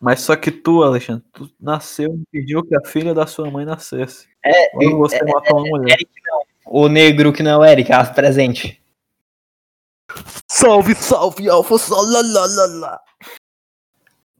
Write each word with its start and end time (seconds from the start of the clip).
Mas 0.00 0.22
só 0.22 0.34
que 0.34 0.50
tu, 0.50 0.82
Alexandre, 0.82 1.24
tu 1.30 1.50
nasceu 1.60 2.14
e 2.14 2.24
pediu 2.32 2.62
que 2.62 2.74
a 2.74 2.80
filha 2.86 3.12
da 3.12 3.26
sua 3.26 3.50
mãe 3.50 3.66
nascesse. 3.66 4.26
É, 4.42 4.70
Quando 4.70 4.96
você 4.96 5.16
é, 5.16 5.24
matou 5.24 5.58
uma 5.58 5.78
mulher. 5.78 5.92
Eric 5.92 6.10
não. 6.24 6.40
O 6.66 6.88
negro 6.88 7.32
que 7.32 7.42
não 7.42 7.50
é 7.50 7.56
o 7.58 7.64
Eric, 7.64 7.92
as 7.92 8.10
presente. 8.10 8.82
Salve, 10.48 10.94
salve, 10.94 11.50
Alfa, 11.50 11.74
lá. 12.80 13.00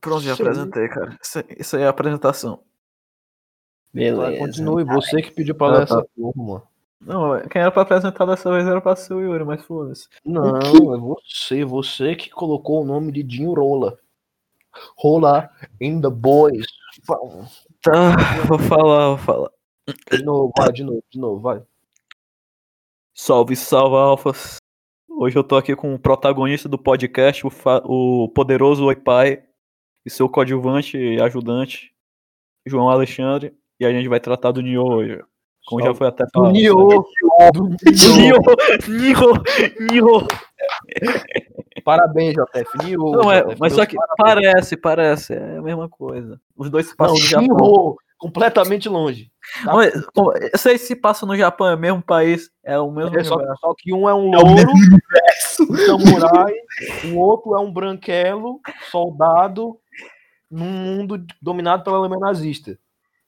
Pronto, 0.00 0.22
já 0.22 0.32
apresentei, 0.32 0.88
cara. 0.88 1.18
Isso, 1.22 1.44
isso 1.58 1.76
aí 1.76 1.82
é 1.82 1.86
a 1.86 1.90
apresentação. 1.90 2.62
Beleza. 3.92 4.38
Continue, 4.38 4.84
você 4.84 5.20
que 5.20 5.30
pediu 5.30 5.54
pra 5.54 5.68
ler 5.68 5.80
Ah, 5.80 5.82
essa 5.82 6.06
turma. 6.16 6.62
Não, 7.00 7.40
quem 7.48 7.60
era 7.60 7.70
pra 7.70 7.82
apresentar 7.82 8.24
dessa 8.24 8.50
vez 8.50 8.66
era 8.66 8.80
pra 8.80 8.96
ser 8.96 9.14
o 9.14 9.20
Yuri, 9.20 9.44
mas 9.44 9.62
foda-se. 9.64 10.08
Não, 10.24 10.56
é 10.58 10.98
você, 10.98 11.64
você 11.64 12.14
que 12.14 12.30
colocou 12.30 12.82
o 12.82 12.84
nome 12.84 13.12
de 13.12 13.22
Dinho 13.22 13.52
Rola. 13.52 13.98
Rola 14.96 15.48
in 15.80 16.00
the 16.00 16.10
boys. 16.10 16.66
Tá, 17.82 18.16
vou 18.46 18.58
falar, 18.58 19.08
vou 19.08 19.18
falar. 19.18 19.50
De 20.10 20.22
novo, 20.22 20.52
vai, 20.56 20.72
de 20.72 20.84
novo, 20.84 21.04
de 21.10 21.18
novo, 21.18 21.40
vai. 21.40 21.62
Salve, 23.14 23.56
salve, 23.56 23.96
Alfas. 23.96 24.56
Hoje 25.08 25.36
eu 25.36 25.44
tô 25.44 25.56
aqui 25.56 25.76
com 25.76 25.94
o 25.94 25.98
protagonista 25.98 26.68
do 26.68 26.78
podcast, 26.78 27.46
o, 27.46 27.50
o 27.84 28.28
poderoso 28.28 28.86
Oi 28.86 28.96
Pai, 28.96 29.42
e 30.04 30.10
seu 30.10 30.28
coadjuvante 30.28 30.96
e 30.96 31.20
ajudante, 31.20 31.92
João 32.66 32.88
Alexandre, 32.88 33.54
e 33.78 33.84
a 33.84 33.92
gente 33.92 34.08
vai 34.08 34.20
tratar 34.20 34.52
do 34.52 34.62
Nioh 34.62 34.88
hoje. 34.88 35.22
Como 35.66 35.80
já 35.80 35.86
Salve. 35.86 35.98
foi 35.98 36.06
até 36.08 36.24
falado. 36.32 36.52
Nioh. 36.52 37.04
Do 37.52 37.68
Nioh, 38.16 38.38
Nioh, 38.88 39.42
Nioh. 39.92 40.26
Parabéns, 41.84 42.34
JF. 42.34 42.96
Não, 42.96 43.32
é, 43.32 43.42
JF, 43.42 43.56
mas 43.58 43.72
só 43.72 43.86
que 43.86 43.96
parabéns. 43.96 44.16
parece, 44.52 44.76
parece, 44.76 45.34
é 45.34 45.58
a 45.58 45.62
mesma 45.62 45.88
coisa. 45.88 46.40
Os 46.56 46.70
dois 46.70 46.86
se 46.86 46.92
Não, 46.92 46.96
passam 46.96 47.14
no 47.14 47.20
Japão. 47.22 47.96
Completamente 48.18 48.86
longe. 48.86 49.32
Tá? 49.64 49.72
Mas, 49.74 49.94
Sei 50.56 50.76
se 50.76 50.94
passa 50.94 51.24
no 51.24 51.34
Japão, 51.34 51.66
é 51.68 51.74
o 51.74 51.78
mesmo 51.78 52.02
país, 52.02 52.50
é 52.62 52.78
o 52.78 52.90
mesmo 52.90 53.18
É 53.18 53.24
só, 53.24 53.38
só 53.56 53.74
que 53.76 53.94
um 53.94 54.06
é 54.06 54.14
um 54.14 54.34
É 54.34 54.38
o 54.38 54.42
louro, 54.42 54.72
um 54.72 55.76
samurai, 55.76 56.52
o 57.10 57.16
outro 57.18 57.54
é 57.54 57.58
um 57.58 57.72
branquelo, 57.72 58.60
soldado, 58.90 59.74
num 60.50 60.66
mundo 60.66 61.24
dominado 61.40 61.82
pela 61.82 61.96
Alemanha 61.96 62.20
nazista. 62.20 62.78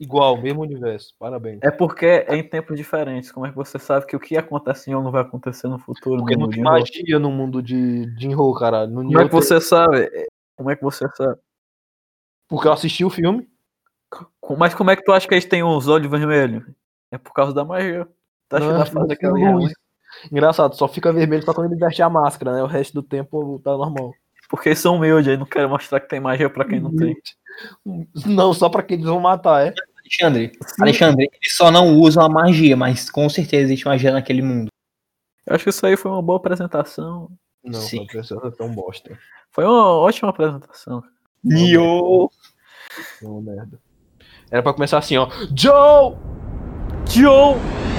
Igual, 0.02 0.36
mesmo 0.36 0.62
universo. 0.62 1.14
Parabéns. 1.16 1.60
É 1.62 1.70
porque 1.70 2.06
é 2.06 2.34
em 2.34 2.42
tempos 2.42 2.76
diferentes. 2.76 3.30
Como 3.30 3.46
é 3.46 3.50
que 3.50 3.54
você 3.56 3.78
sabe 3.78 4.04
que 4.04 4.16
o 4.16 4.20
que 4.20 4.36
acontece 4.36 4.90
em 4.90 4.96
um 4.96 5.02
não 5.02 5.12
vai 5.12 5.22
acontecer 5.22 5.68
no 5.68 5.78
futuro? 5.78 6.18
Porque 6.18 6.34
no 6.34 6.42
não 6.46 6.50
tem 6.50 6.60
magia 6.62 7.20
no 7.20 7.30
mundo 7.30 7.62
de 7.62 8.12
Jinro, 8.18 8.52
caralho. 8.54 8.90
No 8.90 9.04
Como 9.04 9.20
é 9.20 9.28
que 9.28 9.32
você 9.32 9.60
sabe? 9.60 10.10
Como 10.56 10.70
é 10.70 10.74
que 10.76 10.82
você 10.82 11.06
sabe? 11.16 11.34
tem- 11.34 11.42
Porque 12.48 12.66
eu 12.66 12.72
assisti 12.72 13.04
o 13.04 13.10
filme. 13.10 13.48
Mas 14.58 14.74
como 14.74 14.90
é 14.90 14.96
que 14.96 15.04
tu 15.04 15.12
acha 15.12 15.26
que 15.28 15.34
eles 15.34 15.44
têm 15.44 15.62
os 15.62 15.86
olhos 15.86 16.10
vermelhos? 16.10 16.64
É 17.12 17.16
por 17.16 17.32
causa 17.32 17.54
da 17.54 17.64
magia. 17.64 18.08
Tá 18.48 18.58
achando 18.58 18.82
a 18.82 18.86
fase 18.86 19.06
daquela 19.06 19.34
tem 19.34 19.54
luz. 19.54 19.64
ruim? 19.66 19.72
Engraçado, 20.32 20.74
só 20.74 20.88
fica 20.88 21.12
vermelho 21.12 21.44
só 21.44 21.54
quando 21.54 21.70
ele 21.72 21.80
veste 21.80 22.02
a 22.02 22.10
máscara, 22.10 22.52
né? 22.54 22.62
O 22.62 22.66
resto 22.66 22.92
do 22.92 23.02
tempo 23.04 23.60
tá 23.62 23.70
normal. 23.70 24.12
Porque 24.50 24.68
eles 24.70 24.80
são 24.80 24.96
humildes, 24.96 25.28
aí 25.28 25.36
não 25.36 25.46
querem 25.46 25.68
mostrar 25.68 26.00
que 26.00 26.08
tem 26.08 26.20
magia 26.20 26.50
pra 26.50 26.64
quem 26.64 26.80
não 26.80 26.94
tem. 26.94 27.16
Não, 28.26 28.52
só 28.52 28.68
pra 28.68 28.82
que 28.82 28.94
eles 28.94 29.06
vão 29.06 29.20
matar, 29.20 29.66
é? 29.68 29.74
Alexandre, 30.04 30.52
Alexandre, 30.78 31.30
eles 31.32 31.56
só 31.56 31.70
não 31.70 31.96
usam 31.96 32.24
a 32.24 32.28
magia, 32.28 32.76
mas 32.76 33.10
com 33.10 33.28
certeza 33.28 33.64
existe 33.64 33.86
magia 33.86 34.12
naquele 34.12 34.42
mundo. 34.42 34.68
Eu 35.46 35.54
acho 35.54 35.64
que 35.64 35.70
isso 35.70 35.86
aí 35.86 35.96
foi 35.96 36.10
uma 36.10 36.22
boa 36.22 36.36
apresentação. 36.36 37.30
Não, 37.64 37.80
Sim. 37.80 38.06
Sim. 38.22 38.38
é 38.44 38.50
tão 38.50 38.74
bosta. 38.74 39.18
Foi 39.50 39.64
uma 39.64 39.96
ótima 39.98 40.30
apresentação. 40.30 41.02
É 43.22 43.26
uma 43.26 43.40
merda. 43.40 43.80
Era 44.50 44.62
pra 44.62 44.74
começar 44.74 44.98
assim, 44.98 45.16
ó. 45.16 45.28
Joe! 45.56 46.16
Joe! 47.08 47.91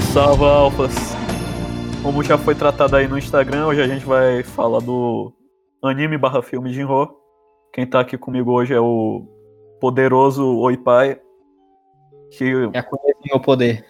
Salve, 0.00 0.02
salve, 0.02 0.44
Alfas! 0.44 0.94
Como 2.02 2.22
já 2.22 2.38
foi 2.38 2.54
tratado 2.54 2.96
aí 2.96 3.08
no 3.08 3.18
Instagram, 3.18 3.66
hoje 3.66 3.82
a 3.82 3.86
gente 3.86 4.04
vai 4.04 4.42
falar 4.42 4.80
do 4.80 5.32
anime 5.82 6.16
barra 6.16 6.42
filme 6.42 6.68
de 6.70 6.76
Jinro. 6.76 7.16
Quem 7.72 7.86
tá 7.86 8.00
aqui 8.00 8.16
comigo 8.16 8.52
hoje 8.52 8.74
é 8.74 8.80
o 8.80 9.26
poderoso 9.80 10.58
Oi 10.58 10.76
Pai. 10.76 11.20
Que... 12.30 12.70
Já 12.72 12.82
conhece 12.82 13.18
meu 13.26 13.40
poder. 13.40 13.84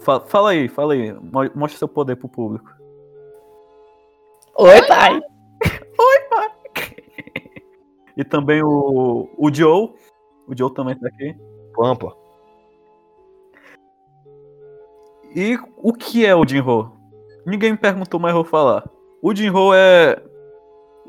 fa- 0.00 0.20
fala 0.20 0.50
aí, 0.50 0.68
fala 0.68 0.94
aí. 0.94 1.12
Mo- 1.12 1.50
Mostra 1.54 1.78
seu 1.78 1.88
poder 1.88 2.16
pro 2.16 2.28
público. 2.28 2.70
Oi, 4.58 4.82
pai! 4.86 5.20
E 8.14 8.22
também 8.22 8.62
o, 8.62 9.30
o 9.38 9.50
Joe. 9.52 9.90
O 10.46 10.54
Joe 10.54 10.72
também 10.74 10.94
tá 10.98 11.08
aqui. 11.08 11.34
Pampa. 11.74 12.14
E 15.34 15.58
o 15.76 15.92
que 15.92 16.26
é 16.26 16.34
o 16.34 16.46
Jinro? 16.46 16.92
Ninguém 17.46 17.72
me 17.72 17.78
perguntou, 17.78 18.20
mas 18.20 18.30
eu 18.30 18.36
vou 18.36 18.44
falar. 18.44 18.84
O 19.22 19.34
Jinro 19.34 19.72
é 19.74 20.22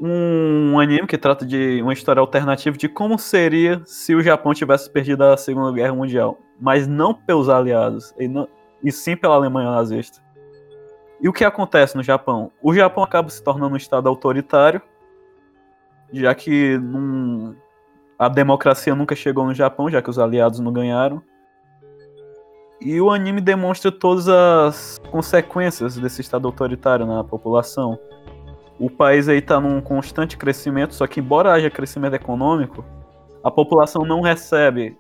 um 0.02 0.80
anime 0.80 1.08
que 1.08 1.18
trata 1.18 1.46
de 1.46 1.82
uma 1.82 1.94
história 1.94 2.20
alternativa 2.20 2.76
de 2.78 2.90
como 2.90 3.18
seria 3.20 3.82
se 3.86 4.16
o 4.16 4.22
Japão 4.22 4.54
tivesse 4.54 4.90
perdido 4.90 5.24
a 5.24 5.38
Segunda 5.38 5.72
Guerra 5.72 5.94
Mundial, 5.94 6.38
mas 6.60 6.88
não 6.88 7.14
pelos 7.14 7.48
aliados, 7.50 8.14
e, 8.18 8.28
não- 8.28 8.48
e 8.84 8.92
sim 8.92 9.16
pela 9.16 9.36
Alemanha 9.36 9.72
nazista. 9.72 10.22
E 11.22 11.30
o 11.30 11.34
que 11.34 11.46
acontece 11.46 11.96
no 11.96 12.04
Japão? 12.04 12.52
O 12.62 12.74
Japão 12.74 13.04
acaba 13.04 13.30
se 13.30 13.42
tornando 13.44 13.74
um 13.74 13.78
estado 13.78 14.10
autoritário, 14.10 14.82
já 16.12 16.34
que 16.36 16.78
não- 16.80 17.56
a 18.20 18.28
democracia 18.28 18.94
nunca 18.96 19.16
chegou 19.16 19.46
no 19.46 19.54
Japão, 19.54 19.90
já 19.90 20.02
que 20.02 20.10
os 20.10 20.20
aliados 20.20 20.60
não 20.60 20.72
ganharam. 20.74 21.22
E 22.84 23.00
o 23.00 23.10
anime 23.10 23.40
demonstra 23.40 23.90
todas 23.90 24.28
as 24.28 25.00
consequências 25.10 25.96
desse 25.96 26.20
estado 26.20 26.46
autoritário 26.46 27.06
na 27.06 27.24
população. 27.24 27.98
O 28.78 28.90
país 28.90 29.30
aí 29.30 29.42
tá 29.42 29.58
num 29.58 29.80
constante 29.80 30.36
crescimento, 30.36 30.94
só 30.94 31.08
que 31.08 31.22
embora 31.22 31.54
haja 31.54 31.70
crescimento 31.70 32.16
econômico, 32.16 32.84
a 33.42 33.50
população 33.50 34.04
não 34.04 34.20
recebe 34.20 34.98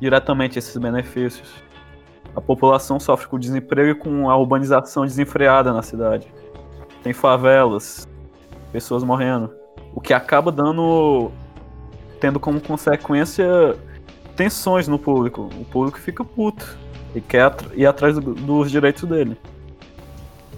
diretamente 0.00 0.58
esses 0.58 0.76
benefícios. 0.76 1.48
A 2.34 2.40
população 2.40 2.98
sofre 2.98 3.28
com 3.28 3.38
desemprego 3.38 3.90
e 3.90 3.94
com 3.94 4.28
a 4.28 4.36
urbanização 4.36 5.04
desenfreada 5.04 5.72
na 5.72 5.82
cidade. 5.82 6.26
Tem 7.00 7.12
favelas, 7.12 8.08
pessoas 8.72 9.04
morrendo, 9.04 9.54
o 9.94 10.00
que 10.00 10.12
acaba 10.12 10.50
dando 10.50 11.30
tendo 12.18 12.40
como 12.40 12.60
consequência 12.60 13.46
tensões 14.34 14.88
no 14.88 14.98
público. 14.98 15.48
O 15.60 15.64
público 15.64 16.00
fica 16.00 16.24
puto 16.24 16.82
e 17.14 17.20
quer 17.20 17.54
ir 17.74 17.86
atrás 17.86 18.18
do- 18.18 18.34
dos 18.34 18.70
direitos 18.70 19.04
dele. 19.08 19.36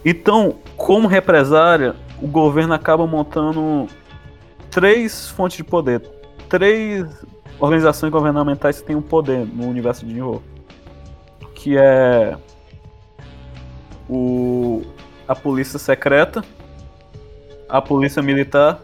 Então, 0.05 0.57
como 0.77 1.09
represária, 1.09 1.95
o 2.21 2.27
governo 2.27 2.73
acaba 2.75 3.07
montando 3.07 3.89
três 4.71 5.29
fontes 5.29 5.57
de 5.57 5.65
poder, 5.65 6.01
três 6.49 7.07
organizações 7.59 8.11
governamentais 8.11 8.81
que 8.81 8.87
têm 8.87 8.97
um 8.97 9.03
poder 9.03 9.47
no 9.47 9.67
universo 9.69 10.07
de 10.07 10.15
Nioh, 10.15 10.41
que 11.55 11.77
é 11.77 12.37
o 14.09 14.83
a 15.27 15.35
polícia 15.35 15.79
secreta, 15.79 16.45
a 17.69 17.83
polícia 17.83 18.23
militar 18.23 18.81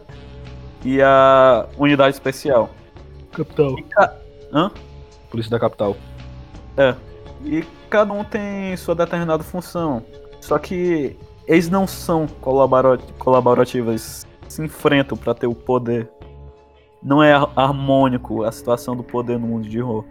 e 0.83 1.01
a 1.01 1.65
unidade 1.77 2.15
especial. 2.15 2.69
Capital. 3.31 3.75
Hã? 4.51 4.69
Polícia 5.31 5.49
da 5.49 5.59
capital. 5.59 5.95
É. 6.75 6.93
E 7.43 7.63
cada 7.89 8.13
um 8.13 8.23
tem 8.23 8.75
sua 8.77 8.95
determinada 8.95 9.43
função. 9.43 10.03
Só 10.39 10.57
que 10.57 11.17
eles 11.47 11.69
não 11.69 11.85
são 11.85 12.27
colabora- 12.41 12.97
colaborativos, 13.19 14.25
se 14.47 14.61
enfrentam 14.63 15.17
pra 15.17 15.33
ter 15.33 15.47
o 15.47 15.55
poder. 15.55 16.09
Não 17.01 17.21
é 17.21 17.33
har- 17.33 17.51
harmônico 17.55 18.43
a 18.43 18.51
situação 18.51 18.95
do 18.95 19.03
poder 19.03 19.37
no 19.37 19.47
mundo 19.47 19.67
de 19.67 19.81
Ho. 19.81 20.05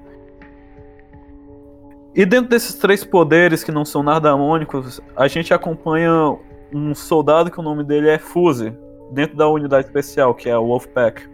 E 2.14 2.26
dentro 2.26 2.50
desses 2.50 2.74
três 2.74 3.02
poderes 3.04 3.64
que 3.64 3.72
não 3.72 3.84
são 3.86 4.02
nada 4.02 4.30
harmônicos, 4.30 5.00
a 5.16 5.26
gente 5.28 5.54
acompanha 5.54 6.36
um 6.74 6.94
soldado 6.94 7.50
que 7.50 7.58
o 7.58 7.62
nome 7.62 7.82
dele 7.84 8.10
é 8.10 8.18
Fuse, 8.18 8.76
dentro 9.10 9.36
da 9.36 9.48
unidade 9.48 9.86
especial, 9.86 10.34
que 10.34 10.48
é 10.48 10.52
a 10.52 10.58
Wolfpack. 10.58 11.26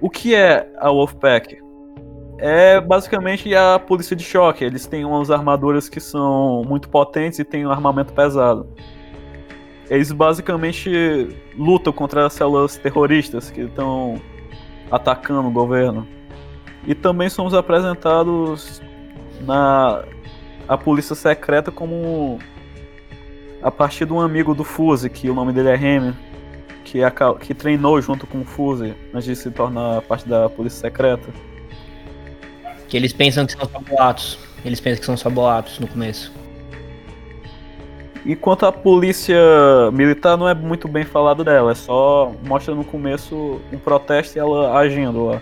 O 0.00 0.10
que 0.10 0.34
é 0.34 0.70
a 0.78 0.90
Wolfpack? 0.90 1.58
É 2.44 2.80
basicamente 2.80 3.54
a 3.54 3.78
polícia 3.78 4.16
de 4.16 4.24
choque. 4.24 4.64
Eles 4.64 4.84
têm 4.84 5.04
umas 5.04 5.30
armaduras 5.30 5.88
que 5.88 6.00
são 6.00 6.64
muito 6.66 6.88
potentes 6.88 7.38
e 7.38 7.44
têm 7.44 7.64
um 7.64 7.70
armamento 7.70 8.12
pesado. 8.12 8.66
Eles 9.88 10.10
basicamente 10.10 11.28
lutam 11.56 11.92
contra 11.92 12.26
as 12.26 12.32
células 12.32 12.76
terroristas 12.76 13.48
que 13.48 13.60
estão 13.60 14.20
atacando 14.90 15.46
o 15.46 15.52
governo. 15.52 16.04
E 16.84 16.96
também 16.96 17.28
somos 17.28 17.54
apresentados 17.54 18.82
na 19.42 20.02
a 20.66 20.76
polícia 20.76 21.14
secreta 21.14 21.70
como 21.70 22.40
a 23.62 23.70
partir 23.70 24.04
de 24.04 24.12
um 24.12 24.20
amigo 24.20 24.52
do 24.52 24.64
Fuse, 24.64 25.08
que 25.08 25.30
o 25.30 25.34
nome 25.34 25.52
dele 25.52 25.68
é 25.68 25.76
Remy, 25.76 26.12
que, 26.82 26.98
que 27.38 27.54
treinou 27.54 28.02
junto 28.02 28.26
com 28.26 28.40
o 28.40 28.44
Fuse 28.44 28.96
antes 29.14 29.26
de 29.26 29.36
se 29.36 29.48
tornar 29.52 30.02
parte 30.02 30.28
da 30.28 30.48
polícia 30.48 30.80
secreta. 30.80 31.32
Que 32.92 32.98
eles 32.98 33.14
pensam 33.14 33.46
que 33.46 33.52
são 33.52 33.66
só 33.66 33.78
boatos. 33.78 34.38
Eles 34.62 34.78
pensam 34.78 35.00
que 35.00 35.06
são 35.06 35.16
só 35.16 35.30
boatos 35.30 35.78
no 35.78 35.88
começo. 35.88 36.30
E 38.22 38.36
quanto 38.36 38.66
à 38.66 38.70
polícia 38.70 39.34
militar, 39.94 40.36
não 40.36 40.46
é 40.46 40.52
muito 40.52 40.86
bem 40.86 41.02
falado 41.02 41.42
dela, 41.42 41.72
é 41.72 41.74
só 41.74 42.30
mostra 42.44 42.74
no 42.74 42.84
começo 42.84 43.62
um 43.72 43.78
protesto 43.78 44.36
e 44.36 44.40
ela 44.40 44.76
agindo 44.78 45.24
lá. 45.24 45.40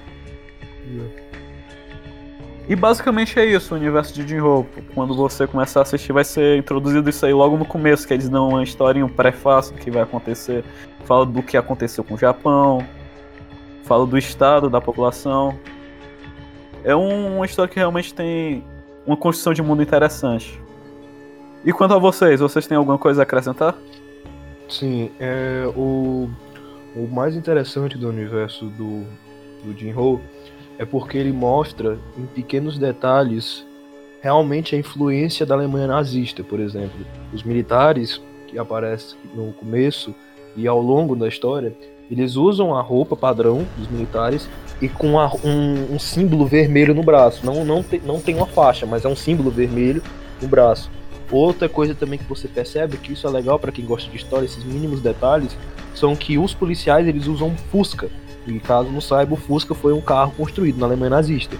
E 2.68 2.76
basicamente 2.76 3.36
é 3.36 3.44
isso 3.44 3.74
o 3.74 3.76
universo 3.76 4.14
de 4.14 4.28
Jin-Ho. 4.28 4.64
Quando 4.94 5.12
você 5.16 5.44
começar 5.44 5.80
a 5.80 5.82
assistir, 5.82 6.12
vai 6.12 6.22
ser 6.22 6.56
introduzido 6.56 7.10
isso 7.10 7.26
aí 7.26 7.32
logo 7.32 7.56
no 7.56 7.64
começo, 7.64 8.06
que 8.06 8.14
eles 8.14 8.28
dão 8.28 8.50
uma 8.50 8.62
historinha, 8.62 9.04
um 9.04 9.08
prefácio 9.08 9.74
do 9.74 9.80
que 9.80 9.90
vai 9.90 10.04
acontecer. 10.04 10.64
Fala 11.04 11.26
do 11.26 11.42
que 11.42 11.56
aconteceu 11.56 12.04
com 12.04 12.14
o 12.14 12.16
Japão, 12.16 12.86
fala 13.82 14.06
do 14.06 14.16
estado 14.16 14.70
da 14.70 14.80
população. 14.80 15.58
É 16.84 16.94
um- 16.94 17.36
uma 17.36 17.46
história 17.46 17.70
que 17.70 17.78
realmente 17.78 18.12
tem 18.14 18.64
uma 19.06 19.16
construção 19.16 19.52
de 19.52 19.62
mundo 19.62 19.82
interessante. 19.82 20.60
E 21.64 21.72
quanto 21.72 21.94
a 21.94 21.98
vocês, 21.98 22.40
vocês 22.40 22.66
têm 22.66 22.76
alguma 22.76 22.98
coisa 22.98 23.20
a 23.20 23.24
acrescentar? 23.24 23.76
Sim, 24.68 25.10
é, 25.18 25.64
o, 25.76 26.28
o 26.96 27.06
mais 27.10 27.36
interessante 27.36 27.98
do 27.98 28.08
universo 28.08 28.66
do, 28.66 29.04
do 29.64 29.76
Jin-Ho 29.78 30.20
é 30.78 30.84
porque 30.84 31.18
ele 31.18 31.32
mostra 31.32 31.98
em 32.16 32.24
pequenos 32.26 32.78
detalhes 32.78 33.66
realmente 34.22 34.74
a 34.74 34.78
influência 34.78 35.44
da 35.44 35.54
Alemanha 35.54 35.86
nazista, 35.86 36.42
por 36.42 36.60
exemplo. 36.60 37.04
Os 37.32 37.42
militares 37.42 38.20
que 38.46 38.58
aparecem 38.58 39.18
no 39.34 39.52
começo 39.52 40.14
e 40.56 40.66
ao 40.66 40.80
longo 40.80 41.14
da 41.14 41.28
história, 41.28 41.74
eles 42.10 42.34
usam 42.36 42.74
a 42.74 42.82
roupa 42.82 43.14
padrão 43.16 43.64
dos 43.78 43.88
militares 43.88 44.48
e 44.82 44.88
com 44.88 45.18
a- 45.18 45.32
um, 45.44 45.94
um 45.94 45.98
símbolo 45.98 46.46
vermelho 46.46 46.94
no 46.94 47.02
braço. 47.02 47.44
Não, 47.46 47.64
não, 47.64 47.82
tem, 47.82 48.00
não 48.04 48.20
tem 48.20 48.34
uma 48.34 48.46
faixa, 48.46 48.84
mas 48.84 49.04
é 49.04 49.08
um 49.08 49.16
símbolo 49.16 49.50
vermelho 49.50 50.02
no 50.42 50.48
braço. 50.48 50.90
Outra 51.30 51.68
coisa 51.68 51.94
também 51.94 52.18
que 52.18 52.24
você 52.24 52.48
percebe, 52.48 52.96
que 52.96 53.12
isso 53.12 53.26
é 53.26 53.30
legal 53.30 53.58
para 53.58 53.70
quem 53.70 53.84
gosta 53.84 54.10
de 54.10 54.16
história, 54.16 54.44
esses 54.44 54.64
mínimos 54.64 55.00
detalhes, 55.00 55.56
são 55.94 56.16
que 56.16 56.36
os 56.36 56.52
policiais 56.52 57.06
eles 57.06 57.26
usam 57.28 57.54
Fusca. 57.70 58.08
E 58.46 58.58
caso 58.58 58.88
não 58.90 59.00
saiba, 59.00 59.34
o 59.34 59.36
Fusca 59.36 59.74
foi 59.74 59.92
um 59.92 60.00
carro 60.00 60.32
construído 60.36 60.78
na 60.78 60.86
Alemanha 60.86 61.10
nazista. 61.10 61.56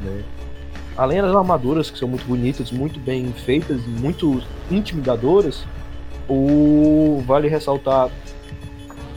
né? 0.00 0.22
Além 0.96 1.20
das 1.22 1.34
armaduras, 1.34 1.90
que 1.90 1.98
são 1.98 2.06
muito 2.06 2.24
bonitas, 2.26 2.70
muito 2.70 3.00
bem 3.00 3.32
feitas, 3.32 3.80
muito 3.86 4.42
intimidadoras, 4.70 5.64
o 6.28 7.22
vale 7.26 7.48
ressaltar 7.48 8.10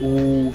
o, 0.02 0.52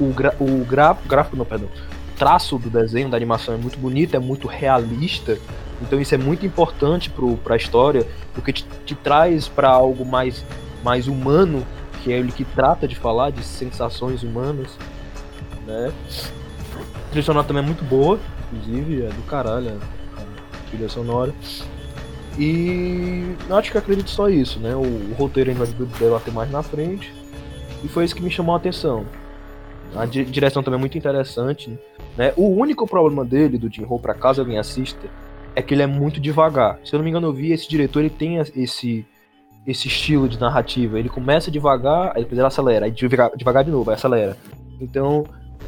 o, 0.00 0.12
gra, 0.12 0.34
o 0.40 0.64
gra, 0.64 0.96
gráfico, 1.06 1.36
não, 1.36 1.44
perdão, 1.44 1.68
traço 2.16 2.58
do 2.58 2.68
desenho, 2.68 3.08
da 3.08 3.16
animação 3.16 3.54
é 3.54 3.56
muito 3.56 3.78
bonito, 3.78 4.14
é 4.14 4.18
muito 4.18 4.46
realista, 4.46 5.38
então 5.80 6.00
isso 6.00 6.14
é 6.14 6.18
muito 6.18 6.44
importante 6.44 7.10
para 7.42 7.54
a 7.54 7.56
história, 7.56 8.06
porque 8.34 8.52
te, 8.52 8.66
te 8.84 8.94
traz 8.94 9.48
para 9.48 9.68
algo 9.68 10.04
mais, 10.04 10.44
mais 10.82 11.08
humano, 11.08 11.66
que 12.02 12.12
é 12.12 12.18
ele 12.18 12.32
que 12.32 12.44
trata 12.44 12.86
de 12.86 12.96
falar 12.96 13.30
de 13.30 13.42
sensações 13.42 14.22
humanas, 14.22 14.76
né? 15.66 15.92
A 16.76 17.10
trilha 17.10 17.24
sonora 17.24 17.46
também 17.46 17.62
é 17.62 17.66
muito 17.66 17.84
boa, 17.84 18.18
inclusive, 18.52 19.02
é 19.02 19.08
do 19.08 19.22
caralho 19.22 19.78
a, 20.16 20.20
a 20.20 20.70
trilha 20.70 20.88
sonora. 20.88 21.34
E 22.38 23.34
acho 23.50 23.72
que 23.72 23.78
acredito 23.78 24.10
só 24.10 24.28
isso, 24.28 24.60
né? 24.60 24.74
O, 24.74 24.80
o 24.80 25.14
roteiro 25.18 25.50
ainda 25.50 25.64
vai 25.64 25.86
debater 25.98 26.32
mais 26.32 26.50
na 26.50 26.62
frente. 26.62 27.12
E 27.82 27.88
foi 27.88 28.04
isso 28.04 28.14
que 28.14 28.22
me 28.22 28.30
chamou 28.30 28.54
a 28.54 28.58
atenção. 28.58 29.04
A 29.94 30.06
di- 30.06 30.24
direção 30.24 30.62
também 30.62 30.78
é 30.78 30.80
muito 30.80 30.96
interessante, 30.96 31.78
né? 32.16 32.32
O 32.36 32.48
único 32.48 32.86
problema 32.86 33.24
dele, 33.24 33.58
do 33.58 33.68
Jim 33.68 33.84
Ho, 33.88 33.98
pra 33.98 34.14
caso 34.14 34.40
alguém 34.40 34.58
assista, 34.58 35.08
é 35.54 35.60
que 35.62 35.74
ele 35.74 35.82
é 35.82 35.86
muito 35.86 36.20
devagar. 36.20 36.78
Se 36.84 36.94
eu 36.94 36.98
não 36.98 37.04
me 37.04 37.10
engano, 37.10 37.26
eu 37.26 37.32
vi 37.32 37.52
esse 37.52 37.68
diretor, 37.68 38.00
ele 38.00 38.10
tem 38.10 38.36
esse 38.36 39.06
esse 39.66 39.88
estilo 39.88 40.28
de 40.28 40.40
narrativa. 40.40 40.98
Ele 40.98 41.08
começa 41.08 41.50
devagar, 41.50 42.12
aí 42.14 42.22
depois 42.22 42.38
ele 42.38 42.46
acelera, 42.46 42.86
aí 42.86 42.90
devagar, 42.90 43.36
devagar 43.36 43.62
de 43.62 43.70
novo, 43.70 43.90
aí 43.90 43.94
acelera. 43.94 44.36
Então, 44.80 45.26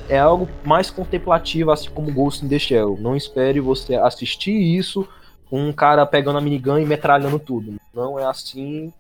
é 0.09 0.19
algo 0.19 0.49
mais 0.65 0.91
contemplativo, 0.91 1.71
assim 1.71 1.91
como 1.91 2.13
Ghost 2.13 2.45
in 2.45 2.49
the 2.49 2.59
Shell. 2.59 2.97
Não 3.01 3.15
espere 3.15 3.61
você 3.61 3.95
assistir 3.95 4.53
isso 4.53 5.07
com 5.51 5.69
um 5.69 5.73
cara 5.73 6.07
pegando 6.07 6.39
a 6.39 6.41
minigun 6.41 6.79
e 6.79 6.87
metralhando 6.87 7.39
tudo. 7.39 7.75
Não 7.95 8.19
é 8.19 8.25
assim. 8.25 8.93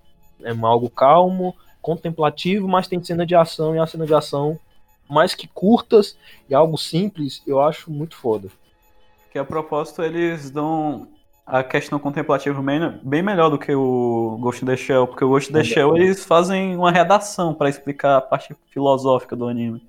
É 0.44 0.50
algo 0.50 0.90
calmo, 0.90 1.54
contemplativo, 1.80 2.68
mas 2.68 2.86
tem 2.86 3.02
cena 3.02 3.24
de 3.24 3.34
ação 3.34 3.74
e 3.74 3.78
a 3.78 3.86
cena 3.86 4.04
de 4.04 4.12
ação 4.12 4.58
mais 5.12 5.34
que 5.34 5.46
curtas 5.46 6.16
e 6.48 6.54
algo 6.54 6.76
simples, 6.78 7.42
eu 7.46 7.60
acho 7.60 7.90
muito 7.90 8.16
foda. 8.16 8.48
Que 9.30 9.38
a 9.38 9.44
propósito 9.44 10.02
eles 10.02 10.50
dão 10.50 11.08
a 11.46 11.62
questão 11.62 11.98
contemplativa 11.98 12.62
bem, 13.02 13.22
melhor 13.22 13.50
do 13.50 13.58
que 13.58 13.74
o 13.74 14.38
Ghost 14.40 14.62
in 14.62 14.66
the 14.66 14.76
Shell, 14.76 15.06
porque 15.06 15.24
o 15.24 15.28
Ghost 15.28 15.50
in 15.50 15.54
the 15.54 15.64
Shell 15.64 15.96
eles 15.96 16.24
fazem 16.24 16.76
uma 16.76 16.90
redação 16.90 17.52
pra 17.54 17.68
explicar 17.68 18.16
a 18.16 18.20
parte 18.20 18.54
filosófica 18.70 19.34
do 19.36 19.48
anime. 19.48 19.82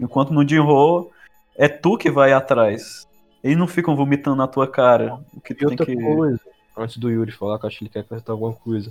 Enquanto 0.00 0.32
no 0.32 0.46
Jinro 0.48 1.10
é 1.56 1.68
tu 1.68 1.96
que 1.96 2.10
vai 2.10 2.32
atrás. 2.32 3.06
Eles 3.42 3.56
não 3.58 3.66
ficam 3.68 3.94
vomitando 3.94 4.36
na 4.36 4.48
tua 4.48 4.66
cara. 4.66 5.20
O 5.34 5.40
que 5.40 5.52
E 5.52 5.56
tu 5.56 5.66
tem 5.66 5.70
outra 5.70 5.86
que. 5.86 5.96
coisa, 5.96 6.40
antes 6.76 6.96
do 6.96 7.10
Yuri 7.10 7.30
falar, 7.30 7.58
que 7.58 7.64
eu 7.64 7.68
acho 7.68 7.78
que 7.78 7.84
ele 7.84 7.90
quer 7.90 8.00
acrescentar 8.00 8.32
alguma 8.32 8.54
coisa. 8.54 8.90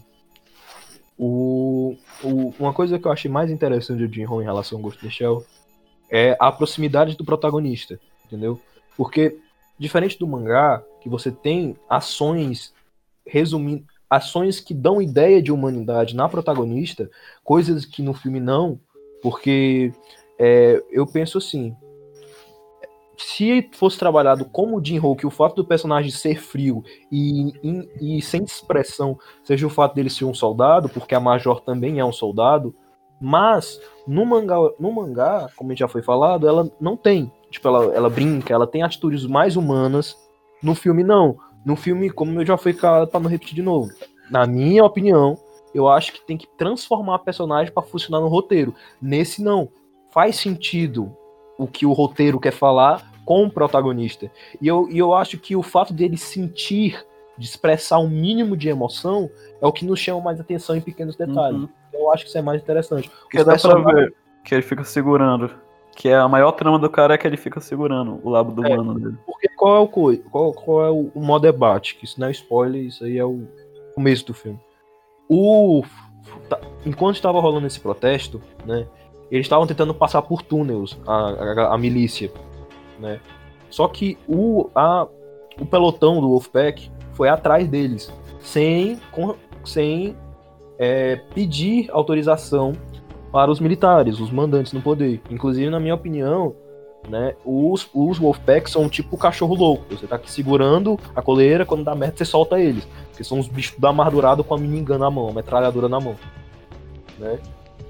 O, 1.17 1.95
o- 2.23 2.53
uma 2.59 2.73
coisa 2.73 2.97
que 2.99 3.05
eu 3.07 3.11
achei 3.11 3.29
mais 3.29 3.49
interessante 3.51 4.05
do 4.05 4.13
Jinho 4.13 4.41
em 4.41 4.45
relação 4.45 4.77
ao 4.77 4.81
Ghost 4.83 5.03
in 5.03 5.09
the 5.09 5.13
Shell 5.13 5.43
é 6.13 6.37
a 6.39 6.51
proximidade 6.51 7.17
do 7.17 7.25
protagonista, 7.25 7.99
entendeu? 8.23 8.61
Porque, 8.95 9.35
diferente 9.79 10.19
do 10.19 10.27
mangá, 10.27 10.83
que 11.01 11.09
você 11.09 11.31
tem 11.31 11.75
ações, 11.89 12.71
resumindo, 13.25 13.83
ações 14.07 14.59
que 14.59 14.75
dão 14.75 15.01
ideia 15.01 15.41
de 15.41 15.51
humanidade 15.51 16.15
na 16.15 16.29
protagonista, 16.29 17.09
coisas 17.43 17.83
que 17.83 18.03
no 18.03 18.13
filme 18.13 18.39
não, 18.39 18.79
porque 19.23 19.91
é, 20.37 20.83
eu 20.91 21.07
penso 21.07 21.39
assim, 21.39 21.75
se 23.17 23.67
fosse 23.73 23.97
trabalhado 23.97 24.45
como 24.45 24.77
o 24.77 24.85
Jin-Ho, 24.85 25.15
que 25.15 25.25
o 25.25 25.31
fato 25.31 25.55
do 25.55 25.65
personagem 25.65 26.11
ser 26.11 26.39
frio 26.39 26.83
e, 27.11 27.53
e, 27.63 28.17
e 28.17 28.21
sem 28.21 28.43
expressão 28.43 29.17
seja 29.43 29.65
o 29.65 29.69
fato 29.69 29.95
dele 29.95 30.11
ser 30.11 30.25
um 30.25 30.33
soldado, 30.33 30.89
porque 30.89 31.15
a 31.15 31.19
Major 31.19 31.59
também 31.61 31.99
é 31.99 32.05
um 32.05 32.11
soldado, 32.11 32.75
mas 33.23 33.79
no 34.05 34.25
mangá, 34.25 34.57
no 34.77 34.91
mangá, 34.91 35.49
como 35.55 35.73
já 35.73 35.87
foi 35.87 36.01
falado, 36.01 36.45
ela 36.45 36.69
não 36.77 36.97
tem. 36.97 37.31
Tipo, 37.49 37.69
ela, 37.69 37.95
ela 37.95 38.09
brinca, 38.09 38.53
ela 38.53 38.67
tem 38.67 38.83
atitudes 38.83 39.25
mais 39.25 39.55
humanas. 39.55 40.17
No 40.61 40.75
filme, 40.75 41.05
não. 41.05 41.37
No 41.65 41.77
filme, 41.77 42.09
como 42.09 42.41
eu 42.41 42.45
já 42.45 42.57
fui 42.57 42.73
falado 42.73 43.07
pra 43.07 43.21
não 43.21 43.29
repetir 43.29 43.55
de 43.55 43.61
novo, 43.61 43.89
na 44.29 44.45
minha 44.45 44.83
opinião, 44.83 45.37
eu 45.73 45.87
acho 45.87 46.11
que 46.11 46.25
tem 46.25 46.35
que 46.35 46.47
transformar 46.57 47.15
a 47.15 47.19
personagem 47.19 47.73
para 47.73 47.81
funcionar 47.81 48.19
no 48.19 48.27
roteiro. 48.27 48.75
Nesse, 49.01 49.41
não. 49.41 49.69
Faz 50.11 50.35
sentido 50.35 51.15
o 51.57 51.65
que 51.65 51.85
o 51.85 51.93
roteiro 51.93 52.41
quer 52.41 52.51
falar 52.51 53.09
com 53.23 53.45
o 53.45 53.49
protagonista. 53.49 54.29
E 54.61 54.67
eu, 54.67 54.89
e 54.89 54.97
eu 54.97 55.13
acho 55.13 55.37
que 55.37 55.55
o 55.55 55.63
fato 55.63 55.93
dele 55.93 56.17
sentir, 56.17 57.05
de 57.37 57.45
expressar 57.45 57.99
um 57.99 58.09
mínimo 58.09 58.57
de 58.57 58.67
emoção, 58.67 59.29
é 59.61 59.65
o 59.65 59.71
que 59.71 59.85
nos 59.85 59.99
chama 60.01 60.19
mais 60.19 60.41
atenção 60.41 60.75
em 60.75 60.81
pequenos 60.81 61.15
detalhes. 61.15 61.61
Uhum. 61.61 61.69
Eu 62.03 62.11
acho 62.13 62.23
que 62.23 62.29
isso 62.29 62.37
é 62.37 62.41
mais 62.41 62.61
interessante. 62.61 63.09
Porque 63.21 63.39
Os 63.39 63.45
dá 63.45 63.57
pra 63.57 63.79
ver 63.93 64.13
que 64.43 64.53
ele 64.55 64.61
fica 64.61 64.83
segurando. 64.83 65.49
Que 65.95 66.09
é 66.09 66.15
a 66.15 66.27
maior 66.27 66.51
trama 66.53 66.79
do 66.79 66.89
cara 66.89 67.13
é 67.13 67.17
que 67.19 67.27
ele 67.27 67.37
fica 67.37 67.59
segurando 67.61 68.19
o 68.23 68.29
lado 68.29 68.51
do 68.51 68.65
É. 68.65 68.75
mano 68.75 68.95
dele. 68.99 69.17
Porque 69.27 69.47
qual 69.49 69.75
é 69.75 69.79
o 69.79 69.87
qual, 69.87 70.51
qual 70.51 70.85
é 70.85 70.89
o, 70.89 71.11
o 71.13 71.21
modo 71.21 71.43
debate? 71.43 71.95
Que 71.95 72.05
isso 72.05 72.19
não 72.19 72.27
é 72.27 72.31
spoiler, 72.31 72.81
isso 72.83 73.03
aí 73.03 73.17
é 73.19 73.23
o 73.25 73.47
começo 73.93 74.25
do 74.25 74.33
filme. 74.33 74.59
O 75.29 75.83
tá- 76.49 76.59
enquanto 76.85 77.15
estava 77.15 77.39
rolando 77.39 77.67
esse 77.67 77.79
protesto, 77.79 78.41
né? 78.65 78.87
Eles 79.31 79.45
estavam 79.45 79.65
tentando 79.67 79.93
passar 79.93 80.21
por 80.23 80.41
túneis 80.41 80.97
a, 81.07 81.13
a, 81.29 81.73
a 81.75 81.77
milícia, 81.77 82.31
né? 82.99 83.19
Só 83.69 83.87
que 83.87 84.17
o 84.27 84.69
a, 84.75 85.07
o 85.59 85.65
pelotão 85.65 86.19
do 86.21 86.29
Wolfpack 86.29 86.91
foi 87.13 87.29
atrás 87.29 87.67
deles, 87.67 88.11
sem 88.39 88.99
com- 89.11 89.35
sem 89.63 90.15
é, 90.77 91.17
pedir 91.33 91.89
autorização 91.91 92.73
para 93.31 93.49
os 93.49 93.59
militares, 93.59 94.19
os 94.19 94.31
mandantes 94.31 94.73
no 94.73 94.81
poder. 94.81 95.21
Inclusive, 95.29 95.69
na 95.69 95.79
minha 95.79 95.95
opinião, 95.95 96.55
né? 97.09 97.35
Os, 97.43 97.89
os 97.93 98.17
Wolfpack 98.17 98.69
são 98.69 98.87
tipo 98.87 99.17
cachorro 99.17 99.55
louco. 99.55 99.85
Você 99.89 100.07
tá 100.07 100.15
aqui 100.15 100.31
segurando 100.31 100.99
a 101.15 101.21
coleira, 101.21 101.65
quando 101.65 101.83
dá 101.83 101.95
merda, 101.95 102.17
você 102.17 102.25
solta 102.25 102.59
eles. 102.59 102.87
Porque 103.09 103.23
são 103.23 103.39
os 103.39 103.47
bichos 103.47 103.77
da 103.79 103.89
amargurado 103.89 104.43
com 104.43 104.53
a 104.53 104.57
minigun 104.57 104.97
na 104.97 105.09
mão, 105.09 105.29
a 105.29 105.33
metralhadora 105.33 105.89
na 105.89 105.99
mão. 105.99 106.15
Né? 107.19 107.39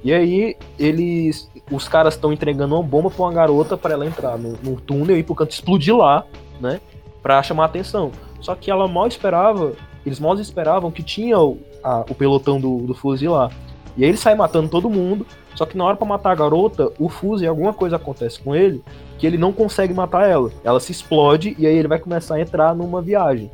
E 0.03 0.13
aí, 0.13 0.57
eles. 0.77 1.49
Os 1.71 1.87
caras 1.87 2.15
estão 2.15 2.33
entregando 2.33 2.75
uma 2.75 2.83
bomba 2.83 3.09
pra 3.09 3.23
uma 3.23 3.33
garota 3.33 3.77
para 3.77 3.93
ela 3.93 4.05
entrar 4.05 4.37
no, 4.37 4.57
no 4.61 4.79
túnel 4.81 5.17
e 5.17 5.23
pro 5.23 5.35
canto 5.35 5.51
explodir 5.51 5.95
lá, 5.95 6.25
né? 6.59 6.81
Pra 7.21 7.41
chamar 7.41 7.63
a 7.63 7.65
atenção. 7.67 8.11
Só 8.41 8.53
que 8.53 8.69
ela 8.69 8.87
mal 8.87 9.07
esperava, 9.07 9.73
eles 10.05 10.19
mal 10.19 10.35
esperavam 10.35 10.91
que 10.91 11.03
tinha 11.03 11.39
o, 11.39 11.57
a, 11.83 12.01
o 12.09 12.15
pelotão 12.15 12.59
do, 12.59 12.79
do 12.79 13.31
lá. 13.31 13.49
E 13.95 14.03
aí 14.03 14.09
ele 14.09 14.17
sai 14.17 14.35
matando 14.35 14.69
todo 14.69 14.89
mundo, 14.89 15.25
só 15.55 15.65
que 15.65 15.77
na 15.77 15.85
hora 15.85 15.95
para 15.95 16.07
matar 16.07 16.31
a 16.31 16.35
garota, 16.35 16.91
o 16.97 17.09
Fuse, 17.09 17.45
alguma 17.45 17.73
coisa 17.73 17.95
acontece 17.95 18.39
com 18.39 18.55
ele, 18.55 18.83
que 19.19 19.27
ele 19.27 19.37
não 19.37 19.53
consegue 19.53 19.93
matar 19.93 20.27
ela. 20.27 20.51
Ela 20.63 20.79
se 20.79 20.91
explode 20.91 21.55
e 21.59 21.67
aí 21.67 21.75
ele 21.75 21.87
vai 21.87 21.99
começar 21.99 22.35
a 22.35 22.41
entrar 22.41 22.75
numa 22.75 23.01
viagem. 23.01 23.51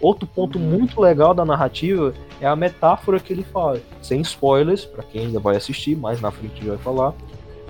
Outro 0.00 0.26
ponto 0.26 0.58
muito 0.58 1.00
legal 1.00 1.32
da 1.34 1.44
narrativa 1.44 2.14
é 2.40 2.46
a 2.46 2.56
metáfora 2.56 3.20
que 3.20 3.32
ele 3.32 3.44
faz. 3.44 3.80
Sem 4.02 4.20
spoilers, 4.20 4.84
para 4.84 5.02
quem 5.02 5.26
ainda 5.26 5.40
vai 5.40 5.56
assistir, 5.56 5.96
mais 5.96 6.20
na 6.20 6.30
frente 6.30 6.62
a 6.62 6.70
vai 6.70 6.78
falar. 6.78 7.14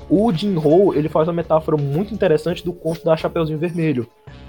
O 0.09 0.33
Jim 0.33 0.57
Ho, 0.57 0.95
ele 0.95 1.09
faz 1.09 1.29
uma 1.29 1.35
metáfora 1.35 1.77
muito 1.77 2.13
interessante 2.13 2.65
do 2.65 2.73
conto 2.73 3.05
da 3.05 3.17
Chapeuzinho 3.17 3.59
Vermelho. 3.59 4.07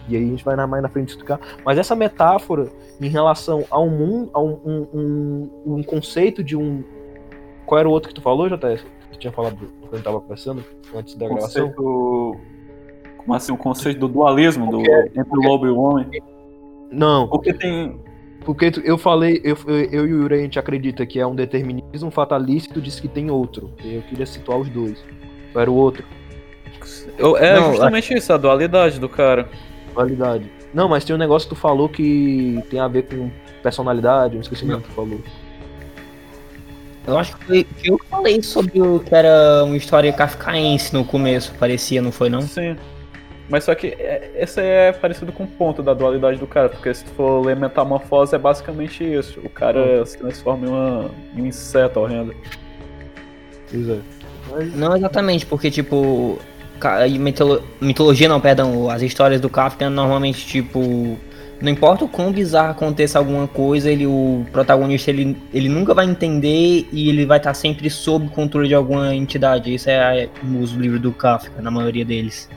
E 0.08 0.16
aí 0.16 0.24
a 0.24 0.28
gente 0.28 0.44
vai 0.46 0.56
mais 0.68 0.84
na 0.84 0.90
frente 0.90 1.10
explicar. 1.10 1.40
Mas 1.66 1.78
essa 1.78 1.96
metáfora 1.96 2.70
em 3.02 3.08
relação 3.08 3.64
a 3.72 3.80
um 3.80 3.90
mundo, 3.90 4.30
a 4.34 4.42
um, 4.42 4.60
um, 4.66 4.88
um, 5.66 5.76
um 5.78 5.84
conceito 5.84 6.44
de 6.44 6.56
um. 6.56 6.84
Qual 7.66 7.80
era 7.80 7.90
o 7.90 7.92
outro 7.92 8.10
que 8.10 8.16
tu 8.16 8.22
falou, 8.22 8.48
JS? 8.48 8.86
Tu 9.12 9.20
tinha 9.20 9.34
falado 9.34 9.56
quando 9.58 9.94
a 9.94 9.96
gente 9.96 10.04
tava 10.06 10.20
conversando, 10.22 10.64
antes 10.96 11.16
da 11.16 11.28
gravação? 11.28 11.70
Conceito... 11.72 12.38
Como 13.18 13.34
assim? 13.34 13.52
O 13.52 13.58
conceito 13.58 14.00
do 14.00 14.08
dualismo 14.08 14.70
do... 14.70 14.78
Porque- 14.78 15.20
entre 15.20 15.38
o 15.40 15.42
lobo 15.42 15.66
e 15.66 15.70
o 15.70 15.80
homem. 15.80 16.06
Não, 16.92 17.28
Porque 17.28 17.52
tem. 17.52 18.00
porque 18.46 18.72
eu 18.84 18.98
falei, 18.98 19.42
eu, 19.44 19.58
eu, 19.68 20.06
e 20.08 20.14
o 20.14 20.22
Yuri 20.22 20.36
a 20.36 20.38
gente 20.38 20.60
acredita 20.60 21.04
que 21.06 21.20
é 21.20 21.26
um 21.26 21.34
determinismo 21.34 22.12
fatalista, 22.12 22.72
tu 22.74 22.80
disse 22.80 23.02
que 23.02 23.08
tem 23.08 23.32
outro. 23.32 23.72
Eu 23.84 24.04
queria 24.04 24.26
situar 24.28 24.60
os 24.60 24.70
dois. 24.70 25.04
Qual 25.52 25.62
era 25.64 25.72
o 25.72 25.74
outro? 25.76 26.06
eu- 27.18 27.36
É 27.38 27.60
Não, 27.60 27.72
justamente 27.72 28.14
isso, 28.14 28.32
a 28.32 28.38
dualidade 28.38 29.00
do 29.00 29.10
cara. 29.10 29.50
Validade. 29.96 30.52
Não, 30.74 30.90
mas 30.90 31.06
tem 31.06 31.16
um 31.16 31.20
negócio 31.20 31.48
que 31.48 31.56
tu 31.56 31.60
falou 31.60 31.88
que 31.88 32.62
tem 32.70 32.80
a 32.80 32.88
ver 32.88 33.04
com 33.04 33.32
personalidade, 33.64 34.36
eu 34.36 34.42
esqueci 34.42 34.66
o 34.66 34.82
que 34.82 34.88
tu 34.88 34.94
falou. 34.94 35.20
Eu 37.08 37.18
acho 37.18 37.38
que 37.38 37.46
foi 37.46 37.64
que 37.64 37.92
eu 37.92 38.00
falei 38.10 38.42
sobre 38.42 38.82
o 38.82 39.00
que 39.00 39.14
era 39.14 39.64
uma 39.64 39.78
história 39.78 40.12
kafkaense 40.12 40.94
no 40.94 41.06
começo, 41.06 41.54
parecia, 41.60 42.02
não 42.02 42.12
foi 42.12 42.30
não? 42.30 42.42
Sim. 42.42 42.76
Mas 43.48 43.64
só 43.64 43.76
que 43.76 43.88
é, 44.00 44.32
esse 44.36 44.60
é 44.60 44.92
parecido 44.92 45.32
com 45.32 45.44
o 45.44 45.48
ponto 45.48 45.84
da 45.84 45.94
dualidade 45.94 46.40
do 46.40 46.48
cara, 46.48 46.68
porque 46.68 46.92
se 46.94 47.06
tu 47.06 47.12
for 47.12 47.46
ler 47.46 47.56
Metamorfose 47.56 48.34
é 48.34 48.40
basicamente 48.40 49.04
isso. 49.04 49.40
O 49.44 49.50
cara 49.50 50.04
se 50.06 50.18
transforma 50.18 50.66
em, 50.66 50.70
uma, 50.70 51.12
em 51.36 51.42
um 51.44 51.46
inseto 51.46 52.00
horrendo. 52.00 52.36
Pois 53.70 53.88
é. 53.88 54.00
Mas, 54.52 54.76
Não 54.76 54.96
exatamente, 54.96 55.46
porque 55.46 55.70
tipo. 55.70 56.40
Mitolo- 57.20 57.62
Mitologia 57.82 58.28
não, 58.30 58.40
perdão, 58.40 58.90
as 58.90 59.02
histórias 59.02 59.40
do 59.42 59.50
Kafka 59.50 59.90
normalmente, 59.90 60.46
tipo. 60.46 61.18
Não 61.62 61.72
importa 61.72 62.04
o 62.04 62.10
quão 62.10 62.34
bizarro 62.34 62.72
aconteça 62.72 63.18
alguma 63.18 63.48
coisa, 63.48 63.90
ele, 63.90 64.06
o 64.06 64.46
protagonista 64.52 65.10
ele, 65.10 65.38
ele 65.54 65.70
nunca 65.70 65.94
vai 65.94 66.06
entender 66.06 66.86
e 66.92 67.10
ele 67.10 67.26
vai 67.26 67.38
estar 67.38 67.54
sempre 67.54 67.90
sob 67.90 68.28
controle 68.28 68.68
de 68.68 68.76
alguma 68.76 69.16
entidade. 69.16 69.74
Isso 69.74 69.90
é 69.90 70.28
os 70.62 70.72
livros 70.74 71.00
do 71.00 71.14
Kafka, 71.14 71.62
na 71.62 71.72
maioria 71.72 72.04
deles. 72.04 72.50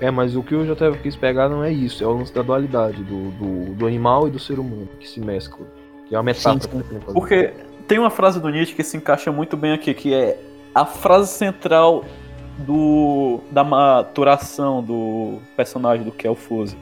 é, 0.00 0.10
mas 0.12 0.36
o 0.36 0.44
que 0.44 0.54
eu 0.54 0.64
já 0.64 0.74
até 0.74 0.90
quis 0.92 1.16
pegar 1.16 1.48
não 1.48 1.62
é 1.64 1.72
isso, 1.72 2.04
é 2.04 2.06
o 2.06 2.12
lance 2.12 2.32
da 2.32 2.40
dualidade 2.42 3.02
do, 3.02 3.30
do, 3.32 3.74
do 3.74 3.86
animal 3.86 4.28
e 4.28 4.30
do 4.30 4.38
ser 4.38 4.60
humano 4.60 4.88
que 5.00 5.08
se 5.08 5.18
mesclam. 5.20 5.66
Que 6.08 6.14
é 6.14 6.18
uma 6.18 6.22
metáfora 6.24 6.60
Sim, 6.60 6.82
sim. 6.88 7.00
Porque 7.12 7.50
tem 7.88 7.98
uma 7.98 8.10
frase 8.10 8.38
do 8.40 8.48
Nietzsche 8.48 8.74
que 8.76 8.84
se 8.84 8.96
encaixa 8.96 9.32
muito 9.32 9.56
bem 9.56 9.72
aqui, 9.72 9.92
que 9.92 10.14
é 10.14 10.38
a 10.72 10.86
frase 10.86 11.32
central 11.32 12.04
do 12.62 13.40
da 13.50 13.62
maturação 13.62 14.82
do 14.82 15.38
personagem 15.56 16.04
do 16.04 16.12
Kelfuse. 16.12 16.76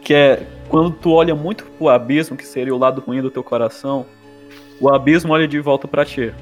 Que 0.00 0.14
é 0.14 0.46
quando 0.68 0.90
tu 0.90 1.12
olha 1.12 1.34
muito 1.34 1.64
pro 1.64 1.88
abismo, 1.88 2.36
que 2.36 2.46
seria 2.46 2.74
o 2.74 2.78
lado 2.78 3.00
ruim 3.00 3.20
do 3.20 3.30
teu 3.30 3.42
coração, 3.42 4.06
o 4.80 4.88
abismo 4.88 5.32
olha 5.32 5.48
de 5.48 5.58
volta 5.60 5.88
pra 5.88 6.04
ti. 6.04 6.32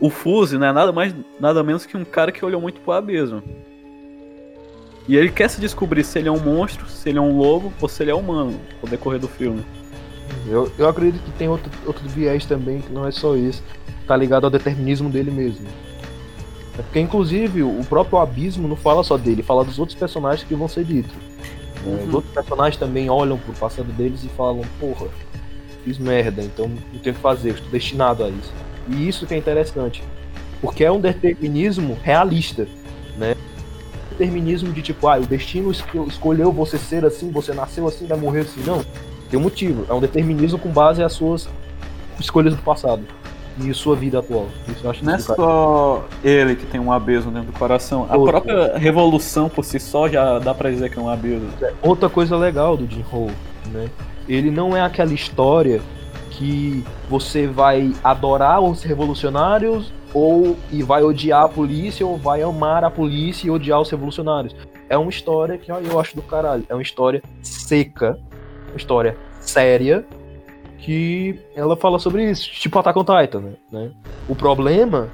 O 0.00 0.08
Fuse 0.08 0.56
não 0.56 0.66
é 0.66 0.72
nada 0.72 0.92
mais, 0.92 1.14
nada 1.38 1.62
menos 1.62 1.84
que 1.84 1.96
um 1.96 2.04
cara 2.04 2.32
que 2.32 2.44
olhou 2.44 2.60
muito 2.60 2.80
pro 2.80 2.92
abismo. 2.92 3.42
E 5.06 5.16
ele 5.16 5.30
quer 5.30 5.50
se 5.50 5.60
descobrir 5.60 6.04
se 6.04 6.18
ele 6.18 6.28
é 6.28 6.32
um 6.32 6.40
monstro, 6.40 6.88
se 6.88 7.08
ele 7.08 7.18
é 7.18 7.20
um 7.20 7.36
lobo 7.36 7.72
ou 7.80 7.88
se 7.88 8.02
ele 8.02 8.10
é 8.10 8.14
humano, 8.14 8.58
no 8.82 8.88
decorrer 8.88 9.20
do 9.20 9.28
filme. 9.28 9.64
Eu, 10.46 10.70
eu 10.78 10.88
acredito 10.88 11.22
que 11.22 11.32
tem 11.32 11.48
outro, 11.48 11.70
outro 11.86 12.08
viés 12.08 12.46
também, 12.46 12.80
que 12.80 12.92
não 12.92 13.06
é 13.06 13.10
só 13.10 13.36
isso. 13.36 13.62
Tá 14.06 14.16
ligado 14.16 14.44
ao 14.44 14.50
determinismo 14.50 15.10
dele 15.10 15.30
mesmo. 15.30 15.66
É 16.80 16.82
porque, 16.82 16.98
inclusive, 16.98 17.62
o 17.62 17.84
próprio 17.84 18.18
Abismo 18.18 18.66
não 18.66 18.74
fala 18.74 19.04
só 19.04 19.18
dele, 19.18 19.42
fala 19.42 19.62
dos 19.62 19.78
outros 19.78 19.98
personagens 19.98 20.48
que 20.48 20.54
vão 20.54 20.66
ser 20.66 20.82
ditos. 20.82 21.12
É, 21.86 22.04
Os 22.08 22.14
outros 22.14 22.32
personagens 22.32 22.78
também 22.78 23.10
olham 23.10 23.36
pro 23.36 23.52
passado 23.52 23.92
deles 23.92 24.24
e 24.24 24.28
falam, 24.28 24.62
porra, 24.80 25.08
fiz 25.84 25.98
merda, 25.98 26.40
então 26.42 26.68
não 26.68 26.76
tenho 26.76 26.96
o 26.96 27.00
que 27.00 27.12
fazer, 27.12 27.50
estou 27.50 27.70
destinado 27.70 28.24
a 28.24 28.30
isso. 28.30 28.50
E 28.88 29.06
isso 29.06 29.26
que 29.26 29.34
é 29.34 29.36
interessante. 29.36 30.02
Porque 30.62 30.82
é 30.82 30.90
um 30.90 30.98
determinismo 30.98 31.98
realista, 32.02 32.66
né? 33.18 33.34
Determinismo 34.08 34.72
de 34.72 34.80
tipo, 34.80 35.06
ah, 35.06 35.18
o 35.18 35.26
destino 35.26 35.70
esco- 35.70 36.06
escolheu 36.08 36.50
você 36.50 36.78
ser 36.78 37.04
assim, 37.04 37.30
você 37.30 37.52
nasceu 37.52 37.86
assim, 37.86 38.06
vai 38.06 38.16
morrer 38.18 38.40
assim. 38.40 38.62
Não. 38.66 38.82
Tem 39.30 39.38
um 39.38 39.42
motivo. 39.42 39.84
É 39.86 39.92
um 39.92 40.00
determinismo 40.00 40.58
com 40.58 40.70
base 40.70 41.02
nas 41.02 41.12
suas 41.12 41.46
escolhas 42.18 42.54
do 42.56 42.62
passado 42.62 43.02
e 43.68 43.74
sua 43.74 43.96
vida 43.96 44.18
atual. 44.18 44.46
Isso 44.68 44.84
eu 44.84 44.90
acho 44.90 45.04
Não 45.04 45.14
é 45.14 45.18
só 45.18 46.04
ele 46.22 46.56
que 46.56 46.66
tem 46.66 46.80
um 46.80 46.92
abismo 46.92 47.30
dentro 47.30 47.52
do 47.52 47.58
coração. 47.58 48.06
A 48.08 48.18
própria 48.18 48.76
revolução 48.78 49.48
por 49.48 49.64
si 49.64 49.78
só 49.78 50.08
já 50.08 50.38
dá 50.38 50.54
pra 50.54 50.70
dizer 50.70 50.90
que 50.90 50.98
é 50.98 51.02
um 51.02 51.08
abismo. 51.08 51.48
Outra 51.82 52.08
coisa 52.08 52.36
legal 52.36 52.76
do 52.76 52.86
Jim 52.86 53.04
Ho, 53.12 53.30
né? 53.72 53.88
Ele 54.28 54.50
não 54.50 54.76
é 54.76 54.80
aquela 54.80 55.12
história 55.12 55.80
que 56.30 56.84
você 57.08 57.46
vai 57.46 57.92
adorar 58.02 58.60
os 58.60 58.82
revolucionários 58.82 59.92
ou 60.14 60.56
e 60.72 60.82
vai 60.82 61.02
odiar 61.02 61.44
a 61.44 61.48
polícia 61.48 62.06
ou 62.06 62.16
vai 62.16 62.42
amar 62.42 62.84
a 62.84 62.90
polícia 62.90 63.46
e 63.46 63.50
odiar 63.50 63.80
os 63.80 63.90
revolucionários. 63.90 64.54
É 64.88 64.96
uma 64.96 65.10
história 65.10 65.58
que 65.58 65.70
ó, 65.70 65.78
eu 65.78 66.00
acho 66.00 66.16
do 66.16 66.22
caralho. 66.22 66.64
É 66.68 66.74
uma 66.74 66.82
história 66.82 67.22
seca, 67.42 68.18
uma 68.70 68.76
história 68.76 69.16
séria 69.40 70.04
que 70.80 71.38
ela 71.54 71.76
fala 71.76 71.98
sobre 71.98 72.30
isso, 72.30 72.50
tipo 72.50 72.78
Attack 72.78 72.98
on 72.98 73.04
Titan, 73.04 73.54
né? 73.70 73.90
O 74.28 74.34
problema, 74.34 75.08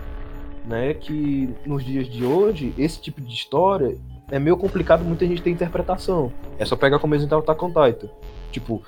né, 0.64 0.90
é 0.90 0.94
que 0.94 1.54
nos 1.64 1.84
dias 1.84 2.08
de 2.08 2.24
hoje 2.24 2.72
esse 2.78 3.00
tipo 3.00 3.20
de 3.20 3.32
história 3.32 3.96
é 4.30 4.38
meio 4.38 4.56
complicado, 4.56 5.04
muita 5.04 5.26
gente 5.26 5.42
tem 5.42 5.52
interpretação. 5.52 6.32
É 6.58 6.64
só 6.64 6.76
pegar 6.76 6.98
como 6.98 7.14
exemplo 7.14 7.38
Attack 7.38 7.64
on 7.64 7.68
Titan. 7.68 8.08
Tipo, 8.50 8.82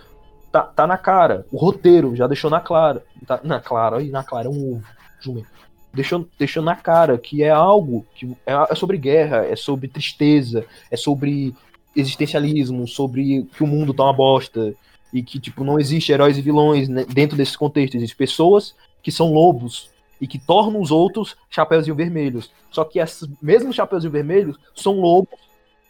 tá, 0.50 0.62
tá 0.62 0.86
na 0.86 0.96
cara. 0.96 1.46
O 1.52 1.56
roteiro 1.56 2.16
já 2.16 2.26
deixou 2.26 2.50
na 2.50 2.60
clara. 2.60 3.04
Tá, 3.26 3.40
na 3.44 3.60
clara, 3.60 4.02
na 4.04 4.24
clara, 4.24 4.48
é 4.48 4.50
um 4.50 4.74
ovo. 4.74 4.84
jumento. 5.20 5.48
Deixou, 5.92 6.28
deixou 6.38 6.62
na 6.62 6.76
cara 6.76 7.16
que 7.18 7.42
é 7.42 7.50
algo 7.50 8.04
que 8.14 8.36
é, 8.46 8.52
é 8.70 8.74
sobre 8.74 8.98
guerra, 8.98 9.46
é 9.46 9.56
sobre 9.56 9.88
tristeza, 9.88 10.64
é 10.90 10.96
sobre 10.96 11.54
existencialismo, 11.96 12.86
sobre 12.86 13.48
que 13.54 13.64
o 13.64 13.66
mundo 13.66 13.94
tá 13.94 14.04
uma 14.04 14.12
bosta 14.12 14.74
e 15.12 15.22
que 15.22 15.38
tipo 15.40 15.64
não 15.64 15.78
existe 15.78 16.12
heróis 16.12 16.36
e 16.38 16.42
vilões 16.42 16.88
né, 16.88 17.04
dentro 17.04 17.36
desse 17.36 17.56
contexto, 17.56 17.96
existem 17.96 18.16
pessoas 18.16 18.74
que 19.02 19.10
são 19.12 19.32
lobos 19.32 19.90
e 20.20 20.26
que 20.26 20.38
tornam 20.38 20.80
os 20.80 20.90
outros 20.90 21.36
chapeuzinho 21.48 21.96
vermelhos. 21.96 22.50
Só 22.70 22.84
que 22.84 22.98
esses 22.98 23.28
mesmos 23.40 23.76
chapeuzinho 23.76 24.12
vermelhos 24.12 24.58
são 24.74 25.00
lobos 25.00 25.38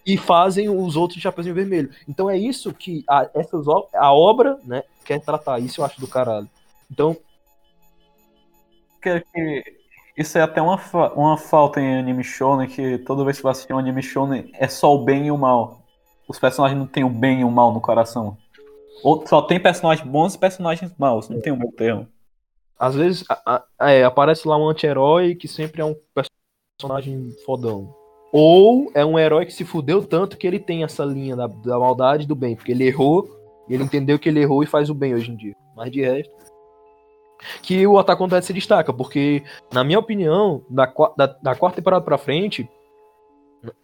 e 0.06 0.16
fazem 0.16 0.68
os 0.68 0.96
outros 0.96 1.20
chapeuzinho 1.20 1.54
vermelho. 1.54 1.90
Então 2.08 2.28
é 2.30 2.36
isso 2.36 2.72
que 2.72 3.04
a, 3.08 3.28
essas, 3.34 3.66
a 3.94 4.12
obra, 4.12 4.58
né, 4.64 4.82
quer 5.04 5.20
tratar. 5.20 5.58
Isso 5.58 5.80
eu 5.80 5.84
acho 5.84 6.00
do 6.00 6.06
caralho. 6.06 6.48
Então, 6.90 7.16
Que, 9.00 9.20
que 9.20 9.64
isso 10.16 10.36
é 10.38 10.42
até 10.42 10.60
uma, 10.60 10.76
fa- 10.78 11.12
uma 11.14 11.36
falta 11.36 11.80
em 11.80 11.98
anime 11.98 12.24
shonen, 12.24 12.68
que 12.68 12.98
toda 12.98 13.24
vez 13.24 13.36
que 13.36 13.42
você 13.42 13.48
assistir 13.50 13.72
um 13.72 13.78
anime 13.78 14.02
shonen 14.02 14.50
é 14.54 14.66
só 14.68 14.94
o 14.94 15.04
bem 15.04 15.26
e 15.26 15.30
o 15.30 15.38
mal. 15.38 15.80
Os 16.26 16.38
personagens 16.38 16.78
não 16.78 16.86
têm 16.86 17.04
o 17.04 17.08
bem 17.10 17.40
e 17.40 17.44
o 17.44 17.50
mal 17.50 17.72
no 17.72 17.80
coração. 17.80 18.36
Ou 19.02 19.26
só 19.26 19.42
tem 19.42 19.60
personagens 19.60 20.06
bons 20.08 20.34
e 20.34 20.38
personagens 20.38 20.92
maus, 20.98 21.28
não 21.28 21.40
tem 21.40 21.52
um 21.52 21.56
meio 21.56 21.72
termo. 21.72 22.06
às 22.78 22.94
vezes 22.94 23.24
a- 23.28 23.62
a- 23.78 23.90
é, 23.90 24.04
aparece 24.04 24.46
lá 24.46 24.56
um 24.56 24.68
anti-herói 24.68 25.34
que 25.34 25.48
sempre 25.48 25.80
é 25.80 25.84
um 25.84 25.96
personagem 26.78 27.32
fodão. 27.44 27.92
Ou 28.32 28.90
é 28.94 29.04
um 29.04 29.18
herói 29.18 29.46
que 29.46 29.52
se 29.52 29.64
fudeu 29.64 30.04
tanto 30.04 30.36
que 30.36 30.46
ele 30.46 30.58
tem 30.60 30.84
essa 30.84 31.04
linha 31.04 31.34
da, 31.34 31.46
da 31.46 31.78
maldade 31.78 32.24
e 32.24 32.26
do 32.26 32.34
bem. 32.36 32.54
Porque 32.54 32.70
ele 32.72 32.86
errou, 32.86 33.28
ele 33.68 33.82
entendeu 33.82 34.18
que 34.18 34.28
ele 34.28 34.40
errou 34.40 34.62
e 34.62 34.66
faz 34.66 34.90
o 34.90 34.94
bem 34.94 35.14
hoje 35.14 35.30
em 35.32 35.36
dia. 35.36 35.56
Mas 35.74 35.90
de 35.90 36.02
resto. 36.02 36.32
Que 37.62 37.86
o 37.86 37.98
Attack 37.98 38.20
on 38.22 38.26
Titan 38.26 38.42
se 38.42 38.52
destaca, 38.52 38.92
porque, 38.92 39.42
na 39.72 39.82
minha 39.84 39.98
opinião, 39.98 40.62
da, 40.68 40.92
da, 41.16 41.26
da 41.26 41.54
quarta 41.54 41.76
temporada 41.76 42.04
pra 42.04 42.18
frente, 42.18 42.68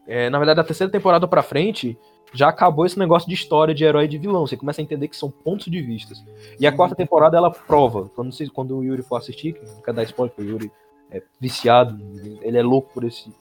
É, 0.07 0.31
na 0.31 0.39
verdade, 0.39 0.57
da 0.57 0.65
terceira 0.65 0.91
temporada 0.91 1.27
pra 1.27 1.43
frente, 1.43 1.99
já 2.33 2.49
acabou 2.49 2.85
esse 2.85 2.99
negócio 2.99 3.29
de 3.29 3.35
história 3.35 3.75
de 3.75 3.85
herói 3.85 4.05
e 4.05 4.09
de 4.09 4.19
vilão. 4.19 4.47
Você 4.47 4.57
começa 4.57 4.81
a 4.81 4.85
entender 4.85 5.09
que 5.09 5.17
são 5.17 5.31
pontos 5.31 5.67
de 5.67 5.81
vista. 5.81 6.15
E 6.59 6.67
a 6.67 6.73
quarta 6.73 6.97
temporada 6.97 7.37
ela 7.37 7.51
prova. 7.51 8.11
Quando, 8.15 8.33
você, 8.33 8.49
quando 8.49 8.77
o 8.77 8.83
Yuri 8.83 9.03
for 9.03 9.17
assistir, 9.17 9.57
não 9.63 9.81
quer 9.81 9.95
dar 9.95 10.03
spoiler, 10.03 10.35
porque 10.35 10.49
o 10.49 10.53
Yuri 10.53 10.73
é 11.11 11.23
viciado, 11.41 11.97
ele 12.43 12.59
é 12.59 12.63
louco 12.63 12.93
por 12.93 13.05
esse, 13.05 13.33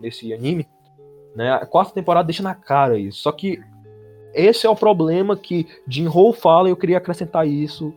esse 0.00 0.32
anime. 0.32 0.66
Né? 1.34 1.52
A 1.52 1.66
quarta 1.66 1.92
temporada 1.92 2.26
deixa 2.26 2.42
na 2.42 2.54
cara 2.54 2.96
isso. 2.96 3.18
Só 3.18 3.32
que 3.32 3.60
esse 4.32 4.66
é 4.66 4.70
o 4.70 4.76
problema 4.76 5.36
que 5.36 5.66
Jim 5.88 6.06
Ho 6.06 6.32
fala 6.32 6.68
e 6.68 6.70
eu 6.70 6.76
queria 6.76 6.98
acrescentar 6.98 7.48
isso, 7.48 7.92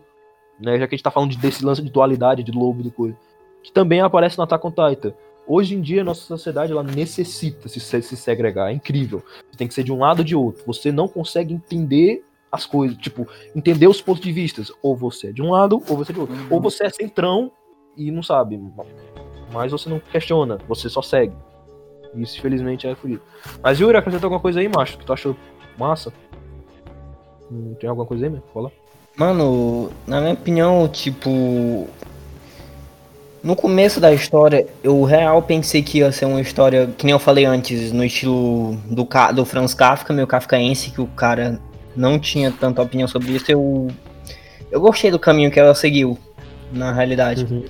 né? 0.59 0.79
já 0.79 0.87
que 0.87 0.95
a 0.95 0.97
gente 0.97 1.03
tá 1.03 1.11
falando 1.11 1.35
desse 1.37 1.63
lance 1.63 1.81
de 1.81 1.91
dualidade, 1.91 2.43
de 2.43 2.51
lobo, 2.51 2.81
de 2.81 2.89
coisa. 2.89 3.15
Que 3.61 3.71
também 3.71 4.01
aparece 4.01 4.37
no 4.37 4.45
Attack 4.45 4.65
on 4.65 4.71
Titan. 4.71 5.13
Hoje 5.49 5.73
em 5.73 5.81
dia, 5.81 6.01
a 6.01 6.03
nossa 6.03 6.21
sociedade 6.21 6.71
ela 6.71 6.83
necessita 6.83 7.67
se, 7.67 7.79
se 7.79 8.15
segregar. 8.15 8.69
É 8.69 8.73
incrível. 8.73 9.23
Você 9.49 9.57
tem 9.57 9.67
que 9.67 9.73
ser 9.73 9.83
de 9.83 9.91
um 9.91 9.97
lado 9.97 10.19
ou 10.19 10.23
de 10.23 10.35
outro. 10.35 10.63
Você 10.67 10.91
não 10.91 11.07
consegue 11.07 11.55
entender 11.55 12.23
as 12.51 12.67
coisas, 12.67 12.95
tipo, 12.97 13.27
entender 13.55 13.87
os 13.87 13.99
pontos 13.99 14.21
de 14.21 14.31
vista. 14.31 14.61
Ou 14.83 14.95
você 14.95 15.29
é 15.29 15.31
de 15.31 15.41
um 15.41 15.49
lado, 15.49 15.81
ou 15.89 15.97
você 15.97 16.11
é 16.11 16.13
de 16.13 16.19
outro. 16.19 16.35
Uhum. 16.35 16.47
Ou 16.51 16.61
você 16.61 16.85
é 16.85 16.89
centrão 16.91 17.51
e 17.97 18.11
não 18.11 18.21
sabe. 18.21 18.61
Mas 19.51 19.71
você 19.71 19.89
não 19.89 19.99
questiona, 19.99 20.59
você 20.67 20.87
só 20.87 21.01
segue. 21.01 21.33
Isso, 22.13 22.37
infelizmente, 22.37 22.85
é 22.85 22.93
fodido. 22.93 23.21
Mas, 23.63 23.79
Yuri, 23.79 23.97
acrescenta 23.97 24.27
alguma 24.27 24.39
coisa 24.39 24.59
aí, 24.59 24.69
macho, 24.69 24.99
que 24.99 25.05
tu 25.05 25.13
achou 25.13 25.35
massa? 25.79 26.13
Hum, 27.51 27.73
tem 27.79 27.89
alguma 27.89 28.05
coisa 28.05 28.23
aí, 28.23 28.29
meu? 28.29 28.43
Fala. 28.53 28.71
Mano, 29.17 29.89
na 30.05 30.21
minha 30.21 30.33
opinião, 30.33 30.87
tipo, 30.87 31.87
no 33.41 33.55
começo 33.55 33.99
da 33.99 34.13
história, 34.13 34.67
eu 34.83 35.03
real 35.03 35.41
pensei 35.41 35.81
que 35.81 35.99
ia 35.99 36.11
ser 36.11 36.25
uma 36.25 36.41
história, 36.41 36.87
que 36.97 37.05
nem 37.05 37.13
eu 37.13 37.19
falei 37.19 37.45
antes, 37.45 37.91
no 37.91 38.03
estilo 38.03 38.77
do, 38.85 39.07
do 39.33 39.45
Franz 39.45 39.73
Kafka, 39.73 40.13
meu 40.13 40.27
kafkaense, 40.27 40.91
que 40.91 41.01
o 41.01 41.07
cara 41.07 41.59
não 41.95 42.19
tinha 42.19 42.51
tanta 42.51 42.81
opinião 42.81 43.07
sobre 43.07 43.31
isso. 43.31 43.51
Eu, 43.51 43.87
eu 44.71 44.81
gostei 44.81 45.09
do 45.09 45.19
caminho 45.19 45.51
que 45.51 45.59
ela 45.59 45.73
seguiu, 45.73 46.17
na 46.71 46.91
realidade. 46.91 47.45
Uhum. 47.45 47.65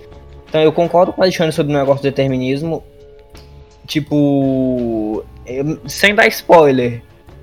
Então 0.48 0.62
eu 0.62 0.72
concordo 0.72 1.14
com 1.14 1.22
a 1.22 1.26
Alexandre 1.26 1.54
sobre 1.54 1.74
o 1.74 1.78
negócio 1.78 2.02
do 2.02 2.10
determinismo. 2.10 2.84
Tipo, 3.86 5.24
sem 5.88 6.14
dar 6.14 6.28
spoiler, 6.28 7.02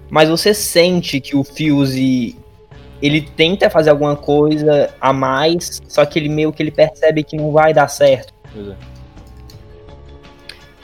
mas 0.09 0.29
você 0.29 0.55
sente 0.55 1.21
que 1.21 1.37
o 1.37 1.43
Fuse 1.43 2.37
ele 3.01 3.21
tenta 3.21 3.69
fazer 3.69 3.91
alguma 3.91 4.17
coisa 4.17 4.91
a 5.01 5.13
mais, 5.13 5.83
só 5.87 6.05
que 6.05 6.19
ele 6.19 6.29
meio 6.29 6.53
que 6.53 6.63
ele 6.63 6.71
percebe 6.71 7.23
que 7.23 7.37
não 7.37 7.53
vai 7.53 7.75
dar 7.75 7.89
certo. 7.89 8.33
Pois 8.53 8.69
é. 8.69 8.75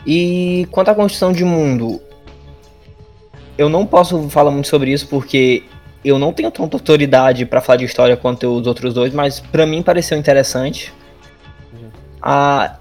E 0.07 0.67
quanto 0.71 0.91
à 0.91 0.95
construção 0.95 1.33
de 1.33 1.45
mundo, 1.45 2.01
eu 3.57 3.69
não 3.69 3.87
posso 3.87 4.29
falar 4.29 4.51
muito 4.51 4.69
sobre 4.69 4.91
isso 4.93 5.07
porque 5.07 5.63
eu 6.05 6.19
não 6.19 6.33
tenho 6.33 6.51
tanta 6.51 6.77
autoridade 6.77 7.47
para 7.47 7.61
falar 7.61 7.77
de 7.77 7.85
história 7.85 8.17
quanto 8.17 8.49
os 8.49 8.67
outros 8.67 8.93
dois, 8.93 9.15
mas 9.15 9.39
para 9.39 9.65
mim 9.65 9.83
pareceu 9.83 10.19
interessante. 10.19 10.93
Uhum. 11.73 11.89
Ah, 12.21 12.77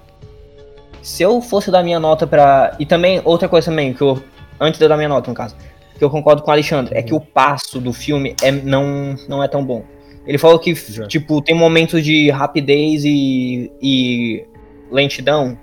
se 1.00 1.22
eu 1.22 1.40
fosse 1.40 1.70
dar 1.70 1.82
minha 1.82 2.00
nota 2.00 2.26
para 2.26 2.74
e 2.78 2.84
também 2.84 3.20
outra 3.24 3.48
coisa 3.48 3.70
também 3.70 3.94
que 3.94 4.02
eu 4.02 4.22
antes 4.60 4.78
de 4.78 4.84
eu 4.84 4.88
dar 4.88 4.96
minha 4.96 5.08
nota 5.08 5.28
no 5.30 5.34
caso, 5.34 5.56
que 6.02 6.04
eu 6.04 6.10
concordo 6.10 6.42
com 6.42 6.50
o 6.50 6.52
Alexandre, 6.52 6.96
é 6.98 7.00
que 7.00 7.14
o 7.14 7.20
passo 7.20 7.80
do 7.80 7.92
filme 7.92 8.34
é, 8.42 8.50
não, 8.50 9.14
não 9.28 9.40
é 9.40 9.46
tão 9.46 9.64
bom. 9.64 9.84
Ele 10.26 10.36
falou 10.36 10.58
que, 10.58 10.74
Já. 10.74 11.06
tipo, 11.06 11.40
tem 11.40 11.54
momentos 11.54 12.02
de 12.02 12.28
rapidez 12.28 13.04
e, 13.04 13.70
e 13.80 14.44
lentidão. 14.90 15.56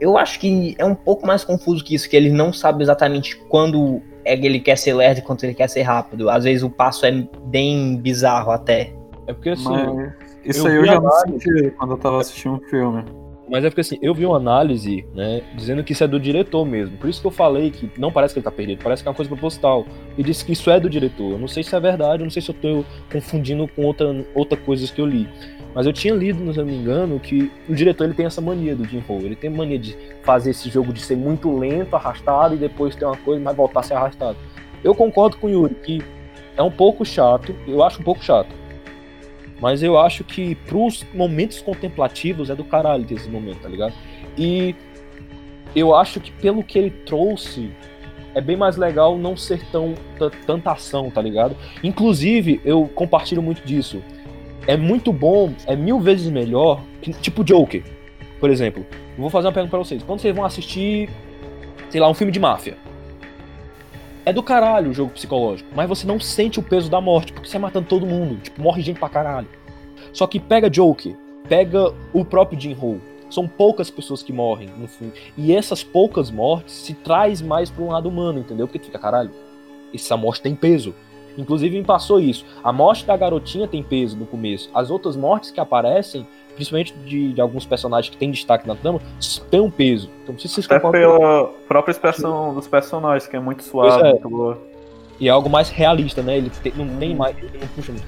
Eu 0.00 0.16
acho 0.16 0.38
que 0.38 0.76
é 0.78 0.84
um 0.84 0.94
pouco 0.94 1.26
mais 1.26 1.42
confuso 1.42 1.84
que 1.84 1.96
isso, 1.96 2.08
que 2.08 2.16
ele 2.16 2.30
não 2.30 2.52
sabe 2.52 2.84
exatamente 2.84 3.36
quando 3.48 4.00
é 4.24 4.36
que 4.36 4.46
ele 4.46 4.60
quer 4.60 4.78
ser 4.78 4.94
lerdo 4.94 5.18
e 5.18 5.22
quando 5.22 5.42
ele 5.42 5.54
quer 5.54 5.68
ser 5.68 5.82
rápido. 5.82 6.30
Às 6.30 6.44
vezes 6.44 6.62
o 6.62 6.70
passo 6.70 7.04
é 7.04 7.26
bem 7.46 7.96
bizarro 7.96 8.52
até. 8.52 8.92
É 9.26 9.32
porque 9.32 9.50
assim. 9.50 9.68
Mas 9.68 10.38
isso 10.44 10.68
eu 10.68 10.70
aí 10.70 10.76
eu 10.76 10.84
já 10.86 11.00
não 11.00 11.10
senti 11.10 11.70
quando 11.72 11.94
eu 11.94 11.98
tava 11.98 12.20
assistindo 12.20 12.54
o 12.54 12.68
filme. 12.68 13.04
Mas 13.50 13.64
é 13.64 13.68
porque 13.68 13.80
assim, 13.80 13.98
eu 14.00 14.14
vi 14.14 14.24
uma 14.24 14.36
análise, 14.36 15.04
né, 15.12 15.42
dizendo 15.56 15.82
que 15.82 15.92
isso 15.92 16.04
é 16.04 16.06
do 16.06 16.20
diretor 16.20 16.64
mesmo. 16.64 16.96
Por 16.96 17.10
isso 17.10 17.20
que 17.20 17.26
eu 17.26 17.32
falei 17.32 17.70
que 17.70 17.90
não 17.98 18.12
parece 18.12 18.32
que 18.32 18.38
ele 18.38 18.44
tá 18.44 18.50
perdido, 18.50 18.82
parece 18.82 19.02
que 19.02 19.08
é 19.08 19.10
uma 19.10 19.16
coisa 19.16 19.28
proposital. 19.28 19.84
E 20.16 20.22
disse 20.22 20.44
que 20.44 20.52
isso 20.52 20.70
é 20.70 20.78
do 20.78 20.88
diretor. 20.88 21.32
Eu 21.32 21.38
não 21.38 21.48
sei 21.48 21.64
se 21.64 21.74
é 21.74 21.80
verdade, 21.80 22.22
eu 22.22 22.24
não 22.24 22.30
sei 22.30 22.40
se 22.40 22.50
eu 22.50 22.54
tô 22.54 22.84
confundindo 23.12 23.66
com 23.66 23.84
outra, 23.84 24.24
outra 24.34 24.56
coisas 24.56 24.90
que 24.90 25.00
eu 25.00 25.06
li. 25.06 25.28
Mas 25.74 25.86
eu 25.86 25.92
tinha 25.92 26.14
lido, 26.14 26.52
se 26.52 26.58
não 26.58 26.64
me 26.64 26.76
engano, 26.76 27.18
que 27.18 27.50
o 27.68 27.74
diretor 27.74 28.04
ele 28.04 28.14
tem 28.14 28.26
essa 28.26 28.40
mania 28.40 28.74
do 28.74 28.84
Jim. 28.84 29.02
Ele 29.08 29.36
tem 29.36 29.50
mania 29.50 29.78
de 29.78 29.96
fazer 30.22 30.50
esse 30.50 30.68
jogo 30.68 30.92
de 30.92 31.00
ser 31.00 31.16
muito 31.16 31.56
lento, 31.56 31.94
arrastado, 31.94 32.54
e 32.54 32.58
depois 32.58 32.94
ter 32.94 33.04
uma 33.04 33.16
coisa, 33.16 33.42
mas 33.42 33.56
voltar 33.56 33.80
a 33.80 33.82
ser 33.82 33.94
arrastado. 33.94 34.36
Eu 34.82 34.94
concordo 34.94 35.36
com 35.36 35.46
o 35.46 35.50
Yuri 35.50 35.74
que 35.74 36.02
é 36.56 36.62
um 36.62 36.70
pouco 36.70 37.04
chato, 37.04 37.54
eu 37.66 37.82
acho 37.82 38.00
um 38.00 38.04
pouco 38.04 38.24
chato. 38.24 38.59
Mas 39.60 39.82
eu 39.82 39.98
acho 39.98 40.24
que 40.24 40.54
pros 40.54 41.04
momentos 41.14 41.60
contemplativos 41.60 42.48
é 42.50 42.54
do 42.54 42.64
caralho 42.64 43.04
ter 43.04 43.14
esse 43.14 43.28
momento, 43.28 43.60
tá 43.60 43.68
ligado? 43.68 43.92
E 44.36 44.74
eu 45.76 45.94
acho 45.94 46.18
que 46.20 46.32
pelo 46.32 46.62
que 46.64 46.78
ele 46.78 46.90
trouxe, 46.90 47.70
é 48.34 48.40
bem 48.40 48.56
mais 48.56 48.76
legal 48.76 49.18
não 49.18 49.36
ser 49.36 49.64
tão 49.70 49.94
tanta 50.46 50.72
ação, 50.72 51.10
tá 51.10 51.20
ligado? 51.20 51.56
Inclusive, 51.82 52.60
eu 52.64 52.88
compartilho 52.94 53.42
muito 53.42 53.62
disso. 53.64 54.02
É 54.66 54.76
muito 54.76 55.12
bom, 55.12 55.52
é 55.66 55.74
mil 55.74 56.00
vezes 56.00 56.30
melhor, 56.30 56.82
que, 57.00 57.12
tipo 57.12 57.42
Joker, 57.42 57.82
por 58.38 58.50
exemplo. 58.50 58.86
Vou 59.16 59.30
fazer 59.30 59.48
uma 59.48 59.52
pergunta 59.52 59.70
pra 59.70 59.78
vocês. 59.78 60.02
Quando 60.02 60.20
vocês 60.20 60.34
vão 60.34 60.44
assistir, 60.44 61.10
sei 61.88 62.00
lá, 62.00 62.08
um 62.08 62.14
filme 62.14 62.32
de 62.32 62.38
máfia, 62.38 62.76
é 64.24 64.32
do 64.32 64.42
caralho 64.42 64.90
o 64.90 64.94
jogo 64.94 65.12
psicológico, 65.12 65.70
mas 65.74 65.88
você 65.88 66.06
não 66.06 66.20
sente 66.20 66.58
o 66.58 66.62
peso 66.62 66.90
da 66.90 67.00
morte, 67.00 67.32
porque 67.32 67.48
você 67.48 67.56
é 67.56 67.60
matando 67.60 67.86
todo 67.86 68.06
mundo. 68.06 68.40
Tipo, 68.40 68.62
morre 68.62 68.82
gente 68.82 68.98
pra 68.98 69.08
caralho. 69.08 69.48
Só 70.12 70.26
que 70.26 70.38
pega 70.38 70.68
Joker, 70.68 71.16
pega 71.48 71.92
o 72.12 72.24
próprio 72.24 72.60
Jim 72.60 72.76
Ho. 72.80 73.00
São 73.30 73.46
poucas 73.46 73.90
pessoas 73.90 74.22
que 74.22 74.32
morrem 74.32 74.68
no 74.76 74.88
filme. 74.88 75.12
E 75.36 75.54
essas 75.54 75.84
poucas 75.84 76.30
mortes 76.30 76.74
se 76.74 76.94
traz 76.94 77.40
mais 77.40 77.70
pra 77.70 77.84
um 77.84 77.88
lado 77.88 78.08
humano, 78.08 78.40
entendeu? 78.40 78.66
Porque 78.66 78.84
fica, 78.84 78.98
caralho, 78.98 79.30
essa 79.94 80.16
morte 80.16 80.42
tem 80.42 80.54
peso. 80.54 80.94
Inclusive 81.38 81.78
me 81.78 81.84
passou 81.84 82.18
isso. 82.18 82.44
A 82.62 82.72
morte 82.72 83.06
da 83.06 83.16
garotinha 83.16 83.68
tem 83.68 83.82
peso 83.82 84.16
no 84.16 84.26
começo. 84.26 84.68
As 84.74 84.90
outras 84.90 85.16
mortes 85.16 85.52
que 85.52 85.60
aparecem 85.60 86.26
principalmente 86.54 86.94
de, 87.04 87.32
de, 87.32 87.40
alguns 87.40 87.64
personagens 87.64 88.10
que 88.10 88.16
tem 88.16 88.30
destaque 88.30 88.66
na 88.66 88.74
trama, 88.74 89.00
tem 89.50 89.60
um 89.60 89.70
peso. 89.70 90.10
Então, 90.22 90.34
não 90.34 90.38
sei 90.38 90.48
se 90.48 90.54
vocês 90.54 90.70
Até 90.70 90.90
pela 90.90 91.46
própria 91.68 91.92
expressão 91.92 92.54
dos 92.54 92.66
personagens, 92.66 93.28
que 93.28 93.36
é 93.36 93.40
muito 93.40 93.62
suave, 93.62 94.06
é. 94.06 94.10
muito 94.10 94.28
boa. 94.28 94.58
E 95.18 95.28
é 95.28 95.30
algo 95.30 95.50
mais 95.50 95.68
realista, 95.68 96.22
né? 96.22 96.38
Ele 96.38 96.50
tem, 96.62 96.72
não 96.74 96.88
tem 96.96 97.14
mais. 97.14 97.36
Ele 97.36 97.58
não 97.60 97.68
puxa 97.68 97.92
muito 97.92 98.06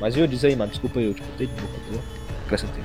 Mas 0.00 0.16
eu 0.16 0.26
dizer 0.26 0.48
aí, 0.48 0.56
mano, 0.56 0.70
desculpa 0.70 1.00
eu, 1.00 1.12
tipo, 1.12 1.28
de 1.36 1.46
boca, 1.46 1.68
tá 1.92 1.98
Acrescentei. 2.46 2.84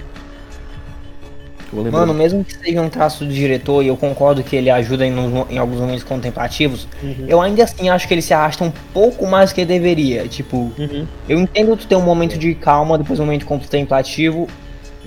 Mano, 1.92 2.14
mesmo 2.14 2.44
que 2.44 2.56
seja 2.56 2.82
um 2.82 2.90
traço 2.90 3.26
do 3.26 3.34
diretor, 3.34 3.84
e 3.84 3.88
eu 3.88 3.98
concordo 3.98 4.44
que 4.44 4.56
ele 4.56 4.70
ajuda 4.70 5.06
em, 5.06 5.14
em 5.50 5.58
alguns 5.58 5.80
momentos 5.80 6.04
contemplativos, 6.04 6.88
uhum. 7.04 7.26
eu 7.28 7.42
ainda 7.42 7.64
assim 7.64 7.90
acho 7.90 8.08
que 8.08 8.14
ele 8.14 8.22
se 8.22 8.34
arrasta 8.34 8.64
um 8.64 8.72
pouco 8.94 9.26
mais 9.28 9.52
que 9.52 9.66
deveria. 9.66 10.28
Tipo, 10.28 10.72
uhum. 10.78 11.06
eu 11.28 11.40
entendo 11.40 11.76
tu 11.76 11.88
ter 11.88 11.96
um 11.96 12.02
momento 12.02 12.38
de 12.38 12.54
calma, 12.56 12.98
depois 12.98 13.20
um 13.20 13.26
momento 13.26 13.46
contemplativo, 13.46 14.48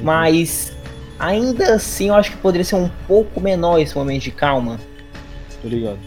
mas 0.02 0.72
ainda 1.18 1.74
assim 1.74 2.08
eu 2.08 2.14
acho 2.14 2.30
que 2.32 2.36
poderia 2.36 2.64
ser 2.64 2.76
um 2.76 2.90
pouco 3.06 3.40
menor 3.40 3.78
esse 3.78 3.96
momento 3.96 4.22
de 4.22 4.30
calma. 4.30 4.78
Tô 5.60 5.68
ligado. 5.68 5.98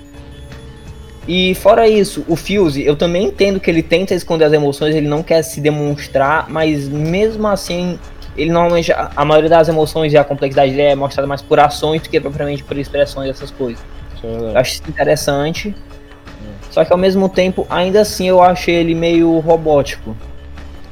E 1.27 1.54
fora 1.56 1.88
isso, 1.88 2.25
o 2.27 2.36
Fuse, 2.36 2.84
eu 2.84 2.95
também 2.95 3.27
entendo 3.27 3.60
que 3.60 3.69
ele 3.69 3.84
tenta 3.84 4.15
esconder 4.15 4.45
as 4.45 4.54
emoções, 4.54 4.95
ele 4.95 5.08
não 5.08 5.21
quer 5.21 5.43
se 5.43 5.62
demonstrar, 5.62 6.49
mas 6.49 6.89
mesmo 6.89 7.47
assim, 7.47 7.99
ele 8.36 8.51
normalmente, 8.51 8.91
a 8.91 9.23
maioria 9.23 9.49
das 9.49 9.67
emoções 9.67 10.12
e 10.13 10.17
a 10.17 10.23
complexidade 10.23 10.71
dele 10.71 10.89
é 10.89 10.95
mostrada 10.95 11.27
mais 11.27 11.41
por 11.41 11.60
ações 11.60 12.01
do 12.01 12.10
que 12.10 12.19
propriamente 12.19 12.63
por 12.63 12.77
expressões 12.77 13.27
dessas 13.27 13.51
coisas. 13.51 13.84
É 14.23 14.27
eu 14.27 14.58
acho 14.58 14.73
isso 14.73 14.84
interessante. 14.88 15.75
É. 16.25 16.71
Só 16.71 16.84
que 16.84 16.91
ao 16.91 16.97
mesmo 16.97 17.30
tempo, 17.30 17.67
ainda 17.69 18.01
assim, 18.01 18.27
eu 18.27 18.41
achei 18.41 18.75
ele 18.75 18.95
meio 18.95 19.39
robótico. 19.39 20.15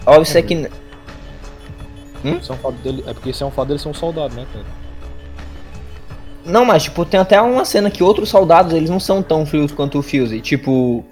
Óbvio 0.05 0.38
é 0.38 0.41
que 0.41 0.69
Hum? 2.23 2.38
Isso 2.38 2.51
é, 2.51 2.67
um 2.67 2.71
dele, 2.71 3.03
é 3.08 3.13
porque 3.13 3.29
isso 3.29 3.43
é 3.43 3.47
um 3.47 3.51
fato 3.51 3.67
dele 3.69 3.79
ser 3.79 3.89
um 3.89 3.93
soldado, 3.93 4.36
né, 4.36 4.45
cara? 4.51 4.65
Não, 6.45 6.65
mas 6.65 6.84
tipo, 6.84 7.05
tem 7.05 7.19
até 7.19 7.41
uma 7.41 7.65
cena 7.65 7.91
que 7.91 8.03
outros 8.03 8.29
soldados, 8.29 8.73
eles 8.73 8.89
não 8.89 8.99
são 8.99 9.21
tão 9.21 9.45
frios 9.45 9.71
quanto 9.71 9.99
o 9.99 10.01
Fuse. 10.01 10.41
Tipo, 10.41 11.05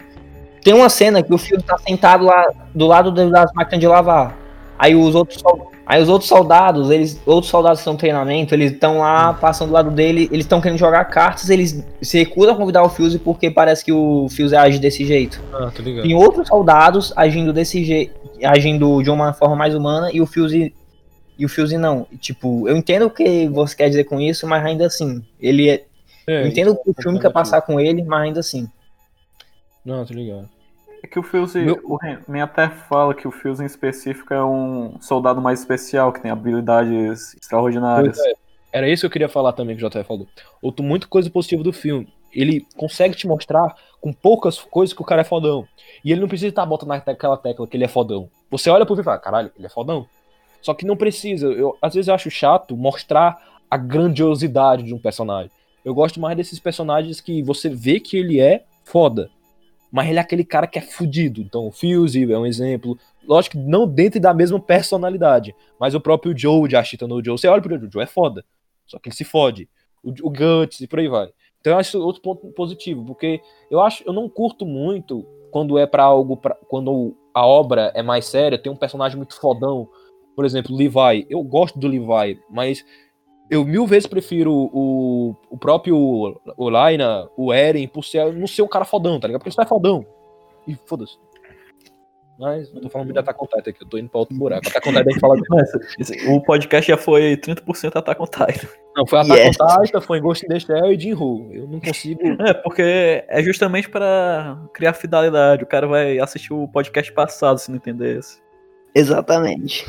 tem 0.63 0.73
uma 0.73 0.89
cena 0.89 1.21
que 1.21 1.33
o 1.33 1.37
Fuse 1.37 1.63
tá 1.63 1.77
sentado 1.77 2.25
lá 2.25 2.47
do 2.73 2.87
lado 2.87 3.11
das 3.11 3.51
máquinas 3.53 3.79
de 3.79 3.87
lavar. 3.87 4.35
Aí 4.79 4.95
os 4.95 5.15
outros 5.15 5.41
Aí 5.87 6.03
os 6.03 6.09
outros 6.09 6.27
soldados, 6.27 6.91
eles, 6.91 7.17
outros 7.25 7.49
soldados 7.49 7.79
que 7.79 7.83
estão 7.83 7.95
treinamento, 7.95 8.53
eles 8.53 8.73
estão 8.73 8.99
lá, 8.99 9.33
passando 9.33 9.69
do 9.69 9.73
lado 9.73 9.89
dele, 9.89 10.27
eles 10.33 10.43
estão 10.43 10.59
querendo 10.59 10.77
jogar 10.77 11.05
cartas, 11.05 11.49
eles 11.49 11.81
se 12.01 12.19
recusam 12.19 12.55
a 12.55 12.57
convidar 12.57 12.83
o 12.83 12.89
Fuse 12.89 13.17
porque 13.17 13.49
parece 13.49 13.85
que 13.85 13.93
o 13.93 14.27
Fuse 14.29 14.53
age 14.53 14.79
desse 14.79 15.05
jeito. 15.05 15.41
Ah, 15.53 15.71
tô 15.73 15.81
ligado. 15.81 16.03
Tem 16.03 16.13
outros 16.13 16.45
soldados 16.49 17.13
agindo 17.15 17.53
desse 17.53 17.85
jeito, 17.85 18.13
agindo 18.43 19.01
de 19.01 19.09
uma 19.09 19.31
forma 19.31 19.55
mais 19.55 19.73
humana 19.73 20.09
e 20.11 20.19
o 20.19 20.25
Fuse 20.25 20.73
e 21.37 21.45
o 21.45 21.49
Fuse 21.49 21.77
não. 21.77 22.05
Tipo, 22.19 22.67
eu 22.67 22.75
entendo 22.75 23.05
o 23.05 23.09
que 23.09 23.47
você 23.49 23.75
quer 23.75 23.89
dizer 23.89 24.03
com 24.05 24.19
isso, 24.19 24.47
mas 24.47 24.65
ainda 24.65 24.85
assim, 24.85 25.23
ele 25.39 25.69
é, 25.69 25.85
É, 26.27 26.43
Eu 26.43 26.47
entendo 26.47 26.71
isso 26.73 26.83
que 26.83 26.89
o 26.89 26.95
é 26.97 27.01
filme 27.01 27.19
quer 27.19 27.31
passar 27.31 27.61
com 27.61 27.79
ele, 27.79 28.03
mas 28.03 28.21
ainda 28.21 28.39
assim. 28.41 28.69
Não, 29.85 30.05
tô 30.05 30.13
ligado. 30.13 30.49
É 31.03 31.07
que 31.07 31.19
o 31.19 31.23
Fuse, 31.23 31.59
Meu- 31.59 31.79
o 31.83 31.95
Ren 31.95 32.19
até 32.41 32.67
fala 32.69 33.13
que 33.13 33.27
o 33.27 33.31
Fuse 33.31 33.61
em 33.63 33.65
específico 33.65 34.33
é 34.33 34.43
um 34.43 34.99
soldado 34.99 35.41
mais 35.41 35.59
especial, 35.59 36.11
que 36.11 36.21
tem 36.21 36.31
habilidades 36.31 37.33
extraordinárias. 37.35 38.17
É. 38.19 38.33
Era 38.73 38.89
isso 38.89 39.01
que 39.01 39.05
eu 39.05 39.11
queria 39.11 39.29
falar 39.29 39.53
também 39.53 39.77
que 39.77 39.83
o 39.83 39.89
JF 39.89 40.03
falou. 40.03 40.27
Outro 40.61 40.83
muito 40.83 41.07
coisa 41.07 41.29
positiva 41.29 41.63
do 41.63 41.71
filme. 41.71 42.11
Ele 42.33 42.65
consegue 42.75 43.15
te 43.15 43.25
mostrar 43.25 43.73
com 44.01 44.11
poucas 44.11 44.59
coisas 44.59 44.93
que 44.93 45.01
o 45.01 45.05
cara 45.05 45.21
é 45.21 45.25
fodão. 45.25 45.65
E 46.03 46.11
ele 46.11 46.19
não 46.21 46.27
precisa 46.27 46.49
estar 46.49 46.65
botando 46.65 46.89
naquela 46.89 47.37
tecla 47.37 47.65
que 47.67 47.77
ele 47.77 47.85
é 47.85 47.87
fodão. 47.87 48.29
Você 48.51 48.69
olha 48.69 48.85
pro 48.85 48.95
filme 48.95 49.03
e 49.03 49.05
fala, 49.05 49.17
caralho, 49.19 49.51
ele 49.57 49.65
é 49.65 49.69
fodão. 49.69 50.05
Só 50.61 50.73
que 50.73 50.85
não 50.85 50.97
precisa. 50.97 51.47
Eu, 51.47 51.77
às 51.81 51.93
vezes 51.93 52.07
eu 52.07 52.15
acho 52.15 52.29
chato 52.29 52.75
mostrar 52.75 53.61
a 53.69 53.77
grandiosidade 53.77 54.83
de 54.83 54.93
um 54.93 54.99
personagem. 54.99 55.51
Eu 55.83 55.93
gosto 55.93 56.19
mais 56.19 56.35
desses 56.35 56.59
personagens 56.59 57.21
que 57.21 57.41
você 57.41 57.69
vê 57.69 57.99
que 57.99 58.17
ele 58.17 58.39
é 58.39 58.65
foda. 58.83 59.29
Mas 59.91 60.09
ele 60.09 60.19
é 60.19 60.21
aquele 60.21 60.43
cara 60.43 60.67
que 60.67 60.77
é 60.77 60.81
fudido. 60.81 61.41
Então 61.41 61.67
o 61.67 61.71
Fuse 61.71 62.31
é 62.31 62.37
um 62.37 62.45
exemplo. 62.45 62.97
Lógico 63.25 63.57
que 63.57 63.63
não 63.63 63.87
dentro 63.87 64.19
da 64.19 64.33
mesma 64.33 64.59
personalidade. 64.59 65.55
Mas 65.79 65.95
o 65.95 66.01
próprio 66.01 66.37
Joe 66.37 66.67
de 66.67 66.75
Ashita 66.75 67.07
no 67.07 67.23
Joe. 67.23 67.37
Você 67.37 67.47
olha 67.47 67.61
pro 67.61 67.73
Joe, 67.77 67.87
o 67.87 67.91
Joe 67.91 68.03
é 68.03 68.07
foda. 68.07 68.43
Só 68.85 68.99
que 68.99 69.09
ele 69.09 69.15
se 69.15 69.23
fode. 69.23 69.69
O, 70.03 70.09
o 70.09 70.29
Guts 70.29 70.81
e 70.81 70.87
por 70.87 70.99
aí 70.99 71.07
vai. 71.07 71.29
Então 71.61 71.73
eu 71.73 71.79
acho 71.79 72.01
outro 72.01 72.21
ponto 72.21 72.47
positivo. 72.47 73.05
Porque 73.05 73.39
eu 73.71 73.79
acho, 73.79 74.03
eu 74.05 74.11
não 74.11 74.27
curto 74.27 74.65
muito 74.65 75.25
quando 75.51 75.77
é 75.77 75.85
pra 75.85 76.03
algo. 76.03 76.35
Pra, 76.35 76.55
quando 76.67 77.15
a 77.33 77.45
obra 77.45 77.91
é 77.95 78.03
mais 78.03 78.25
séria, 78.25 78.57
tem 78.57 78.71
um 78.71 78.75
personagem 78.75 79.15
muito 79.15 79.39
fodão. 79.39 79.87
Por 80.37 80.45
exemplo, 80.45 80.75
Levi. 80.77 81.25
Eu 81.31 81.41
gosto 81.41 81.79
do 81.79 81.87
Levi, 81.87 82.39
mas 82.47 82.85
eu 83.49 83.65
mil 83.65 83.87
vezes 83.87 84.05
prefiro 84.05 84.53
o, 84.53 85.35
o 85.49 85.57
próprio 85.57 85.97
o 85.97 86.69
Laina, 86.69 87.27
o 87.35 87.51
Eren, 87.51 87.87
por 87.87 88.05
ser, 88.05 88.31
não 88.31 88.45
ser 88.45 88.61
um 88.61 88.67
cara 88.67 88.85
fodão, 88.85 89.19
tá 89.19 89.25
ligado? 89.25 89.39
Porque 89.39 89.49
isso 89.49 89.59
é 89.59 89.65
fodão. 89.65 90.05
E 90.67 90.75
foda-se. 90.85 91.17
Mas 92.37 92.71
não 92.71 92.81
tô 92.81 92.87
falando 92.87 93.07
muito 93.07 93.15
de 93.15 93.19
Attack 93.19 93.43
on 93.43 93.47
Titan 93.47 93.71
aqui, 93.71 93.81
eu 93.81 93.87
tô 93.87 93.97
indo 93.97 94.09
pra 94.09 94.19
outro 94.19 94.37
buraco. 94.37 94.67
Attack 94.67 94.87
on 94.87 94.91
Titan 94.91 95.05
a 95.07 95.11
gente 95.11 95.19
fala 95.19 95.35
de... 95.37 96.29
O 96.29 96.39
podcast 96.43 96.87
já 96.91 96.97
foi 96.97 97.35
30% 97.35 97.95
Attack 97.95 98.21
on 98.21 98.25
Titan. 98.25 98.67
Não, 98.95 99.07
foi 99.07 99.19
Attack 99.21 99.39
Yes. 99.39 99.57
on 99.59 99.81
Titan, 99.81 100.01
foi 100.01 100.21
Ghost 100.21 100.45
in 100.45 100.49
the 100.49 100.59
Shell 100.59 100.93
e 100.93 100.99
Jinro. 100.99 101.49
Eu 101.51 101.67
não 101.67 101.79
consigo... 101.79 102.21
É, 102.45 102.53
porque 102.53 103.25
é 103.27 103.41
justamente 103.41 103.89
pra 103.89 104.55
criar 104.71 104.93
fidelidade. 104.93 105.63
O 105.63 105.67
cara 105.67 105.87
vai 105.87 106.19
assistir 106.19 106.53
o 106.53 106.67
podcast 106.67 107.11
passado 107.11 107.57
se 107.57 107.71
não 107.71 107.77
entender 107.77 108.19
esse. 108.19 108.39
Exatamente. 108.93 109.83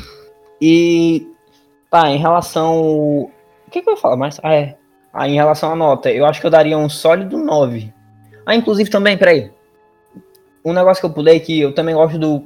E 0.61 1.27
tá, 1.89 2.09
em 2.09 2.17
relação. 2.17 2.77
O 2.81 3.31
que, 3.71 3.81
que 3.81 3.89
eu 3.89 3.93
ia 3.93 3.99
falar 3.99 4.15
mais? 4.17 4.39
Ah, 4.43 4.53
é. 4.53 4.77
Ah, 5.13 5.27
em 5.27 5.35
relação 5.35 5.71
à 5.71 5.75
nota, 5.75 6.11
eu 6.11 6.25
acho 6.25 6.39
que 6.39 6.45
eu 6.47 6.51
daria 6.51 6.77
um 6.77 6.87
sólido 6.89 7.37
9. 7.37 7.93
Ah, 8.45 8.55
inclusive 8.55 8.89
também, 8.89 9.17
peraí. 9.17 9.51
Um 10.63 10.73
negócio 10.73 11.01
que 11.01 11.05
eu 11.07 11.13
pulei 11.13 11.39
que 11.39 11.59
eu 11.59 11.73
também 11.73 11.95
gosto 11.95 12.17
do. 12.19 12.43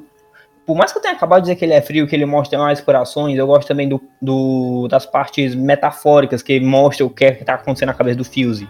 Por 0.66 0.78
mais 0.78 0.92
que 0.94 0.98
eu 0.98 1.02
tenha 1.02 1.14
acabado 1.14 1.42
de 1.42 1.48
dizer 1.48 1.56
que 1.58 1.66
ele 1.66 1.74
é 1.74 1.82
frio, 1.82 2.08
que 2.08 2.16
ele 2.16 2.26
mostra 2.26 2.58
mais 2.58 2.80
corações, 2.80 3.38
eu 3.38 3.46
gosto 3.46 3.68
também 3.68 3.90
do, 3.90 4.02
do- 4.22 4.88
das 4.88 5.06
partes 5.06 5.54
metafóricas 5.56 6.42
que 6.42 6.58
mostra 6.60 7.06
o 7.06 7.10
que 7.10 7.26
é 7.26 7.32
que 7.34 7.44
tá 7.44 7.56
acontecendo 7.56 7.88
na 7.88 7.94
cabeça 7.94 8.18
do 8.18 8.24
Fuse. 8.24 8.70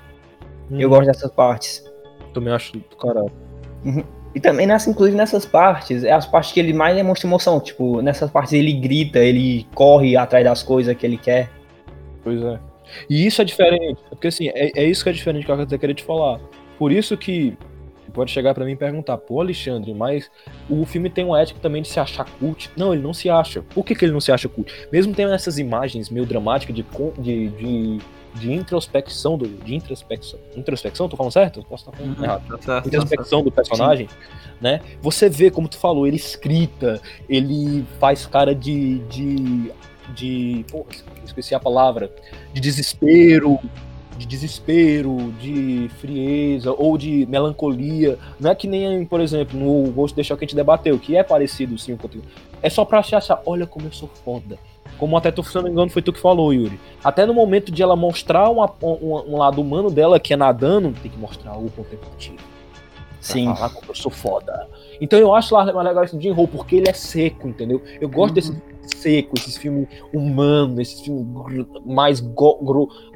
Eu 0.72 0.90
gosto 0.90 1.06
dessas 1.06 1.32
partes. 1.32 1.84
Também 2.34 2.52
acho 2.52 2.74
do 2.74 2.96
caralho. 2.98 3.32
E 4.36 4.40
também 4.40 4.66
nessa, 4.66 4.90
inclusive 4.90 5.16
nessas 5.16 5.46
partes, 5.46 6.04
é 6.04 6.12
as 6.12 6.26
partes 6.26 6.52
que 6.52 6.60
ele 6.60 6.74
mais 6.74 6.96
demonstra 6.96 7.28
emoção. 7.28 7.60
Tipo, 7.60 8.02
nessas 8.02 8.32
partes 8.32 8.54
ele 8.54 8.74
grita, 8.74 9.20
ele 9.20 9.68
corre 9.76 10.18
atrás 10.18 10.44
das 10.44 10.64
coisas 10.64 10.96
que 10.96 11.06
ele 11.06 11.18
quer. 11.18 11.50
Pois 12.24 12.42
é. 12.42 12.60
E 13.10 13.26
isso 13.26 13.42
é 13.42 13.46
diferente, 13.46 14.00
porque 14.10 14.28
assim, 14.28 14.50
é, 14.50 14.72
é 14.76 14.86
isso 14.86 15.04
que 15.04 15.10
é 15.10 15.14
diferente 15.14 15.46
que 15.46 15.52
eu 15.52 15.80
queria 15.80 15.96
te 15.96 16.04
falar. 16.04 16.40
Por 16.78 16.92
isso 16.92 17.16
que 17.16 17.58
pode 18.14 18.32
chegar 18.32 18.54
pra 18.54 18.64
mim 18.64 18.74
e 18.74 18.76
perguntar, 18.76 19.18
pô, 19.18 19.42
Alexandre, 19.42 19.94
mas 19.94 20.30
o 20.70 20.86
filme 20.86 21.10
tem 21.10 21.26
uma 21.26 21.42
ética 21.42 21.60
também 21.60 21.82
de 21.82 21.88
se 21.88 22.00
achar 22.00 22.26
cult. 22.40 22.70
Não, 22.78 22.94
ele 22.94 23.02
não 23.02 23.14
se 23.14 23.30
acha. 23.30 23.62
Por 23.62 23.84
que, 23.84 23.96
que 23.96 24.06
ele 24.06 24.14
não 24.14 24.22
se 24.22 24.32
acha 24.32 24.48
cult? 24.48 24.72
Mesmo 24.92 25.14
tendo 25.14 25.34
essas 25.34 25.58
imagens 25.58 26.10
meio 26.10 26.26
dramáticas 26.26 26.76
de, 26.76 26.86
de, 27.20 27.48
de, 27.50 28.00
de 28.36 28.52
introspecção 28.52 29.38
do. 29.38 29.48
De 29.48 29.76
introspecção. 29.76 30.40
Introspecção, 30.56 31.08
tô 31.08 31.16
falando 31.16 31.32
certo? 31.32 31.64
Posso 31.64 31.90
estar 31.90 31.98
falando 31.98 32.18
Uhum. 32.18 32.24
errado 32.24 32.42
Tá 32.48 32.58
certo, 32.62 32.84
tá 32.84 32.88
introspecção 32.88 33.44
do 33.44 33.52
personagem, 33.52 34.10
né? 34.60 34.82
Você 35.02 35.30
vê, 35.30 35.52
como 35.52 35.68
tu 35.68 35.78
falou, 35.78 36.08
ele 36.08 36.16
escrita, 36.18 37.02
ele 37.30 37.86
faz 38.00 38.26
cara 38.26 38.54
de. 38.56 39.00
de. 39.00 39.72
de. 40.16 40.66
Pô, 40.72 40.86
esqueci 41.24 41.54
a 41.54 41.60
palavra. 41.60 42.12
De 42.54 42.60
desespero. 42.62 43.60
De 44.18 44.28
desespero, 44.28 45.34
de 45.42 45.90
frieza 46.00 46.72
ou 46.72 47.00
de 47.00 47.26
melancolia. 47.26 48.18
Não 48.40 48.52
é 48.52 48.56
que 48.56 48.68
nem, 48.68 49.04
por 49.06 49.20
exemplo, 49.20 49.60
no 49.60 49.92
Ghost 49.92 50.16
Deixar 50.16 50.38
que 50.38 50.46
a 50.46 50.48
gente 50.48 50.56
debateu, 50.56 51.00
que 51.00 51.18
é 51.18 51.24
parecido 51.24 51.78
sim 51.80 51.94
o 51.94 51.98
conteúdo. 51.98 52.28
É 52.62 52.70
só 52.70 52.86
pra 52.86 53.00
achar, 53.00 53.42
olha 53.44 53.66
como 53.66 53.88
eu 53.88 53.92
sou 53.92 54.08
foda. 54.24 54.60
Como 54.98 55.18
até 55.18 55.32
tu, 55.32 55.44
se 55.44 55.56
não 55.56 55.64
me 55.64 55.70
engano, 55.70 55.90
foi 55.90 56.02
tu 56.02 56.14
que 56.14 56.20
falou, 56.20 56.54
Yuri. 56.54 56.80
Até 57.04 57.26
no 57.26 57.34
momento 57.34 57.72
de 57.72 57.82
ela 57.82 57.96
mostrar 57.96 58.50
uma- 58.50 58.72
um, 58.82 59.34
um 59.34 59.38
lado 59.38 59.60
humano 59.62 59.90
dela, 59.90 60.20
que 60.20 60.34
é 60.34 60.38
nadando, 60.38 60.94
tem 61.02 61.12
que 61.12 61.18
mostrar 61.18 61.52
algo 61.52 61.70
contemplativo 61.72 62.38
Sim. 63.20 63.46
falar 63.56 63.70
como 63.70 63.86
eu 63.92 63.96
sou 63.96 64.12
foda. 64.12 64.68
Então 65.02 65.18
eu 65.18 65.34
acho 65.34 65.54
lá 65.56 65.66
mais 65.74 65.88
legal 65.88 66.04
esse 66.04 66.20
Jim 66.22 66.32
Ho, 66.32 66.48
porque 66.48 66.76
ele 66.78 66.90
é 66.90 66.94
seco, 66.94 67.48
entendeu? 67.48 67.82
Eu 68.00 68.08
gosto 68.10 68.30
Uhum. 68.30 68.34
desse 68.36 68.62
seco, 68.98 69.32
esses 69.38 69.58
filmes 69.58 69.88
humanos, 70.14 70.78
esses 70.80 71.02
filmes 71.02 71.26
mais 71.86 72.20
go- 72.20 72.60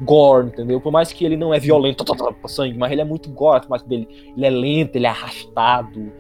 gore, 0.02 0.48
entendeu? 0.48 0.80
Por 0.82 0.92
mais 0.92 1.12
que 1.12 1.26
ele 1.26 1.36
não 1.38 1.54
é 1.54 1.60
violento, 1.60 2.04
tá, 2.06 2.16
tá, 2.16 2.34
tá, 2.34 2.48
sangue, 2.48 2.78
mas 2.78 2.92
ele 2.92 3.02
é 3.02 3.06
muito 3.06 3.30
gore, 3.30 3.66
mas 3.70 3.84
dele, 3.84 4.08
ele 4.36 4.46
é 4.46 4.50
lento, 4.50 4.96
ele 4.96 5.06
é 5.06 5.10
arrastado. 5.10 6.12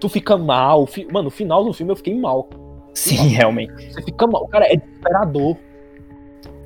Tu 0.00 0.08
fica 0.08 0.36
mal. 0.36 0.88
Mano, 1.12 1.24
no 1.24 1.30
final 1.30 1.64
do 1.64 1.72
filme 1.72 1.92
eu 1.92 1.96
fiquei 1.96 2.14
mal. 2.14 2.48
Sim, 2.94 3.28
realmente. 3.28 3.72
Você 3.92 4.02
fica 4.02 4.26
mal. 4.26 4.46
Cara, 4.48 4.66
é 4.66 4.76
desesperador. 4.76 5.56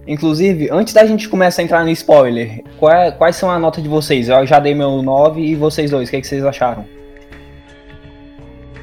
Inclusive, 0.07 0.69
antes 0.71 0.93
da 0.93 1.07
gente 1.07 1.29
começar 1.29 1.63
a 1.63 1.65
entrar 1.65 1.83
no 1.83 1.91
spoiler, 1.91 2.63
qual 2.79 2.93
é- 2.93 3.11
quais 3.11 3.37
são 3.37 3.51
a 3.51 3.59
nota 3.59 3.81
de 3.81 3.89
vocês? 3.89 4.29
Eu 4.29 4.47
já 4.47 4.59
dei 4.59 4.75
meu 4.75 5.03
9 5.03 5.41
e 5.41 5.55
vocês 5.55 5.91
dois, 5.91 6.09
o 6.09 6.11
que, 6.11 6.17
é 6.19 6.21
que 6.21 6.27
vocês 6.27 6.45
acharam? 6.45 6.85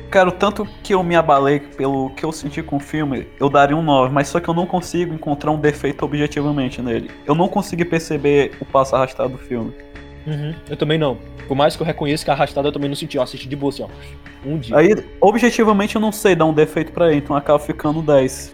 Cara, 0.10 0.28
o 0.28 0.32
tanto 0.32 0.68
que 0.84 0.94
eu 0.94 1.02
me 1.04 1.16
abalei 1.16 1.60
pelo 1.60 2.10
que 2.10 2.26
eu 2.26 2.32
senti 2.34 2.62
com 2.62 2.76
o 2.76 2.80
filme, 2.80 3.28
eu 3.40 3.50
daria 3.50 3.78
um 3.78 3.82
9, 3.82 4.14
mas 4.14 4.28
só 4.28 4.42
que 4.42 4.50
eu 4.50 4.54
não 4.54 4.66
consigo 4.66 5.14
encontrar 5.14 5.52
um 5.52 5.60
defeito 5.60 6.04
objetivamente 6.04 6.82
nele. 6.82 7.10
Eu 7.26 7.34
não 7.34 7.48
consegui 7.48 7.86
perceber 7.86 8.52
o 8.60 8.66
passo 8.66 8.94
arrastado 8.96 9.30
do 9.30 9.38
filme. 9.38 9.74
Eu 10.70 10.78
também 10.78 10.98
não. 10.98 11.18
Por 11.48 11.56
mais 11.56 11.76
que 11.76 11.82
eu 11.82 11.86
reconheça 11.86 12.24
que 12.24 12.32
a 12.32 12.34
arrastada 12.34 12.68
eu 12.68 12.72
também 12.72 12.90
não 12.90 12.96
senti. 12.96 13.18
Eu 13.18 13.24
assisti 13.24 13.48
de 13.48 13.56
boa 13.56 13.72
assim, 13.72 13.84
ó. 13.84 13.88
Um 14.46 14.58
dia. 14.58 14.78
Aí, 14.78 14.90
objetivamente, 15.20 15.96
eu 15.96 16.02
não 16.02 16.12
sei 16.12 16.36
dar 16.36 16.46
um 16.46 16.54
defeito 16.54 16.92
pra 16.92 17.08
ele, 17.10 17.18
então 17.18 17.36
acaba 17.36 17.60
ficando 17.60 18.00
um 18.00 18.04
10. 18.04 18.54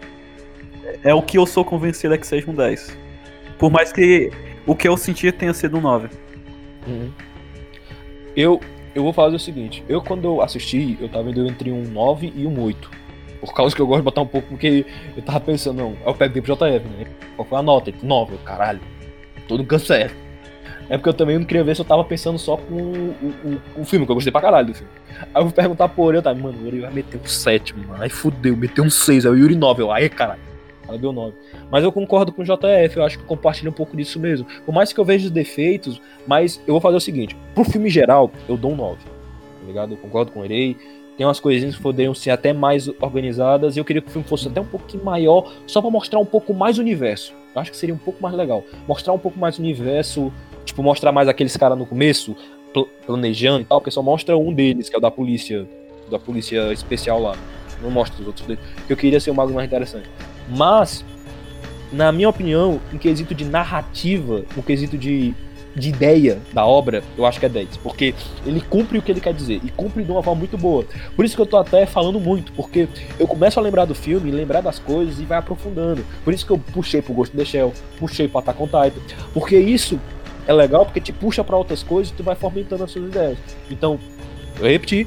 É 1.04 1.14
o 1.14 1.22
que 1.22 1.38
eu 1.38 1.46
sou 1.46 1.64
convencido 1.64 2.14
é 2.14 2.18
que 2.18 2.26
seja 2.26 2.50
um 2.50 2.54
10. 2.54 2.96
Por 3.58 3.70
mais 3.70 3.92
que 3.92 4.30
o 4.66 4.74
que 4.74 4.88
eu 4.88 4.96
senti 4.96 5.30
tenha 5.32 5.52
sido 5.52 5.78
um 5.78 5.80
9. 5.80 6.08
Uhum. 6.86 7.10
Eu, 8.36 8.60
eu 8.94 9.02
vou 9.02 9.12
fazer 9.12 9.36
o 9.36 9.38
seguinte, 9.38 9.84
eu 9.88 10.00
quando 10.00 10.24
eu 10.24 10.40
assisti, 10.40 10.96
eu 11.00 11.08
tava 11.08 11.30
indo 11.30 11.46
entre 11.46 11.70
um 11.72 11.82
9 11.82 12.32
e 12.34 12.46
um 12.46 12.62
8. 12.62 12.90
Por 13.40 13.54
causa 13.54 13.74
que 13.74 13.80
eu 13.80 13.86
gosto 13.86 14.00
de 14.00 14.04
botar 14.04 14.20
um 14.20 14.26
pouco, 14.26 14.48
porque 14.48 14.84
eu 15.16 15.22
tava 15.22 15.40
pensando, 15.40 15.78
não, 15.78 15.96
eu 16.04 16.14
pego 16.14 16.40
pro 16.42 16.54
JF, 16.54 16.88
né? 16.88 17.06
Qual 17.36 17.46
foi 17.46 17.58
a 17.58 17.62
nota? 17.62 17.92
9, 18.02 18.34
eu, 18.34 18.38
caralho. 18.38 18.80
Todo 19.46 19.64
câncer. 19.64 20.14
É 20.90 20.96
porque 20.96 21.08
eu 21.08 21.14
também 21.14 21.38
não 21.38 21.44
queria 21.44 21.62
ver 21.62 21.74
se 21.74 21.82
eu 21.82 21.84
tava 21.84 22.02
pensando 22.02 22.38
só 22.38 22.56
com 22.56 22.74
o, 22.74 23.34
o, 23.76 23.80
o 23.82 23.84
filme, 23.84 24.06
que 24.06 24.12
eu 24.12 24.14
gostei 24.14 24.32
pra 24.32 24.40
caralho 24.40 24.68
do 24.68 24.74
filme. 24.74 24.90
Aí 25.34 25.40
eu 25.40 25.44
vou 25.44 25.52
perguntar 25.52 25.88
pro 25.88 26.02
Ori, 26.02 26.16
eu 26.16 26.22
tava, 26.22 26.38
mano, 26.38 26.58
o 26.62 26.66
Ori 26.66 26.80
vai 26.80 26.90
meter 26.90 27.20
um 27.22 27.26
7, 27.26 27.76
mano. 27.76 28.02
Aí 28.02 28.08
fudeu, 28.08 28.56
meteu 28.56 28.84
um 28.84 28.90
6, 28.90 29.26
aí 29.26 29.32
o 29.32 29.36
Yuri 29.36 29.54
9, 29.54 29.82
eu, 29.82 29.92
aí 29.92 30.08
caralho. 30.08 30.40
Ela 30.88 30.96
deu 30.96 31.12
9. 31.12 31.34
Mas 31.70 31.84
eu 31.84 31.92
concordo 31.92 32.32
com 32.32 32.40
o 32.40 32.44
JF, 32.44 32.96
eu 32.96 33.04
acho 33.04 33.18
que 33.18 33.24
compartilha 33.24 33.68
um 33.68 33.74
pouco 33.74 33.94
disso 33.94 34.18
mesmo. 34.18 34.46
Por 34.64 34.74
mais 34.74 34.92
que 34.92 34.98
eu 34.98 35.04
veja 35.04 35.26
os 35.26 35.30
defeitos, 35.30 36.00
mas 36.26 36.60
eu 36.66 36.72
vou 36.72 36.80
fazer 36.80 36.96
o 36.96 37.00
seguinte: 37.00 37.36
pro 37.54 37.62
filme 37.64 37.90
geral, 37.90 38.32
eu 38.48 38.56
dou 38.56 38.72
um 38.72 38.76
9. 38.76 38.96
Tá 38.96 39.10
ligado? 39.66 39.92
Eu 39.92 39.98
concordo 39.98 40.32
com 40.32 40.40
o 40.40 40.44
Erei. 40.44 40.76
Tem 41.18 41.26
umas 41.26 41.40
coisinhas 41.40 41.74
que 41.74 41.82
poderiam 41.82 42.14
ser 42.14 42.30
até 42.30 42.52
mais 42.52 42.88
organizadas. 43.00 43.76
Eu 43.76 43.84
queria 43.84 44.00
que 44.00 44.08
o 44.08 44.10
filme 44.10 44.26
fosse 44.26 44.46
até 44.46 44.60
um 44.60 44.64
pouquinho 44.64 45.04
maior, 45.04 45.52
só 45.66 45.82
pra 45.82 45.90
mostrar 45.90 46.20
um 46.20 46.24
pouco 46.24 46.54
mais 46.54 46.78
o 46.78 46.80
universo. 46.80 47.34
Eu 47.54 47.60
acho 47.60 47.72
que 47.72 47.76
seria 47.76 47.94
um 47.94 47.98
pouco 47.98 48.22
mais 48.22 48.34
legal. 48.36 48.64
Mostrar 48.86 49.12
um 49.12 49.18
pouco 49.18 49.36
mais 49.36 49.58
o 49.58 49.60
universo, 49.60 50.32
tipo, 50.78 50.82
mostrar 50.82 51.12
mais 51.12 51.28
aqueles 51.28 51.56
caras 51.56 51.76
no 51.76 51.84
começo, 51.84 52.36
pl- 52.72 52.86
planejando 53.06 53.62
e 53.62 53.64
tal, 53.64 53.80
porque 53.80 53.90
só 53.90 54.02
mostra 54.02 54.36
um 54.36 54.52
deles, 54.52 54.88
que 54.88 54.94
é 54.94 54.98
o 54.98 55.02
da 55.02 55.10
polícia, 55.10 55.66
da 56.10 56.18
polícia 56.18 56.72
especial 56.72 57.20
lá. 57.20 57.36
Não 57.82 57.90
mostra 57.90 58.20
os 58.20 58.26
outros 58.26 58.46
deles. 58.46 58.62
Que 58.86 58.92
eu 58.92 58.96
queria 58.96 59.20
ser 59.20 59.30
um 59.30 59.34
bagulho 59.34 59.56
mais 59.56 59.66
interessante. 59.66 60.08
Mas, 60.48 61.04
na 61.92 62.10
minha 62.12 62.28
opinião, 62.28 62.80
em 62.92 62.98
quesito 62.98 63.34
de 63.34 63.44
narrativa, 63.44 64.44
no 64.56 64.62
quesito 64.64 64.98
de, 64.98 65.32
de 65.76 65.88
ideia 65.88 66.40
da 66.52 66.66
obra, 66.66 67.04
eu 67.16 67.24
acho 67.24 67.38
que 67.38 67.46
é 67.46 67.48
10. 67.48 67.76
Porque 67.78 68.14
ele 68.44 68.60
cumpre 68.60 68.98
o 68.98 69.02
que 69.02 69.12
ele 69.12 69.20
quer 69.20 69.32
dizer. 69.32 69.60
E 69.62 69.70
cumpre 69.70 70.02
de 70.02 70.10
uma 70.10 70.22
forma 70.24 70.40
muito 70.40 70.58
boa. 70.58 70.84
Por 71.14 71.24
isso 71.24 71.36
que 71.36 71.42
eu 71.42 71.46
tô 71.46 71.56
até 71.56 71.86
falando 71.86 72.18
muito. 72.18 72.50
Porque 72.52 72.88
eu 73.18 73.28
começo 73.28 73.60
a 73.60 73.62
lembrar 73.62 73.84
do 73.84 73.94
filme, 73.94 74.30
lembrar 74.32 74.60
das 74.60 74.80
coisas 74.80 75.20
e 75.20 75.24
vai 75.24 75.38
aprofundando. 75.38 76.04
Por 76.24 76.34
isso 76.34 76.44
que 76.44 76.50
eu 76.52 76.58
puxei 76.58 77.00
pro 77.00 77.14
Ghost 77.14 77.32
in 77.34 77.38
the 77.38 77.44
Shell, 77.44 77.72
puxei 77.96 78.26
pro 78.26 78.38
Attack 78.40 78.60
on 78.60 78.66
Titan. 78.66 79.00
Porque 79.32 79.56
isso 79.56 80.00
é 80.48 80.52
legal 80.52 80.86
porque 80.86 80.98
te 81.00 81.12
puxa 81.12 81.44
pra 81.44 81.56
outras 81.56 81.82
coisas 81.82 82.10
e 82.10 82.16
tu 82.16 82.22
vai 82.22 82.34
fomentando 82.34 82.82
as 82.82 82.90
suas 82.90 83.04
ideias. 83.04 83.38
Então, 83.70 84.00
eu 84.58 84.64
repeti, 84.66 85.06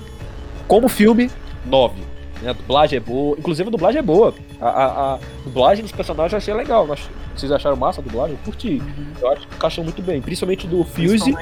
como 0.68 0.88
filme, 0.88 1.32
9. 1.66 2.00
Né? 2.44 2.52
A 2.52 2.54
dublagem 2.54 2.98
é 2.98 3.00
boa, 3.00 3.36
inclusive 3.38 3.68
a 3.68 3.72
dublagem 3.72 4.00
é 4.00 4.04
boa. 4.04 4.36
A, 4.62 4.68
a, 4.70 5.14
a 5.16 5.20
dublagem 5.44 5.84
dos 5.84 5.92
personagens 5.92 6.32
eu 6.32 6.38
achei 6.38 6.54
legal. 6.54 6.88
eu 6.88 6.96
Vocês 7.36 7.52
acharam 7.52 7.76
massa 7.76 8.02
a 8.02 8.04
dublagem? 8.04 8.38
Eu 8.38 8.46
curti. 8.46 8.82
Eu 9.20 9.32
acho 9.32 9.48
que 9.48 9.56
encaixou 9.56 9.84
muito 9.84 10.02
bem, 10.04 10.22
principalmente 10.22 10.68
do 10.68 10.84
Fuse 10.84 11.34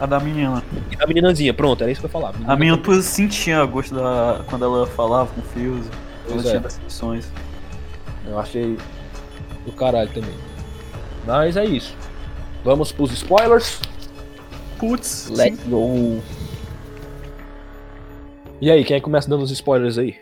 a 0.00 0.06
da 0.06 0.18
menina. 0.18 0.60
e 0.90 0.96
da 0.96 1.06
meninazinha. 1.06 1.54
Pronto, 1.54 1.80
era 1.80 1.92
isso 1.92 2.00
que 2.00 2.06
eu 2.06 2.08
ia 2.08 2.12
falar. 2.12 2.34
A 2.44 2.56
menina 2.56 2.76
tu 2.76 3.00
sentia 3.02 3.64
gosto 3.64 3.94
da. 3.94 4.40
quando 4.48 4.64
ela 4.64 4.84
falava 4.84 5.30
com 5.32 5.40
o 5.40 5.44
Fuse. 5.44 5.88
Ela 6.24 6.34
Pois 6.34 6.46
é. 6.46 6.48
tinha 6.50 6.60
decepções. 6.60 7.28
Eu 8.26 8.36
achei 8.38 8.76
do 9.64 9.70
caralho 9.72 10.10
também. 10.10 10.34
Mas 11.24 11.56
é 11.56 11.64
isso. 11.64 11.96
Vamos 12.64 12.92
pros 12.92 13.12
spoilers. 13.12 13.80
Putz, 14.78 15.28
Let's 15.28 15.62
go. 15.64 16.20
E 18.60 18.70
aí, 18.70 18.84
quem 18.84 18.96
é 18.96 19.00
que 19.00 19.04
começa 19.04 19.28
dando 19.28 19.42
os 19.42 19.50
spoilers 19.50 19.98
aí? 19.98 20.16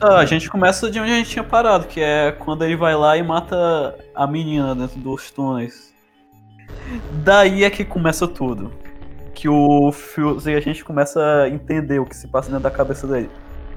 Ah, 0.00 0.18
a 0.18 0.24
gente 0.24 0.48
começa 0.48 0.88
de 0.88 1.00
onde 1.00 1.10
a 1.10 1.16
gente 1.16 1.30
tinha 1.30 1.42
parado, 1.42 1.86
que 1.88 2.00
é 2.00 2.30
quando 2.30 2.64
ele 2.64 2.76
vai 2.76 2.94
lá 2.94 3.16
e 3.16 3.22
mata 3.22 3.98
a 4.14 4.26
menina 4.26 4.74
dentro 4.74 5.00
dos 5.00 5.30
túneis. 5.30 5.92
Daí 7.24 7.64
é 7.64 7.70
que 7.70 7.84
começa 7.84 8.28
tudo. 8.28 8.72
Que 9.34 9.48
o 9.48 9.90
Fuse, 9.90 10.54
a 10.54 10.60
gente 10.60 10.84
começa 10.84 11.20
a 11.42 11.48
entender 11.48 11.98
o 11.98 12.06
que 12.06 12.16
se 12.16 12.28
passa 12.28 12.48
dentro 12.48 12.62
da 12.62 12.70
cabeça 12.70 13.06
dele. 13.06 13.28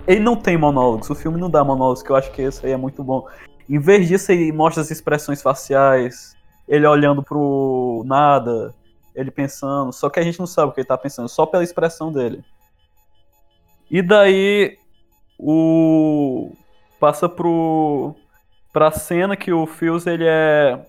Ele 0.07 0.19
não 0.19 0.35
tem 0.35 0.57
monólogos, 0.57 1.09
o 1.09 1.15
filme 1.15 1.39
não 1.39 1.49
dá 1.49 1.63
monólogos, 1.63 2.03
que 2.03 2.11
eu 2.11 2.15
acho 2.15 2.31
que 2.31 2.41
isso 2.41 2.65
aí 2.65 2.71
é 2.71 2.77
muito 2.77 3.03
bom. 3.03 3.27
Em 3.69 3.79
vez 3.79 4.07
disso, 4.07 4.31
ele 4.31 4.51
mostra 4.51 4.81
as 4.81 4.91
expressões 4.91 5.41
faciais, 5.41 6.35
ele 6.71 6.87
olhando 6.87 7.21
pro 7.21 8.01
nada, 8.05 8.73
ele 9.13 9.29
pensando, 9.29 9.91
só 9.91 10.09
que 10.09 10.21
a 10.21 10.23
gente 10.23 10.39
não 10.39 10.47
sabe 10.47 10.71
o 10.71 10.73
que 10.73 10.79
ele 10.79 10.87
tá 10.87 10.97
pensando, 10.97 11.27
só 11.27 11.45
pela 11.45 11.65
expressão 11.65 12.13
dele. 12.13 12.41
E 13.89 14.01
daí 14.01 14.77
o 15.37 16.53
passa 16.97 17.27
pro 17.27 18.15
pra 18.71 18.89
cena 18.89 19.35
que 19.35 19.51
o 19.51 19.67
Fuse 19.67 20.09
ele 20.09 20.25
é 20.25 20.79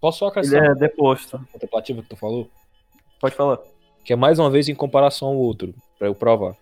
Posso 0.00 0.20
só 0.20 0.28
ele 0.28 0.30
acrescentar 0.30 0.70
é 0.70 0.74
deposto. 0.74 1.46
contemplativa 1.52 2.02
que 2.02 2.08
tu 2.08 2.16
falou? 2.16 2.48
Pode 3.20 3.34
falar. 3.34 3.58
Que 4.02 4.14
é 4.14 4.16
mais 4.16 4.38
uma 4.38 4.48
vez 4.48 4.70
em 4.70 4.74
comparação 4.74 5.28
ao 5.28 5.36
outro, 5.36 5.74
pra 5.98 6.08
eu 6.08 6.14
provar. 6.14 6.56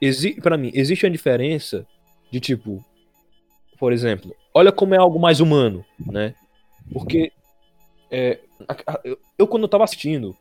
Exi 0.00 0.40
para 0.40 0.56
mim, 0.56 0.70
existe 0.72 1.04
uma 1.04 1.10
diferença 1.10 1.84
de 2.30 2.38
tipo, 2.38 2.84
por 3.80 3.92
exemplo, 3.92 4.32
olha 4.54 4.70
como 4.70 4.94
é 4.94 4.98
algo 4.98 5.18
mais 5.18 5.40
humano, 5.40 5.84
né? 5.98 6.36
Porque 6.92 7.32
é, 8.10 8.40
eu, 9.38 9.46
quando 9.46 9.62
eu 9.64 9.68
tava 9.68 9.84
assistindo, 9.84 10.36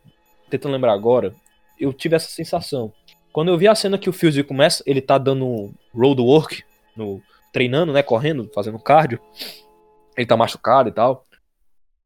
tentando 0.50 0.74
lembrar 0.74 0.94
agora, 0.94 1.34
eu 1.80 1.94
tive 1.94 2.16
essa 2.16 2.30
sensação. 2.30 2.92
Quando 3.32 3.50
eu 3.50 3.58
vi 3.58 3.68
a 3.68 3.76
cena 3.76 3.98
que 3.98 4.10
o 4.10 4.14
Fuse 4.14 4.44
começa, 4.44 4.84
ele 4.86 5.02
tá 5.02 5.18
dando 5.18 5.72
road 5.94 6.22
work, 6.22 6.64
no, 6.96 7.22
treinando, 7.54 7.94
né, 7.94 8.02
correndo, 8.04 8.50
fazendo 8.54 8.80
cardio, 8.80 9.20
ele 10.18 10.26
tá 10.26 10.36
machucado 10.36 10.90
e 10.90 10.92
tal. 10.92 11.26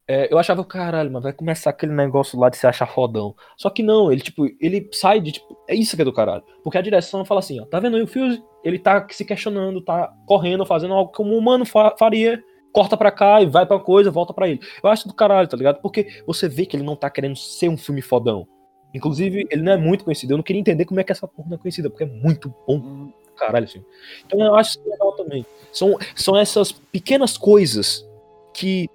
É, 0.05 0.31
eu 0.31 0.37
achava, 0.37 0.65
caralho, 0.65 1.09
mas 1.09 1.23
vai 1.23 1.31
começar 1.31 1.69
aquele 1.69 1.93
negócio 1.93 2.37
lá 2.37 2.49
de 2.49 2.57
se 2.57 2.67
achar 2.67 2.85
fodão. 2.85 3.33
Só 3.55 3.69
que 3.69 3.81
não, 3.81 4.11
ele, 4.11 4.19
tipo, 4.19 4.45
ele 4.59 4.89
sai 4.91 5.21
de, 5.21 5.31
tipo, 5.31 5.57
é 5.67 5.73
isso 5.73 5.95
que 5.95 6.01
é 6.01 6.05
do 6.05 6.11
caralho. 6.11 6.43
Porque 6.61 6.77
a 6.77 6.81
direção 6.81 7.23
fala 7.23 7.39
assim, 7.39 7.61
ó, 7.61 7.65
tá 7.65 7.79
vendo 7.79 7.95
aí 7.95 8.03
o 8.03 8.07
Fuse? 8.07 8.43
Ele 8.63 8.77
tá 8.77 9.07
se 9.09 9.23
questionando, 9.23 9.81
tá 9.81 10.13
correndo, 10.25 10.65
fazendo 10.65 10.93
algo 10.93 11.11
como 11.13 11.33
um 11.33 11.37
humano 11.37 11.65
fa- 11.65 11.95
faria, 11.97 12.43
corta 12.73 12.97
pra 12.97 13.11
cá 13.11 13.41
e 13.41 13.45
vai 13.45 13.65
pra 13.65 13.79
coisa, 13.79 14.11
volta 14.11 14.33
pra 14.33 14.49
ele. 14.49 14.59
Eu 14.83 14.89
acho 14.89 15.07
do 15.07 15.13
caralho, 15.13 15.47
tá 15.47 15.55
ligado? 15.55 15.79
Porque 15.79 16.23
você 16.25 16.49
vê 16.49 16.65
que 16.65 16.75
ele 16.75 16.83
não 16.83 16.95
tá 16.95 17.09
querendo 17.09 17.35
ser 17.35 17.69
um 17.69 17.77
filme 17.77 18.01
fodão. 18.01 18.47
Inclusive, 18.93 19.47
ele 19.49 19.61
não 19.61 19.71
é 19.71 19.77
muito 19.77 20.03
conhecido. 20.03 20.33
Eu 20.33 20.37
não 20.37 20.43
queria 20.43 20.59
entender 20.59 20.85
como 20.85 20.99
é 20.99 21.03
que 21.03 21.11
essa 21.11 21.27
porra 21.27 21.49
não 21.49 21.55
é 21.55 21.59
conhecida, 21.59 21.89
porque 21.89 22.03
é 22.03 22.07
muito 22.07 22.53
bom 22.67 22.79
do 22.79 23.13
caralho, 23.37 23.65
assim. 23.65 23.83
Então 24.25 24.39
eu 24.39 24.55
acho 24.55 24.71
isso 24.71 24.89
legal 24.89 25.13
também. 25.13 25.45
São, 25.71 25.97
são 26.15 26.35
essas 26.35 26.71
pequenas 26.71 27.37
coisas 27.37 28.07
que 28.53 28.89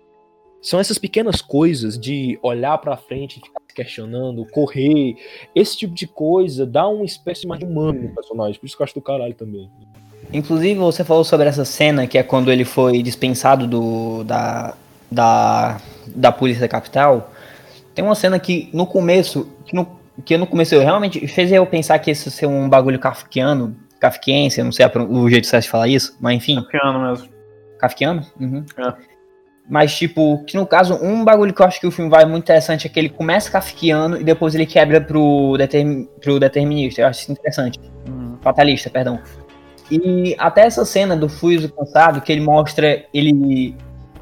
são 0.60 0.80
essas 0.80 0.98
pequenas 0.98 1.40
coisas 1.40 1.98
de 1.98 2.38
olhar 2.42 2.76
pra 2.78 2.96
frente, 2.96 3.40
ficar 3.40 3.60
se 3.66 3.74
questionando, 3.74 4.44
correr, 4.46 5.14
esse 5.54 5.76
tipo 5.76 5.94
de 5.94 6.06
coisa 6.06 6.66
dá 6.66 6.88
uma 6.88 7.04
espécie 7.04 7.46
mais 7.46 7.60
de 7.60 7.66
humano 7.66 8.02
no 8.02 8.14
personagem, 8.14 8.58
por 8.58 8.66
isso 8.66 8.76
que 8.76 8.82
eu 8.82 8.84
acho 8.84 8.94
do 8.94 9.02
caralho 9.02 9.34
também. 9.34 9.70
Inclusive, 10.32 10.78
você 10.78 11.04
falou 11.04 11.24
sobre 11.24 11.48
essa 11.48 11.64
cena 11.64 12.06
que 12.06 12.18
é 12.18 12.22
quando 12.22 12.50
ele 12.50 12.64
foi 12.64 13.02
dispensado 13.02 13.66
do, 13.66 14.24
da, 14.24 14.74
da, 15.10 15.80
da 16.06 16.32
Polícia 16.32 16.68
Capital. 16.68 17.32
Tem 17.94 18.04
uma 18.04 18.14
cena 18.14 18.38
que 18.38 18.68
no 18.72 18.86
começo, 18.86 19.50
que 19.64 19.74
no, 19.74 19.98
que 20.24 20.36
no 20.36 20.46
começo 20.46 20.74
eu 20.74 20.80
realmente 20.80 21.26
fez 21.26 21.50
eu 21.50 21.64
pensar 21.66 21.98
que 21.98 22.10
isso 22.10 22.30
ser 22.30 22.46
um 22.46 22.68
bagulho 22.68 22.98
kafkiano, 22.98 23.74
kafkiense, 23.98 24.62
não 24.62 24.72
sei 24.72 24.86
o 24.86 25.28
jeito 25.28 25.46
certo 25.46 25.64
de 25.64 25.70
falar 25.70 25.88
isso, 25.88 26.16
mas 26.20 26.36
enfim, 26.36 26.62
Piano 26.70 27.08
mesmo. 27.08 27.28
kafkiano? 27.78 28.24
Uhum. 28.38 28.64
É. 28.78 29.18
Mas, 29.68 29.94
tipo, 29.94 30.42
que 30.46 30.56
no 30.56 30.66
caso, 30.66 30.94
um 30.94 31.22
bagulho 31.22 31.52
que 31.52 31.60
eu 31.60 31.66
acho 31.66 31.78
que 31.78 31.86
o 31.86 31.90
filme 31.90 32.10
vai 32.10 32.24
muito 32.24 32.44
interessante 32.44 32.86
é 32.86 32.90
que 32.90 32.98
ele 32.98 33.10
começa 33.10 33.50
kafkiano 33.50 34.18
e 34.18 34.24
depois 34.24 34.54
ele 34.54 34.64
quebra 34.64 34.98
pro, 34.98 35.56
determin, 35.58 36.08
pro 36.22 36.40
determinista. 36.40 37.02
Eu 37.02 37.06
acho 37.08 37.20
isso 37.20 37.32
interessante. 37.32 37.78
Hum. 38.08 38.38
Fatalista, 38.40 38.88
perdão. 38.88 39.20
E 39.90 40.36
até 40.38 40.66
essa 40.66 40.84
cena 40.84 41.16
do 41.16 41.28
Fuso 41.28 41.72
cansado, 41.72 42.20
que 42.20 42.30
ele 42.30 42.42
mostra 42.42 43.04
ele. 43.12 43.74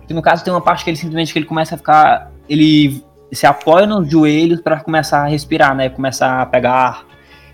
Que 0.06 0.14
no 0.14 0.22
caso 0.22 0.44
tem 0.44 0.52
uma 0.52 0.60
parte 0.60 0.84
que 0.84 0.90
ele 0.90 0.96
simplesmente 0.96 1.32
que 1.32 1.38
ele 1.38 1.46
começa 1.46 1.74
a 1.74 1.78
ficar. 1.78 2.30
Ele 2.48 3.02
se 3.32 3.46
apoia 3.46 3.86
nos 3.86 4.08
joelhos 4.08 4.60
para 4.60 4.80
começar 4.80 5.22
a 5.24 5.26
respirar, 5.26 5.74
né? 5.74 5.88
Começar 5.88 6.42
a 6.42 6.46
pegar 6.46 6.72
ar. 6.72 7.06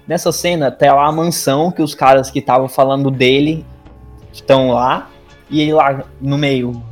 Nessa 0.07 0.33
cena, 0.33 0.71
tem 0.71 0.91
lá 0.91 1.07
a 1.07 1.13
mansão 1.13 1.71
que 1.71 1.81
os 1.81 1.95
caras 1.95 2.31
que 2.31 2.41
estavam 2.41 2.69
falando 2.69 3.11
dele 3.11 3.65
estão 4.33 4.71
lá. 4.71 5.09
E 5.49 5.61
ele 5.61 5.73
lá 5.73 6.05
no 6.21 6.37
meio, 6.37 6.83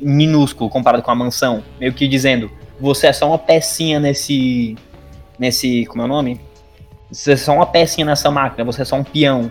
minúsculo 0.00 0.68
comparado 0.70 1.02
com 1.02 1.10
a 1.10 1.14
mansão, 1.14 1.62
meio 1.80 1.92
que 1.92 2.06
dizendo: 2.06 2.50
Você 2.80 3.08
é 3.08 3.12
só 3.12 3.26
uma 3.26 3.38
pecinha 3.38 3.98
nesse. 3.98 4.76
Nesse. 5.38 5.86
Como 5.86 6.02
é 6.02 6.04
o 6.04 6.08
nome? 6.08 6.40
Você 7.10 7.32
é 7.32 7.36
só 7.36 7.54
uma 7.54 7.66
pecinha 7.66 8.04
nessa 8.04 8.30
máquina, 8.30 8.64
você 8.64 8.82
é 8.82 8.84
só 8.84 8.96
um 8.96 9.04
peão 9.04 9.50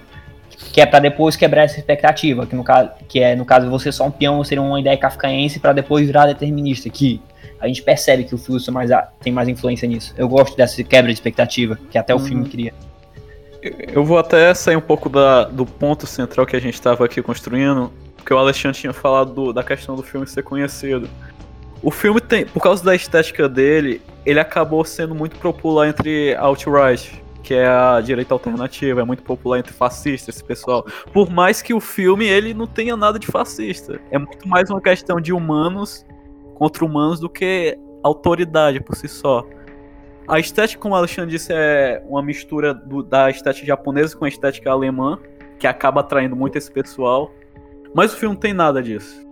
que 0.74 0.82
é 0.82 0.86
pra 0.86 1.00
depois 1.00 1.36
quebrar 1.36 1.64
essa 1.64 1.78
expectativa, 1.80 2.46
que 2.46 2.56
no 2.56 2.64
caso, 2.64 2.90
que 3.08 3.20
é 3.20 3.36
no 3.36 3.46
caso 3.46 3.70
você 3.70 3.92
só 3.92 4.06
um 4.06 4.12
peão 4.12 4.44
seria 4.44 4.62
uma 4.62 4.80
ideia 4.80 4.98
kafkaense 4.98 5.60
pra 5.60 5.72
depois 5.74 6.06
virar 6.06 6.26
determinista, 6.26 6.90
que 6.90 7.22
a 7.60 7.68
gente 7.68 7.82
percebe 7.82 8.24
que 8.24 8.36
o 8.36 8.38
Fluxo 8.38 8.72
mais 8.72 8.92
a- 8.92 9.08
tem 9.22 9.32
mais 9.34 9.48
influência 9.48 9.88
nisso. 9.88 10.14
Eu 10.18 10.28
gosto 10.28 10.56
dessa 10.58 10.84
quebra 10.84 11.08
de 11.08 11.14
expectativa 11.14 11.78
que 11.90 11.98
até 11.98 12.14
o 12.14 12.18
Uhum. 12.20 12.26
filme 12.26 12.50
cria. 12.50 12.74
Eu 13.62 14.06
vou 14.06 14.18
até 14.18 14.54
sair 14.54 14.76
um 14.76 14.82
pouco 14.82 15.10
da, 15.10 15.44
do 15.46 15.66
ponto 15.66 16.06
central 16.06 16.46
que 16.46 16.56
a 16.56 16.60
gente 16.62 16.76
estava 16.76 17.04
aqui 17.06 17.22
construindo, 17.22 17.92
porque 18.16 18.34
o 18.34 18.38
Alexandre 18.38 18.78
tinha 18.80 18.94
falado 18.94 19.34
do- 19.34 19.54
da 19.54 19.64
questão 19.64 19.96
do 19.96 20.04
filme 20.04 20.28
ser 20.28 20.44
conhecido. 20.44 21.10
O 21.82 21.92
filme 21.92 22.20
tem, 22.22 22.46
por 22.46 22.62
causa 22.62 22.84
da 22.84 22.96
estética 22.96 23.48
dele, 23.50 24.02
ele 24.26 24.40
acabou 24.40 24.84
sendo 24.86 25.14
muito 25.16 25.36
popular 25.38 25.88
entre 25.88 26.36
alt-right, 26.36 27.22
que 27.48 27.54
é 27.54 27.66
a 27.66 28.02
direita 28.02 28.34
alternativa, 28.34 29.00
é 29.00 29.04
muito 29.06 29.24
popular 29.24 29.58
entre 29.58 29.72
fascistas, 29.72 30.36
esse 30.36 30.44
pessoal. 30.44 30.86
Por 31.14 31.30
mais 31.30 31.62
que 31.62 31.74
o 31.74 31.80
filme 31.80 32.26
ele 32.26 32.54
não 32.54 32.68
tenha 32.68 32.98
nada 32.98 33.18
de 33.18 33.26
fascista, 33.26 34.02
é 34.12 34.18
muito 34.18 34.46
mais 34.50 34.70
uma 34.70 34.82
questão 34.82 35.22
de 35.22 35.32
humanos 35.32 36.06
contra 36.56 36.84
humanos 36.84 37.22
do 37.22 37.30
que 37.30 37.80
autoridade 38.04 38.82
por 38.82 38.98
si 38.98 39.08
só. 39.08 39.48
A 40.28 40.40
estética, 40.40 40.82
como 40.82 40.94
o 40.94 40.98
Alexandre 40.98 41.32
disse, 41.32 41.54
é 41.54 42.04
uma 42.06 42.22
mistura 42.22 42.74
do- 42.74 43.02
da 43.02 43.30
estética 43.30 43.66
japonesa 43.66 44.18
com 44.18 44.26
a 44.26 44.28
estética 44.28 44.70
alemã, 44.70 45.18
que 45.58 45.66
acaba 45.66 46.02
atraindo 46.02 46.36
muito 46.36 46.58
esse 46.58 46.70
pessoal. 46.70 47.32
Mas 47.96 48.14
o 48.14 48.18
filme 48.18 48.36
não 48.36 48.42
tem 48.42 48.54
nada 48.54 48.84
disso. 48.84 49.26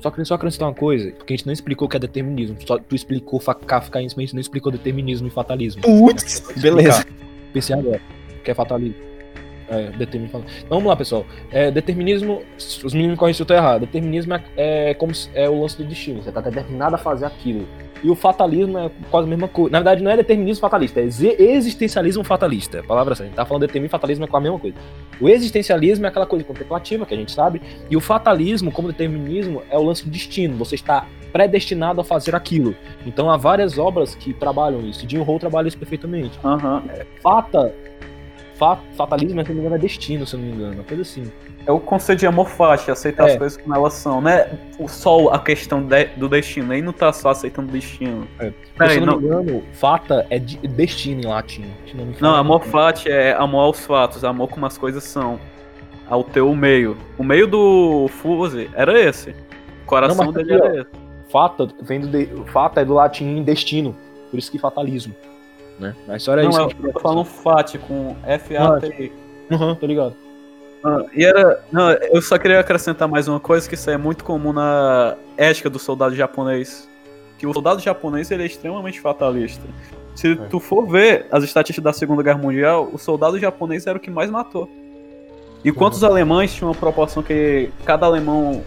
Só 0.00 0.10
queria 0.10 0.24
só 0.24 0.34
acrescentar 0.34 0.68
uma 0.68 0.74
coisa, 0.74 1.10
porque 1.12 1.32
a 1.34 1.36
gente 1.36 1.46
não 1.46 1.52
explicou 1.52 1.86
o 1.86 1.88
que 1.88 1.96
é 1.96 2.00
determinismo. 2.00 2.56
Só 2.66 2.78
tu 2.78 2.94
explicou 2.94 3.40
kafkaísmo, 3.40 4.16
mas 4.16 4.24
a 4.24 4.26
gente 4.26 4.34
não 4.34 4.40
explicou 4.40 4.70
determinismo 4.72 5.26
e 5.28 5.30
fatalismo. 5.30 5.82
Putz, 5.82 6.52
beleza. 6.60 7.04
Pensei 7.52 7.76
agora, 7.76 8.00
que 8.44 8.50
é 8.50 8.54
fatalismo. 8.54 9.10
É, 9.68 9.90
determinismo. 9.90 10.40
Então, 10.40 10.68
vamos 10.68 10.86
lá, 10.86 10.96
pessoal. 10.96 11.24
É, 11.52 11.70
determinismo, 11.70 12.42
os 12.84 12.92
meninos 12.92 13.16
correm 13.18 13.32
se 13.34 13.40
eu 13.42 13.46
tô 13.46 13.54
errado. 13.54 13.82
Determinismo 13.82 14.34
é, 14.34 14.42
é 14.90 14.94
como 14.94 15.14
se- 15.14 15.30
é 15.32 15.48
o 15.48 15.60
lance 15.62 15.76
do 15.76 15.84
destino. 15.84 16.20
Você 16.22 16.32
tá 16.32 16.40
determinado 16.40 16.96
a 16.96 16.98
fazer 16.98 17.24
aquilo. 17.26 17.68
E 18.02 18.10
o 18.10 18.16
fatalismo 18.16 18.78
é 18.78 18.90
quase 19.12 19.26
a 19.28 19.30
mesma 19.30 19.46
coisa. 19.46 19.70
Na 19.70 19.78
verdade, 19.78 20.02
não 20.02 20.10
é 20.10 20.16
determinismo 20.16 20.60
fatalista, 20.60 21.00
é 21.00 21.04
exi- 21.04 21.36
existencialismo 21.38 22.24
fatalista. 22.24 22.78
É 22.78 22.82
palavra 22.82 23.14
certa. 23.14 23.24
A 23.24 23.26
gente 23.28 23.36
tá 23.36 23.44
falando 23.44 23.60
de 23.62 23.66
determinismo 23.68 23.90
e 23.90 23.96
fatalismo 23.96 24.24
é 24.24 24.26
com 24.28 24.36
a 24.36 24.40
mesma 24.40 24.58
coisa. 24.58 24.76
O 25.20 25.28
existencialismo 25.28 26.06
é 26.06 26.08
aquela 26.08 26.26
coisa 26.26 26.44
contemplativa, 26.44 27.04
que 27.04 27.14
a 27.14 27.16
gente 27.16 27.32
sabe. 27.32 27.60
E 27.90 27.96
o 27.96 28.00
fatalismo, 28.00 28.72
como 28.72 28.88
determinismo, 28.88 29.62
é 29.70 29.76
o 29.76 29.82
lance 29.82 30.04
do 30.04 30.10
destino. 30.10 30.56
Você 30.56 30.74
está 30.76 31.06
predestinado 31.32 32.00
a 32.00 32.04
fazer 32.04 32.34
aquilo. 32.34 32.74
Então 33.06 33.30
há 33.30 33.36
várias 33.36 33.78
obras 33.78 34.14
que 34.14 34.32
trabalham 34.32 34.80
isso. 34.80 35.08
Jim 35.08 35.18
Roll 35.18 35.38
trabalha 35.38 35.68
isso 35.68 35.78
perfeitamente. 35.78 36.38
Aham. 36.42 36.82
Fata. 37.22 37.72
fa- 38.56 38.80
fatalismo, 38.96 39.40
se 39.42 39.48
não 39.48 39.54
me 39.54 39.60
engano, 39.60 39.76
é 39.76 39.78
destino, 39.78 40.26
se 40.26 40.36
não 40.36 40.42
me 40.44 40.52
engano. 40.52 40.74
Uma 40.74 40.84
coisa 40.84 41.02
assim. 41.02 41.30
É 41.66 41.70
o 41.72 41.78
conceito 41.78 42.20
de 42.20 42.26
amor 42.26 42.48
fati, 42.48 42.90
aceitar 42.90 43.28
É. 43.28 43.32
as 43.32 43.38
coisas 43.38 43.56
como 43.60 43.74
elas 43.74 43.92
são, 43.92 44.20
né? 44.20 44.50
O- 44.78 44.88
Só 44.88 45.28
a 45.28 45.38
questão 45.38 45.82
de- 45.82 46.06
do 46.16 46.28
destino, 46.28 46.72
aí 46.72 46.80
não 46.80 46.92
tá 46.92 47.12
só 47.12 47.30
aceitando 47.30 47.68
o 47.68 47.72
destino. 47.72 48.26
É. 48.38 48.50
Peraí, 48.76 48.94
se 48.94 49.00
eu 49.00 49.06
não, 49.06 49.12
não, 49.14 49.20
me 49.20 49.26
engano, 49.26 49.62
fata 49.74 50.26
é 50.30 50.38
de- 50.38 50.56
destino 50.66 51.20
em 51.22 51.26
latim. 51.26 51.66
Não, 51.94 52.06
não, 52.32 52.34
amor 52.34 52.62
fati 52.64 53.10
é 53.10 53.34
amor 53.34 53.60
aos 53.60 53.84
fatos, 53.84 54.24
amor 54.24 54.48
como 54.48 54.64
as 54.66 54.78
coisas 54.78 55.04
são. 55.04 55.38
Ao 56.08 56.24
teu 56.24 56.52
meio. 56.56 56.96
O 57.16 57.22
meio 57.22 57.46
do 57.46 58.08
Fuse 58.08 58.68
era 58.74 58.98
esse. 58.98 59.30
O 59.30 59.86
coração 59.86 60.24
Não, 60.26 60.32
mas 60.32 60.34
dele 60.44 60.54
aqui, 60.58 60.66
era 60.66 60.80
esse. 60.80 60.90
Fata, 61.30 61.68
vem 61.82 62.00
do 62.00 62.08
de- 62.08 62.26
fata 62.50 62.80
é 62.80 62.84
do 62.84 62.94
latim 62.94 63.42
destino. 63.44 63.94
Por 64.30 64.38
isso 64.38 64.50
que 64.50 64.58
fatalismo. 64.58 65.14
Né? 65.78 65.94
A 66.08 66.16
história 66.16 66.40
é 66.40 66.44
Não, 66.44 66.50
isso. 66.50 66.60
eu, 66.60 66.68
gente 66.70 66.84
eu 66.84 66.92
tô 66.92 66.98
falando 67.00 67.24
fati 67.24 67.78
com 67.78 68.16
F-A-T-I. 68.26 69.12
Aham, 69.52 69.74
tô 69.76 69.86
ligado. 69.86 70.16
Ah, 70.84 71.04
e 71.14 71.24
era. 71.24 71.62
Não, 71.70 71.90
eu 71.90 72.22
só 72.22 72.38
queria 72.38 72.60
acrescentar 72.60 73.06
mais 73.08 73.28
uma 73.28 73.38
coisa 73.40 73.68
que 73.68 73.74
isso 73.74 73.90
é 73.90 73.96
muito 73.96 74.24
comum 74.24 74.52
na 74.52 75.14
ética 75.36 75.68
do 75.68 75.78
soldado 75.78 76.14
japonês. 76.14 76.88
Que 77.38 77.46
o 77.46 77.52
soldado 77.52 77.80
japonês 77.80 78.30
ele 78.30 78.42
é 78.42 78.46
extremamente 78.46 79.00
fatalista. 79.00 79.62
Se 80.14 80.36
tu 80.36 80.58
for 80.60 80.86
ver 80.86 81.26
as 81.30 81.44
estatísticas 81.44 81.84
da 81.84 81.92
Segunda 81.92 82.22
Guerra 82.22 82.38
Mundial, 82.38 82.88
o 82.92 82.98
soldado 82.98 83.38
japonês 83.38 83.86
era 83.86 83.96
o 83.96 84.00
que 84.00 84.10
mais 84.10 84.30
matou. 84.30 84.68
Enquanto 85.64 85.94
os 85.94 86.04
alemães 86.04 86.52
tinham 86.54 86.70
uma 86.70 86.74
proporção 86.74 87.22
que 87.22 87.70
cada 87.84 88.06
alemão 88.06 88.62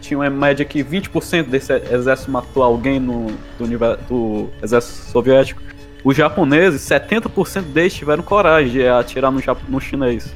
tinha 0.00 0.18
uma 0.18 0.28
média 0.28 0.64
que 0.64 0.82
20% 0.82 1.44
desse 1.44 1.72
exército 1.72 2.30
matou 2.30 2.62
alguém 2.62 2.98
no, 2.98 3.26
do, 3.56 3.64
univer- 3.64 3.96
do 4.08 4.48
exército 4.62 5.10
soviético, 5.10 5.62
os 6.04 6.16
japoneses, 6.16 6.82
70% 6.82 7.62
deles 7.72 7.94
tiveram 7.94 8.22
coragem 8.24 8.72
de 8.72 8.86
atirar 8.88 9.30
no, 9.30 9.40
no 9.68 9.80
chinês. 9.80 10.34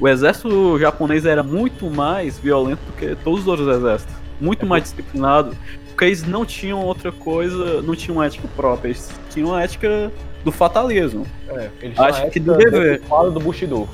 O 0.00 0.08
exército 0.08 0.78
japonês 0.78 1.24
era 1.24 1.42
muito 1.42 1.88
mais 1.88 2.38
violento 2.38 2.80
do 2.86 2.92
que 2.92 3.14
todos 3.22 3.40
os 3.40 3.46
outros 3.46 3.68
exércitos. 3.68 4.14
Muito 4.40 4.66
mais 4.66 4.82
disciplinado. 4.82 5.56
Porque 5.88 6.06
eles 6.06 6.26
não 6.26 6.44
tinham 6.44 6.82
outra 6.82 7.12
coisa, 7.12 7.80
não 7.82 7.94
tinham 7.94 8.22
ética 8.22 8.48
própria. 8.56 8.88
Eles 8.88 9.10
tinham 9.30 9.54
a 9.54 9.62
ética 9.62 10.10
do 10.44 10.50
fatalismo. 10.50 11.24
É, 11.48 11.70
eles 11.80 11.98
Acho 11.98 12.18
chamam 12.18 12.30
que 12.30 12.40
do 12.40 12.56
dever. 12.56 13.00
fala 13.02 13.30
do 13.30 13.38
Bushido. 13.38 13.88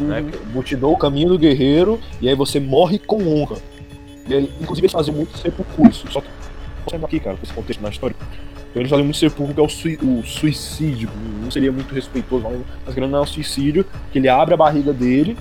Né? 0.00 0.20
Uhum. 0.20 0.28
O 0.28 0.46
Bushido, 0.46 0.90
o 0.90 0.96
caminho 0.96 1.28
do 1.28 1.38
guerreiro, 1.38 2.00
e 2.20 2.28
aí 2.28 2.34
você 2.34 2.58
morre 2.58 2.98
com 2.98 3.28
honra. 3.28 3.56
E 4.26 4.34
aí, 4.34 4.52
inclusive, 4.60 4.86
eles 4.86 4.92
faziam 4.92 5.14
muito 5.14 5.36
sepulcro. 5.36 5.92
Só 5.92 6.20
que, 6.20 6.96
aqui, 6.96 7.20
cara, 7.20 7.36
com 7.36 7.42
esse 7.42 7.52
contexto 7.52 7.80
na 7.82 7.90
história. 7.90 8.16
Então, 8.74 8.82
eles 8.82 8.90
faziam 8.90 9.04
muito 9.04 9.16
sepulcro, 9.18 9.54
que 9.54 9.60
é 9.60 9.62
o, 9.62 9.68
sui- 9.68 9.98
o 10.02 10.22
suicídio. 10.24 11.08
Não 11.40 11.48
seria 11.48 11.70
muito 11.70 11.94
respeitoso, 11.94 12.44
mas- 12.84 12.94
grande 12.94 13.12
não 13.12 13.20
é 13.20 13.22
o 13.22 13.26
suicídio, 13.26 13.86
que 14.10 14.18
ele 14.18 14.28
abre 14.28 14.52
a 14.52 14.56
barriga 14.56 14.92
dele 14.92 15.36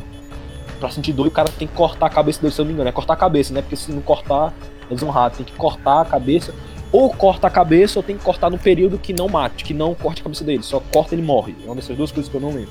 pra 0.80 0.90
sentir 0.92 1.14
dor 1.14 1.26
e 1.26 1.30
o 1.30 1.32
cara 1.32 1.50
tem 1.50 1.68
que 1.68 1.74
cortar 1.74 2.06
a 2.06 2.10
cabeça 2.10 2.40
dele, 2.42 2.54
se 2.54 2.62
eu 2.62 2.66
não 2.66 2.68
me 2.70 2.74
engano. 2.76 2.90
É 2.90 2.92
cortar 2.92 3.14
a 3.14 3.18
cabeça, 3.18 3.52
né? 3.52 3.62
Porque 3.62 3.76
se 3.76 3.92
não 3.92 4.02
cortar, 4.02 4.54
é 4.90 4.94
desonrado. 4.94 5.38
Tem 5.38 5.46
que 5.46 5.54
cortar 5.54 6.02
a 6.02 6.06
cabeça. 6.06 6.54
Ou 6.92 7.10
corta 7.12 7.48
a 7.48 7.50
cabeça, 7.50 7.98
ou 7.98 8.04
tem 8.04 8.16
que 8.16 8.24
cortar 8.24 8.52
no 8.52 8.58
período 8.60 9.00
que 9.00 9.14
não 9.14 9.28
mate, 9.28 9.64
que 9.64 9.74
não 9.74 9.96
corte 9.96 10.22
a 10.22 10.24
cabeça 10.26 10.44
dele. 10.44 10.62
Só 10.62 10.80
corta 10.80 11.16
e 11.16 11.18
ele 11.18 11.26
morre. 11.26 11.56
É 11.64 11.66
uma 11.66 11.76
dessas 11.76 11.98
duas 11.98 12.12
coisas 12.12 12.30
que 12.30 12.38
eu 12.38 12.42
não 12.42 12.50
lembro. 12.54 12.70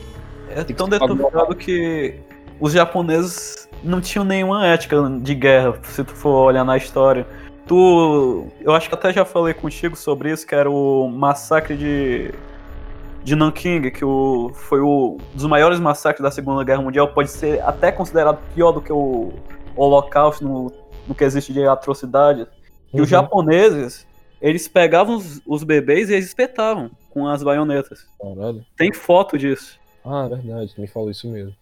É 0.49 0.63
tão 0.63 0.89
deturpado 0.89 1.57
que 1.57 2.15
os 2.61 2.73
japoneses 2.73 3.69
não 3.83 4.01
tinham 4.01 4.25
nenhuma 4.25 4.65
ética 4.65 4.97
de 5.21 5.35
guerra, 5.35 5.75
se 5.83 6.05
tu 6.05 6.13
for 6.15 6.47
olhar 6.47 6.63
na 6.65 6.77
história. 6.77 7.27
Tu. 7.67 8.47
Eu 8.61 8.73
acho 8.73 8.89
que 8.89 8.95
até 8.95 9.13
já 9.13 9.25
falei 9.25 9.55
contigo 9.55 9.97
sobre 9.97 10.31
isso, 10.33 10.47
que 10.47 10.55
era 10.55 10.71
o 10.71 11.09
massacre 11.09 11.77
de. 11.77 12.33
De 13.25 13.37
Nanking, 13.37 13.89
que 13.93 14.05
o, 14.05 14.51
foi 14.53 14.81
o 14.81 15.17
um 15.17 15.37
dos 15.37 15.47
maiores 15.47 15.79
massacres 15.79 16.25
da 16.25 16.31
Segunda 16.33 16.65
Guerra 16.65 16.83
Mundial, 16.83 17.07
pode 17.07 17.31
ser 17.31 17.63
até 17.63 17.93
considerado 17.93 18.41
pior 18.53 18.73
do 18.73 18.81
que 18.81 18.93
o 18.93 19.33
Holocausto 19.77 20.43
no, 20.43 20.73
no 21.07 21.15
que 21.15 21.23
existe 21.23 21.53
de 21.53 21.65
atrocidade. 21.65 22.49
E 22.93 22.97
Uhum. 22.97 23.05
os 23.05 23.09
japoneses, 23.09 24.07
eles 24.41 24.67
pegavam 24.67 25.17
os, 25.17 25.41
os 25.47 25.63
bebês 25.63 26.11
e 26.11 26.15
eles 26.15 26.27
espetavam 26.27 26.91
com 27.11 27.29
as 27.29 27.43
baionetas. 27.43 28.07
Caralho. 28.21 28.65
Tem 28.77 28.93
foto 28.93 29.39
disso. 29.39 29.79
Ah, 30.05 30.29
é 30.31 30.35
verdade, 30.35 30.75
me 30.77 30.87
falou 30.89 31.11
isso 31.11 31.31
mesmo. 31.31 31.55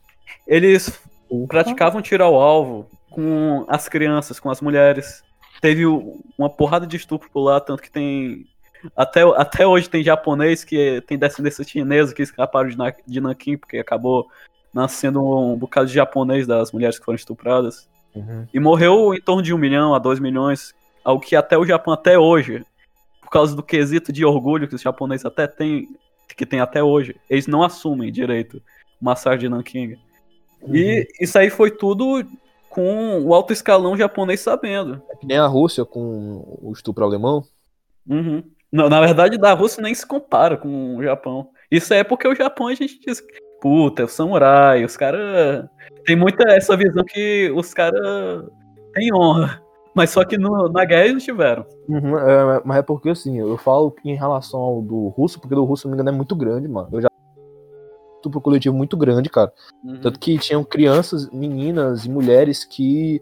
Eles 0.46 0.98
praticavam 1.46 2.00
tiro 2.00 2.24
ao 2.24 2.34
alvo 2.40 2.86
com 3.10 3.64
as 3.68 3.88
crianças, 3.88 4.40
com 4.40 4.50
as 4.50 4.60
mulheres. 4.60 5.22
Teve 5.60 5.84
uma 5.86 6.48
porrada 6.48 6.86
de 6.86 6.96
estupro 6.96 7.28
por 7.30 7.42
lá, 7.42 7.60
tanto 7.60 7.82
que 7.82 7.90
tem. 7.90 8.46
Até, 8.96 9.22
até 9.22 9.66
hoje 9.66 9.90
tem 9.90 10.02
japonês 10.02 10.64
que 10.64 11.02
tem 11.06 11.18
descendência 11.18 11.62
chinesa 11.64 12.14
que 12.14 12.22
escaparam 12.22 12.68
de, 12.68 12.78
Na- 12.78 12.94
de 13.06 13.20
Nanquim, 13.20 13.56
porque 13.56 13.78
acabou 13.78 14.28
nascendo 14.72 15.22
um 15.22 15.56
bocado 15.56 15.88
de 15.88 15.94
japonês 15.94 16.46
das 16.46 16.72
mulheres 16.72 16.98
que 16.98 17.04
foram 17.04 17.16
estupradas. 17.16 17.88
Uhum. 18.14 18.46
E 18.52 18.58
morreu 18.58 19.14
em 19.14 19.20
torno 19.20 19.42
de 19.42 19.52
um 19.52 19.58
milhão 19.58 19.94
a 19.94 19.98
dois 19.98 20.18
milhões, 20.18 20.74
algo 21.04 21.22
que 21.22 21.36
até 21.36 21.58
o 21.58 21.66
Japão, 21.66 21.92
até 21.92 22.18
hoje, 22.18 22.64
por 23.20 23.30
causa 23.30 23.54
do 23.54 23.62
quesito 23.62 24.12
de 24.12 24.24
orgulho 24.24 24.66
que 24.66 24.74
os 24.74 24.80
japoneses 24.80 25.26
até 25.26 25.46
têm, 25.46 25.88
que 26.36 26.46
tem 26.46 26.60
até 26.60 26.82
hoje, 26.82 27.16
eles 27.28 27.46
não 27.46 27.62
assumem 27.62 28.10
direito 28.10 28.62
o 29.00 29.04
massacre 29.04 29.40
de 29.40 29.48
Nanking. 29.48 29.98
E 30.68 31.06
isso 31.20 31.38
aí 31.38 31.50
foi 31.50 31.70
tudo 31.70 32.24
com 32.80 33.20
o 33.22 33.34
alto 33.34 33.52
escalão 33.52 33.94
japonês 33.94 34.40
sabendo. 34.40 35.02
É 35.10 35.16
que 35.16 35.26
nem 35.26 35.36
a 35.36 35.46
Rússia 35.46 35.84
com 35.84 36.58
o 36.62 36.72
estupro 36.72 37.04
alemão. 37.04 37.44
Uhum. 38.08 38.42
Não, 38.72 38.88
na 38.88 39.00
verdade, 39.00 39.36
da 39.36 39.52
Rússia 39.52 39.82
nem 39.82 39.94
se 39.94 40.06
compara 40.06 40.56
com 40.56 40.96
o 40.96 41.02
Japão. 41.02 41.48
Isso 41.70 41.92
é 41.92 42.02
porque 42.02 42.26
o 42.26 42.34
Japão 42.34 42.68
a 42.68 42.74
gente 42.74 42.98
diz, 42.98 43.22
puta, 43.60 44.00
é 44.00 44.04
o 44.06 44.08
samurai, 44.08 44.82
os 44.84 44.96
caras. 44.96 45.66
Tem 46.06 46.16
muita 46.16 46.50
essa 46.52 46.74
visão 46.74 47.04
que 47.04 47.52
os 47.54 47.74
caras 47.74 48.00
têm 48.94 49.12
honra. 49.12 49.60
Mas 49.94 50.10
só 50.10 50.24
que 50.24 50.38
no- 50.38 50.68
na 50.70 50.84
guerra 50.86 51.02
eles 51.02 51.12
não 51.14 51.20
tiveram. 51.20 51.66
Uhum, 51.86 52.16
é, 52.16 52.62
mas 52.64 52.78
é 52.78 52.82
porque 52.82 53.10
assim, 53.10 53.38
eu 53.38 53.58
falo 53.58 53.94
em 54.04 54.14
relação 54.14 54.60
ao 54.60 54.80
do 54.80 55.08
russo, 55.08 55.38
porque 55.38 55.54
do 55.54 55.64
russo, 55.64 55.82
se 55.82 55.86
não 55.86 55.90
me 55.90 55.96
engano, 55.96 56.14
é 56.14 56.16
muito 56.16 56.34
grande, 56.34 56.66
mano. 56.68 56.88
Eu 56.92 57.02
já 57.02 57.09
estupro 58.20 58.40
coletivo 58.40 58.76
muito 58.76 58.96
grande, 58.96 59.28
cara. 59.30 59.52
Uhum. 59.82 60.00
Tanto 60.00 60.20
que 60.20 60.38
tinham 60.38 60.62
crianças, 60.62 61.28
meninas 61.30 62.04
e 62.04 62.10
mulheres 62.10 62.64
que 62.64 63.20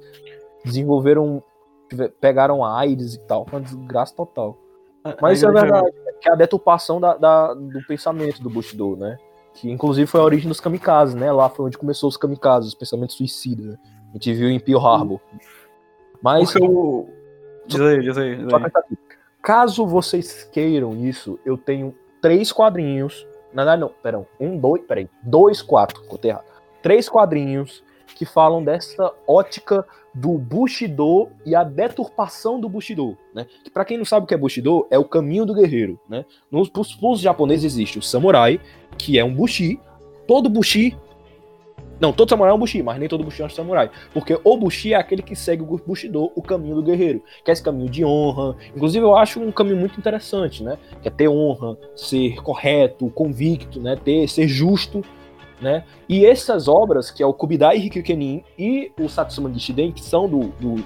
desenvolveram, 0.64 1.42
pegaram 2.20 2.64
AIDS 2.64 3.14
e 3.14 3.20
tal. 3.20 3.46
Foi 3.46 3.60
uma 3.60 3.64
desgraça 3.64 4.14
total. 4.14 4.58
Mas 5.22 5.42
é 5.42 5.50
verdade, 5.50 5.90
que 6.20 6.28
é 6.28 6.32
a 6.32 6.36
deturpação 6.36 7.00
da, 7.00 7.16
da- 7.16 7.54
do 7.54 7.80
pensamento 7.86 8.42
do 8.42 8.50
Bushido, 8.50 8.96
né? 8.96 9.16
Que 9.54 9.70
inclusive 9.70 10.06
foi 10.06 10.20
a 10.20 10.24
origem 10.24 10.48
dos 10.48 10.60
kamikazes, 10.60 11.14
né? 11.14 11.32
Lá 11.32 11.48
foi 11.48 11.66
onde 11.66 11.78
começou 11.78 12.08
os 12.08 12.16
kamikazes, 12.16 12.68
os 12.68 12.74
pensamentos 12.74 13.16
suicidas. 13.16 13.66
Né? 13.66 13.78
A 14.10 14.12
gente 14.14 14.34
viu 14.34 14.48
em 14.50 14.60
Pearl 14.60 14.84
Harbor. 14.84 15.20
Mas 16.22 16.52
Porque 16.52 16.66
o. 16.66 17.08
Diz 17.66 17.80
aí, 17.80 18.00
diz 18.00 18.18
aí. 18.18 18.36
Diz 18.36 18.52
aí. 18.52 18.70
Caso 19.42 19.86
vocês 19.86 20.44
queiram 20.52 20.94
isso, 20.96 21.38
eu 21.44 21.56
tenho 21.56 21.94
três 22.20 22.52
quadrinhos. 22.52 23.26
Não, 23.52 23.64
não, 23.64 23.76
não, 23.76 23.90
perdão. 24.02 24.26
Um, 24.38 24.58
dois, 24.58 24.82
peraí. 24.82 25.08
Dois, 25.22 25.62
quatro, 25.62 26.02
contei 26.04 26.30
errado. 26.30 26.44
Três 26.82 27.08
quadrinhos 27.08 27.82
que 28.14 28.24
falam 28.24 28.62
dessa 28.62 29.12
ótica 29.26 29.86
do 30.14 30.36
Bushido 30.36 31.28
e 31.46 31.54
a 31.54 31.62
deturpação 31.62 32.58
do 32.58 32.68
Bushido, 32.68 33.16
né? 33.32 33.46
Que 33.62 33.70
para 33.70 33.84
quem 33.84 33.96
não 33.96 34.04
sabe 34.04 34.24
o 34.24 34.26
que 34.26 34.34
é 34.34 34.36
Bushido, 34.36 34.86
é 34.90 34.98
o 34.98 35.04
caminho 35.04 35.46
do 35.46 35.54
guerreiro, 35.54 36.00
né? 36.08 36.24
Nos 36.50 36.68
pros, 36.68 37.20
japoneses 37.20 37.72
existe 37.72 37.98
o 37.98 38.02
samurai, 38.02 38.60
que 38.96 39.18
é 39.18 39.24
um 39.24 39.34
bushi. 39.34 39.80
Todo 40.26 40.48
bushi 40.48 40.96
não, 42.00 42.12
todo 42.12 42.28
samurai 42.28 42.52
é 42.52 42.54
um 42.54 42.58
bushi, 42.58 42.82
mas 42.82 42.98
nem 42.98 43.08
todo 43.08 43.24
bushi 43.24 43.42
é 43.42 43.46
um 43.46 43.50
samurai. 43.50 43.90
Porque 44.12 44.38
o 44.42 44.56
bushi 44.56 44.94
é 44.94 44.96
aquele 44.96 45.22
que 45.22 45.34
segue 45.34 45.62
o 45.62 45.80
bushido, 45.84 46.30
o 46.34 46.42
caminho 46.42 46.76
do 46.76 46.82
guerreiro. 46.82 47.22
Que 47.44 47.50
é 47.50 47.52
esse 47.52 47.62
caminho 47.62 47.90
de 47.90 48.04
honra. 48.04 48.56
Inclusive, 48.74 49.04
eu 49.04 49.16
acho 49.16 49.40
um 49.40 49.50
caminho 49.50 49.76
muito 49.76 49.98
interessante, 49.98 50.62
né? 50.62 50.78
Que 51.02 51.08
é 51.08 51.10
ter 51.10 51.28
honra, 51.28 51.76
ser 51.96 52.36
correto, 52.42 53.10
convicto, 53.10 53.80
né? 53.80 53.96
Ter, 53.96 54.28
ser 54.28 54.46
justo, 54.46 55.04
né? 55.60 55.84
E 56.08 56.24
essas 56.24 56.68
obras, 56.68 57.10
que 57.10 57.22
é 57.22 57.26
o 57.26 57.32
Kubidai 57.32 57.78
Rikyu-kenin 57.78 58.44
e 58.56 58.92
o 58.98 59.08
Satsuma 59.08 59.52
Gishiden, 59.52 59.90
que 59.90 60.02
são 60.02 60.28
do, 60.28 60.48
do, 60.60 60.76
do 60.76 60.84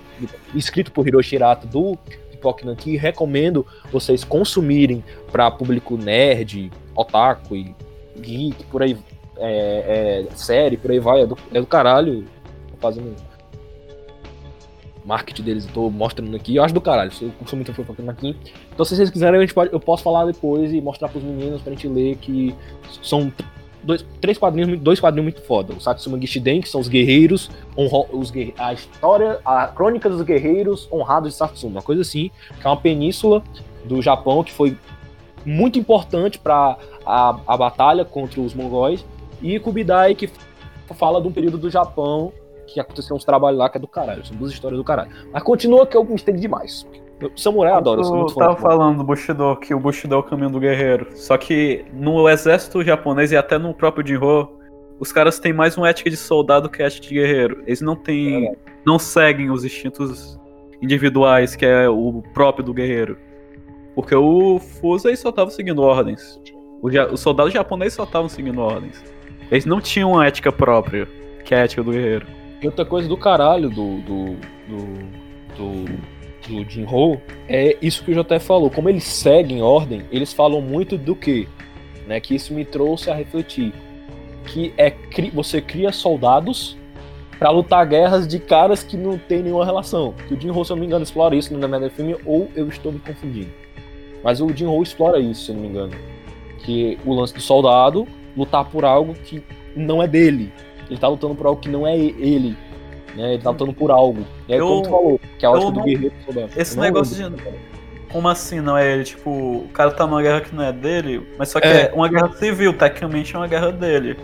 escrito 0.54 0.92
por 0.92 1.06
Hiroshi 1.06 1.34
Hirata 1.34 1.66
do 1.66 1.96
Pipoque 2.30 2.64
Nanki, 2.64 2.96
recomendo 2.96 3.66
vocês 3.92 4.24
consumirem 4.24 5.04
para 5.30 5.50
público 5.50 5.98
nerd, 5.98 6.72
otaku 6.96 7.54
e 7.54 7.74
geek, 8.18 8.64
por 8.64 8.82
aí 8.82 8.96
é, 9.42 10.26
é, 10.30 10.36
série, 10.36 10.76
por 10.76 10.90
aí 10.90 10.98
vai, 10.98 11.22
é 11.22 11.26
do, 11.26 11.36
é 11.52 11.60
do 11.60 11.66
caralho. 11.66 12.24
Tô 12.70 12.76
fazendo 12.80 13.14
marketing 15.04 15.42
deles, 15.42 15.66
eu 15.66 15.72
tô 15.72 15.90
mostrando 15.90 16.34
aqui, 16.36 16.56
eu 16.56 16.62
acho 16.62 16.72
do 16.72 16.80
caralho, 16.80 17.10
eu 17.20 17.32
sou 17.46 17.56
muito 17.56 17.74
fã 17.74 17.84
aqui. 18.08 18.36
Então 18.72 18.84
se 18.84 18.94
vocês 18.94 19.10
quiserem, 19.10 19.38
a 19.38 19.40
gente 19.40 19.54
pode, 19.54 19.72
eu 19.72 19.80
posso 19.80 20.02
falar 20.02 20.26
depois 20.26 20.72
e 20.72 20.80
mostrar 20.80 21.08
pros 21.08 21.22
meninos 21.24 21.60
pra 21.60 21.72
gente 21.72 21.88
ler 21.88 22.16
que 22.16 22.54
são 23.02 23.32
dois, 23.82 24.06
três 24.20 24.38
quadrinhos, 24.38 24.78
dois 24.80 25.00
quadrinhos 25.00 25.32
muito 25.34 25.44
foda. 25.44 25.74
O 25.74 25.80
Satsuma 25.80 26.20
Gishiden, 26.20 26.60
que 26.60 26.68
são 26.68 26.80
os 26.80 26.88
guerreiros, 26.88 27.50
honro, 27.76 28.06
os 28.12 28.30
guerre- 28.30 28.54
a 28.56 28.72
história, 28.72 29.40
a 29.44 29.66
crônica 29.66 30.08
dos 30.08 30.22
guerreiros 30.22 30.88
honrados 30.92 31.32
de 31.32 31.36
Satsuma, 31.36 31.72
uma 31.72 31.82
coisa 31.82 32.02
assim, 32.02 32.30
que 32.60 32.66
é 32.66 32.70
uma 32.70 32.76
península 32.76 33.42
do 33.84 34.00
Japão 34.00 34.44
que 34.44 34.52
foi 34.52 34.76
muito 35.44 35.78
importante 35.80 36.38
para 36.38 36.76
a, 37.04 37.40
a 37.44 37.56
batalha 37.56 38.04
contra 38.04 38.40
os 38.40 38.54
mongóis 38.54 39.04
e 39.42 39.58
Kubidai, 39.58 40.14
que 40.14 40.30
fala 40.94 41.20
de 41.20 41.28
um 41.28 41.32
período 41.32 41.58
do 41.58 41.70
Japão 41.70 42.32
que 42.66 42.80
aconteceu 42.80 43.16
uns 43.16 43.24
trabalhos 43.24 43.58
lá 43.58 43.68
que 43.68 43.76
é 43.76 43.80
do 43.80 43.88
caralho. 43.88 44.24
São 44.24 44.36
duas 44.36 44.52
histórias 44.52 44.78
do 44.78 44.84
caralho. 44.84 45.10
Mas 45.32 45.42
continua 45.42 45.86
que 45.86 45.96
eu 45.96 46.04
gostei 46.04 46.34
demais. 46.34 46.86
Eu, 47.20 47.30
samurai 47.36 47.72
eu 47.72 47.76
adoro, 47.76 48.02
eu 48.02 48.26
tava 48.34 48.56
falando 48.56 48.98
do 48.98 49.04
Bushido, 49.04 49.56
que 49.56 49.72
o 49.74 49.78
Bushido 49.78 50.14
é 50.14 50.18
o 50.18 50.22
caminho 50.22 50.50
do 50.50 50.58
guerreiro. 50.58 51.08
Só 51.14 51.36
que 51.36 51.84
no 51.92 52.28
exército 52.28 52.82
japonês 52.82 53.30
e 53.30 53.36
até 53.36 53.58
no 53.58 53.72
próprio 53.72 54.06
Jinro, 54.06 54.58
os 54.98 55.12
caras 55.12 55.38
têm 55.38 55.52
mais 55.52 55.76
uma 55.76 55.88
ética 55.88 56.10
de 56.10 56.16
soldado 56.16 56.68
que 56.68 56.82
ética 56.82 57.06
de 57.06 57.14
guerreiro. 57.14 57.62
Eles 57.66 57.80
não 57.80 57.94
têm. 57.94 58.48
É. 58.48 58.54
não 58.84 58.98
seguem 58.98 59.50
os 59.50 59.64
instintos 59.64 60.38
individuais, 60.80 61.54
que 61.54 61.64
é 61.64 61.88
o 61.88 62.22
próprio 62.34 62.64
do 62.64 62.74
guerreiro. 62.74 63.16
Porque 63.94 64.14
o 64.14 64.58
Fusei 64.58 65.14
só 65.14 65.30
tava 65.30 65.50
seguindo 65.50 65.82
ordens. 65.82 66.40
Os 67.12 67.20
soldados 67.20 67.52
japoneses 67.52 67.94
só 67.94 68.02
estavam 68.02 68.28
seguindo 68.28 68.60
ordens. 68.60 69.02
Eles 69.50 69.66
não 69.66 69.80
tinham 69.80 70.12
uma 70.12 70.26
ética 70.26 70.50
própria, 70.50 71.06
que 71.44 71.54
é 71.54 71.58
a 71.58 71.64
ética 71.64 71.82
do 71.82 71.90
guerreiro. 71.92 72.26
E 72.60 72.66
outra 72.66 72.84
coisa 72.84 73.08
do 73.08 73.16
caralho 73.16 73.68
do. 73.68 73.98
do. 74.00 74.24
do. 74.68 75.22
do, 75.56 76.12
do 76.48 76.68
Jinho 76.68 77.20
é 77.48 77.76
isso 77.80 78.04
que 78.04 78.10
o 78.12 78.14
JF 78.24 78.44
falou. 78.44 78.68
Como 78.70 78.88
eles 78.88 79.04
seguem 79.04 79.62
ordem, 79.62 80.02
eles 80.10 80.32
falam 80.32 80.60
muito 80.60 80.96
do 80.98 81.14
que? 81.14 81.46
Né, 82.06 82.18
que 82.20 82.34
isso 82.34 82.52
me 82.52 82.64
trouxe 82.64 83.10
a 83.10 83.14
refletir. 83.14 83.72
Que 84.46 84.72
é 84.76 84.90
cri- 84.90 85.30
você 85.30 85.60
cria 85.60 85.92
soldados 85.92 86.76
pra 87.38 87.50
lutar 87.50 87.86
guerras 87.86 88.26
de 88.26 88.40
caras 88.40 88.82
que 88.82 88.96
não 88.96 89.16
tem 89.16 89.40
nenhuma 89.42 89.64
relação. 89.64 90.14
Que 90.26 90.34
o 90.34 90.40
Jinho, 90.40 90.64
se 90.64 90.72
eu 90.72 90.76
não 90.76 90.80
me 90.80 90.86
engano, 90.86 91.04
explora 91.04 91.36
isso 91.36 91.52
no 91.54 91.60
Demanda 91.60 91.88
Filme, 91.90 92.16
ou 92.26 92.48
eu 92.56 92.66
estou 92.68 92.90
me 92.90 92.98
confundindo. 92.98 93.50
Mas 94.24 94.40
o 94.40 94.48
Jinho 94.52 94.80
explora 94.82 95.18
isso, 95.20 95.44
se 95.44 95.50
eu 95.50 95.54
não 95.54 95.62
me 95.62 95.68
engano. 95.68 95.92
Que 96.58 96.98
o 97.04 97.14
lance 97.14 97.34
do 97.34 97.40
soldado 97.40 98.06
lutar 98.36 98.64
por 98.64 98.84
algo 98.84 99.14
que 99.14 99.42
não 99.76 100.02
é 100.02 100.06
dele. 100.06 100.52
Ele 100.88 100.98
tá 100.98 101.08
lutando 101.08 101.34
por 101.34 101.46
algo 101.46 101.60
que 101.60 101.68
não 101.68 101.86
é 101.86 101.96
ele. 101.96 102.56
Né? 103.16 103.34
Ele 103.34 103.42
tá 103.42 103.50
lutando 103.50 103.72
por 103.72 103.90
algo. 103.90 104.24
E 104.48 104.52
aí, 104.52 104.58
Eu- 104.58 104.66
como 104.68 104.82
tu 104.82 104.90
falou, 104.90 105.20
que 105.38 105.44
é 105.44 105.48
a 105.48 105.52
ótica 105.52 105.70
do 105.70 105.76
não- 105.78 105.84
guerreiro 105.84 106.14
soldado. 106.24 106.50
Esse 106.56 106.78
negócio 106.78 107.22
lembro. 107.22 107.42
de. 107.44 107.72
Como 108.12 108.28
assim 108.28 108.60
não 108.60 108.76
é 108.76 108.92
ele? 108.92 109.04
Tipo, 109.04 109.30
o 109.30 109.68
cara 109.72 109.90
tá 109.90 110.06
numa 110.06 110.20
guerra 110.20 110.42
que 110.42 110.54
não 110.54 110.62
é 110.62 110.70
dele, 110.72 111.26
mas 111.38 111.48
só 111.48 111.58
que 111.60 111.66
É. 111.66 111.86
é, 111.86 111.92
uma 111.94 112.08
guerra 112.08 112.30
civil, 112.34 112.74
tecnicamente 112.76 113.34
é 113.34 113.38
uma 113.38 113.46
guerra 113.48 113.72
dele. 113.72 114.18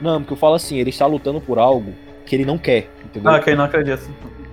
Não, 0.00 0.20
porque 0.20 0.32
eu 0.32 0.36
falo 0.36 0.54
assim, 0.54 0.78
ele 0.78 0.90
está 0.90 1.06
lutando 1.06 1.40
por 1.40 1.56
algo 1.58 1.92
que 2.26 2.34
ele 2.34 2.44
não 2.44 2.58
quer, 2.58 2.88
entendeu? 3.04 3.30
Ah, 3.30 3.38
quem 3.38 3.54
não 3.54 3.64
acredita. 3.64 4.02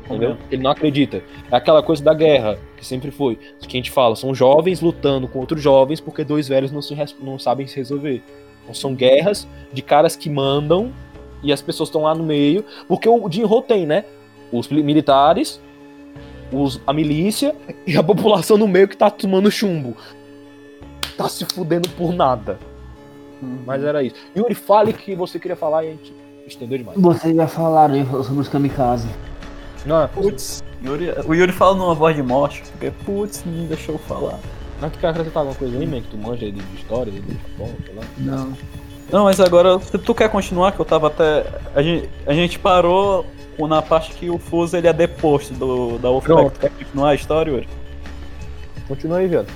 Entendeu? 0.05 0.38
Ele 0.51 0.61
não 0.61 0.69
acredita. 0.71 1.23
É 1.51 1.55
aquela 1.55 1.82
coisa 1.82 2.03
da 2.03 2.13
guerra, 2.13 2.59
que 2.77 2.86
sempre 2.86 3.09
foi. 3.09 3.36
Que 3.61 3.77
a 3.77 3.79
gente 3.79 3.89
fala, 3.89 4.15
são 4.15 4.36
jovens 4.36 4.79
lutando 4.82 5.27
com 5.27 5.39
outros 5.39 5.61
jovens 5.61 5.99
porque 5.99 6.23
dois 6.23 6.47
velhos 6.47 6.71
não, 6.71 6.82
se 6.82 6.95
não 7.19 7.39
sabem 7.39 7.65
se 7.65 7.77
resolver. 7.77 8.21
Então 8.64 8.74
são 8.74 8.93
guerras 8.93 9.47
de 9.74 9.82
caras 9.82 10.16
que 10.16 10.30
mandam 10.30 10.91
e 11.43 11.51
as 11.51 11.62
pessoas 11.62 11.89
estão 11.89 12.03
lá 12.03 12.14
no 12.16 12.24
meio. 12.24 12.64
Porque 12.88 13.07
o 13.09 13.30
Jinro 13.30 13.62
tem, 13.62 13.86
né? 13.86 14.05
Os 14.51 14.68
militares, 14.70 15.62
os, 16.51 16.80
a 16.86 16.93
milícia 16.93 17.55
e 17.88 17.95
a 17.97 18.03
população 18.03 18.57
no 18.57 18.68
meio 18.68 18.88
que 18.88 18.97
tá 18.97 19.09
tomando 19.09 19.49
chumbo. 19.51 19.95
Tá 21.18 21.28
se 21.30 21.45
fudendo 21.45 21.89
por 21.89 22.14
nada. 22.14 22.59
Mas 23.66 23.84
era 23.84 24.03
isso. 24.03 24.16
Yuri, 24.38 24.53
fale 24.53 24.93
que 24.93 25.16
você 25.16 25.39
queria 25.39 25.55
falar 25.57 25.84
e 25.84 25.88
a 25.88 25.91
gente 25.91 26.14
estendeu 26.45 26.78
demais. 26.78 26.99
Vocês 26.99 27.36
já 27.36 27.47
falaram 27.47 27.95
aí 27.95 28.05
sobre 28.05 28.39
os 28.41 28.47
kamikaze. 28.47 29.07
Não, 29.84 30.07
Putz, 30.09 30.64
Yuri- 30.86 31.09
o 31.26 31.34
Yuri 31.34 31.51
fala 31.51 31.76
numa 31.76 31.95
voz 31.95 32.16
de 32.16 32.22
morte, 32.22 32.62
porque 32.72 32.91
putz, 33.03 33.43
não 33.43 33.66
deixou 33.66 33.95
eu 33.95 33.99
falar. 33.99 34.38
Não 34.82 34.89
tu 34.89 34.99
quer 34.99 35.07
acrescentar 35.09 35.41
alguma 35.41 35.55
coisa 35.57 35.77
aí, 35.77 35.86
man? 35.88 36.01
Que 36.01 36.07
tu 36.07 36.17
manja 36.17 36.45
aí 36.45 36.51
de 36.51 36.61
de 36.61 36.75
história, 36.75 37.11
de 37.11 37.19
Japão, 37.19 37.69
sei 37.86 37.95
lá. 37.95 38.01
Não. 38.17 38.53
Não, 39.11 39.23
mas 39.25 39.39
agora, 39.39 39.77
se 39.79 39.97
tu 39.97 40.15
quer 40.15 40.29
continuar, 40.29 40.71
que 40.71 40.79
eu 40.79 40.86
tava 40.86 41.07
até. 41.07 41.45
A 41.75 41.82
gente, 41.82 42.09
a 42.25 42.34
gente 42.34 42.57
parou 42.57 43.25
na 43.59 43.82
parte 43.82 44.13
que 44.13 44.27
o 44.29 44.39
Fuso 44.39 44.75
ele 44.75 44.88
é 44.88 44.93
deposto 44.93 45.53
do, 45.53 45.99
da 45.99 46.09
Wolfpack. 46.09 46.49
Tu 46.51 46.59
quer 46.61 46.69
continuar 46.71 47.09
a 47.09 47.15
história, 47.15 47.51
Yuri? 47.51 47.67
Continua 48.88 49.17
aí, 49.19 49.27
viado. 49.27 49.47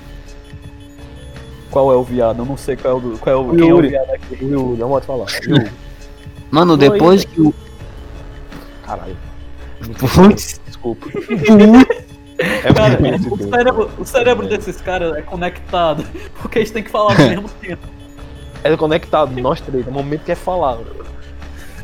Qual 1.72 1.92
é 1.92 1.96
o 1.96 2.04
viado? 2.04 2.40
Eu 2.40 2.46
não 2.46 2.56
sei 2.58 2.76
qual 2.76 2.94
é 2.94 2.98
o, 2.98 3.00
do- 3.00 3.18
qual 3.18 3.36
é 3.36 3.40
o, 3.40 3.50
O 3.50 3.56
quem 3.56 3.62
é 3.62 3.66
o 3.66 3.70
Yuri. 3.78 3.90
viado 3.90 4.10
aqui. 4.12 4.38
Yuri, 4.46 4.80
não 4.80 4.90
pode 4.90 5.06
falar. 5.08 5.26
Yuri. 5.44 5.72
Mano, 6.52 6.78
depois 6.78 7.22
aí, 7.22 7.28
que 7.28 7.42
o. 7.42 7.54
Caralho. 8.86 9.18
Putz, 9.98 10.62
Desculpa. 10.68 11.08
É 12.38 12.74
Cara, 12.74 13.00
o 13.32 13.50
cérebro, 13.50 13.92
o 13.98 14.06
cérebro 14.06 14.48
desses 14.48 14.82
caras 14.82 15.16
é 15.16 15.22
conectado, 15.22 16.06
porque 16.42 16.60
eles 16.60 16.72
têm 16.72 16.84
que 16.84 16.90
falar 16.90 17.14
ao 17.14 17.18
mesmo 17.30 17.50
tempo. 17.62 17.88
É 18.64 18.76
conectado, 18.76 19.40
nós 19.40 19.62
três, 19.62 19.86
no 19.86 19.92
momento 19.92 20.24
que 20.24 20.32
é 20.32 20.36
falar. 20.36 20.80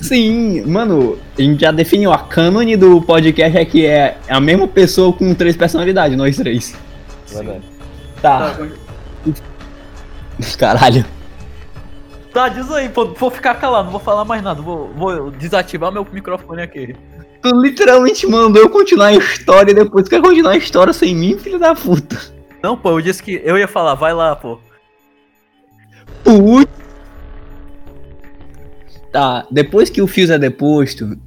Sim, 0.01 0.65
mano, 0.65 1.17
a 1.37 1.41
gente 1.41 1.61
já 1.61 1.71
definiu. 1.71 2.11
A 2.11 2.17
cânone 2.17 2.75
do 2.75 3.01
podcast 3.01 3.55
é 3.55 3.63
que 3.63 3.85
é 3.85 4.17
a 4.27 4.39
mesma 4.39 4.67
pessoa 4.67 5.13
com 5.13 5.33
três 5.35 5.55
personalidades, 5.55 6.17
nós 6.17 6.35
três. 6.35 6.75
Verdade. 7.27 7.61
Tá. 8.19 8.57
Caralho. 10.57 11.05
Tá, 12.33 12.49
diz 12.49 12.71
aí, 12.71 12.89
pô, 12.89 13.05
vou 13.07 13.29
ficar 13.29 13.55
calado, 13.55 13.85
não 13.85 13.91
vou 13.91 13.99
falar 13.99 14.23
mais 14.25 14.41
nada, 14.41 14.61
vou, 14.61 14.89
vou 14.95 15.29
desativar 15.31 15.91
meu 15.91 16.07
microfone 16.11 16.61
aqui. 16.61 16.95
Tu 17.41 17.49
literalmente 17.61 18.27
mandou 18.27 18.61
eu 18.61 18.69
continuar 18.69 19.07
a 19.07 19.13
história 19.13 19.71
e 19.71 19.75
depois 19.75 20.07
quer 20.07 20.21
continuar 20.21 20.51
a 20.51 20.57
história 20.57 20.93
sem 20.93 21.15
mim, 21.15 21.37
filho 21.37 21.57
da 21.57 21.73
puta. 21.73 22.19
Não, 22.61 22.77
pô, 22.77 22.91
eu 22.91 23.01
disse 23.01 23.23
que 23.23 23.41
eu 23.43 23.57
ia 23.57 23.67
falar, 23.67 23.95
vai 23.95 24.13
lá, 24.13 24.35
pô. 24.35 24.59
Putz. 26.23 26.69
Tá, 29.11 29.45
depois 29.51 29.89
que 29.89 30.01
o 30.01 30.07
Fios 30.07 30.29
é 30.29 30.39
deposto, 30.39 31.17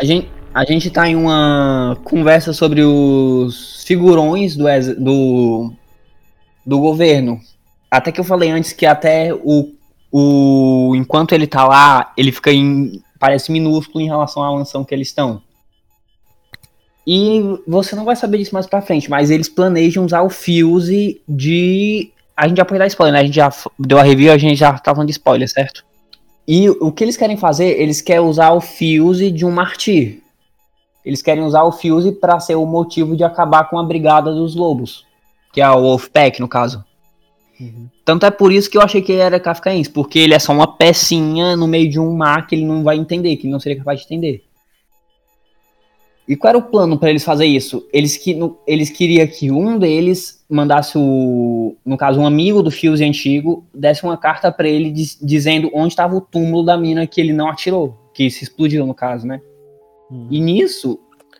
a 0.00 0.04
gente, 0.04 0.30
a 0.54 0.64
gente 0.64 0.88
tá 0.88 1.08
em 1.08 1.16
uma 1.16 1.98
conversa 2.04 2.52
sobre 2.52 2.82
os 2.82 3.82
figurões 3.84 4.56
do, 4.56 4.64
do, 4.96 5.72
do 6.64 6.78
governo. 6.78 7.40
Até 7.90 8.12
que 8.12 8.20
eu 8.20 8.24
falei 8.24 8.50
antes 8.50 8.72
que 8.72 8.86
até 8.86 9.34
o, 9.34 9.72
o. 10.12 10.94
Enquanto 10.94 11.32
ele 11.32 11.46
tá 11.46 11.66
lá, 11.66 12.12
ele 12.16 12.30
fica 12.30 12.52
em. 12.52 13.02
Parece 13.18 13.50
minúsculo 13.50 14.02
em 14.02 14.06
relação 14.06 14.42
à 14.42 14.52
mansão 14.52 14.84
que 14.84 14.94
eles 14.94 15.08
estão. 15.08 15.42
E 17.06 17.40
você 17.66 17.96
não 17.96 18.04
vai 18.04 18.14
saber 18.14 18.38
disso 18.38 18.54
mais 18.54 18.66
pra 18.66 18.82
frente, 18.82 19.08
mas 19.08 19.30
eles 19.30 19.48
planejam 19.48 20.04
usar 20.04 20.22
o 20.22 20.28
Fuse 20.30 21.20
de 21.26 22.12
a 22.36 22.46
gente 22.46 22.58
já 22.58 22.64
pode 22.64 22.78
dar 22.78 22.86
spoiler, 22.86 23.14
né? 23.14 23.20
A 23.20 23.24
gente 23.24 23.34
já 23.34 23.52
deu 23.76 23.98
a 23.98 24.02
review, 24.02 24.32
a 24.32 24.38
gente 24.38 24.54
já 24.54 24.72
tá 24.78 24.92
falando 24.92 25.08
de 25.08 25.12
spoiler, 25.12 25.50
certo? 25.50 25.84
E 26.46 26.70
o 26.70 26.92
que 26.92 27.02
eles 27.02 27.16
querem 27.16 27.36
fazer, 27.36 27.80
eles 27.80 28.00
querem 28.00 28.22
usar 28.22 28.52
o 28.52 28.60
Fuse 28.60 29.30
de 29.32 29.44
um 29.44 29.50
martir. 29.50 30.22
Eles 31.04 31.20
querem 31.20 31.42
usar 31.42 31.64
o 31.64 31.72
Fuse 31.72 32.12
pra 32.12 32.38
ser 32.38 32.54
o 32.54 32.64
motivo 32.64 33.16
de 33.16 33.24
acabar 33.24 33.68
com 33.68 33.78
a 33.78 33.82
brigada 33.82 34.32
dos 34.32 34.54
lobos. 34.54 35.04
Que 35.52 35.60
é 35.60 35.68
o 35.68 35.80
Wolfpack, 35.80 36.40
no 36.40 36.46
caso. 36.46 36.84
Tanto 38.04 38.24
é 38.24 38.30
por 38.30 38.52
isso 38.52 38.70
que 38.70 38.78
eu 38.78 38.82
achei 38.82 39.02
que 39.02 39.12
ele 39.12 39.20
era 39.20 39.40
kafkaense, 39.40 39.90
porque 39.90 40.18
ele 40.18 40.34
é 40.34 40.38
só 40.38 40.52
uma 40.52 40.76
pecinha 40.76 41.56
no 41.56 41.66
meio 41.66 41.90
de 41.90 41.98
um 41.98 42.14
mar 42.14 42.46
que 42.46 42.54
ele 42.54 42.64
não 42.64 42.82
vai 42.82 42.96
entender, 42.96 43.36
que 43.36 43.46
ele 43.46 43.52
não 43.52 43.60
seria 43.60 43.78
capaz 43.78 44.00
de 44.00 44.06
entender. 44.06 44.44
E 46.28 46.36
qual 46.36 46.50
era 46.50 46.58
o 46.58 46.62
plano 46.62 46.98
para 46.98 47.08
eles 47.08 47.24
fazer 47.24 47.46
isso? 47.46 47.88
Eles, 47.90 48.16
que, 48.16 48.34
no- 48.34 48.58
eles 48.66 48.90
queriam 48.90 49.26
que 49.26 49.50
um 49.50 49.78
deles 49.78 50.44
mandasse 50.48 50.98
o, 50.98 51.74
no 51.84 51.96
caso, 51.96 52.20
um 52.20 52.26
amigo 52.26 52.62
do 52.62 52.70
Fuse 52.70 53.02
antigo, 53.02 53.64
desse 53.74 54.04
uma 54.04 54.16
carta 54.16 54.52
para 54.52 54.68
ele 54.68 54.90
diz- 54.90 55.18
dizendo 55.20 55.70
onde 55.72 55.88
estava 55.88 56.14
o 56.14 56.20
túmulo 56.20 56.62
da 56.62 56.76
mina 56.76 57.06
que 57.06 57.20
ele 57.20 57.32
não 57.32 57.48
atirou, 57.48 57.96
que 58.12 58.30
se 58.30 58.44
explodiu 58.44 58.86
no 58.86 58.94
caso, 58.94 59.26
né? 59.26 59.40
E 60.30 60.40
nisso, 60.40 60.98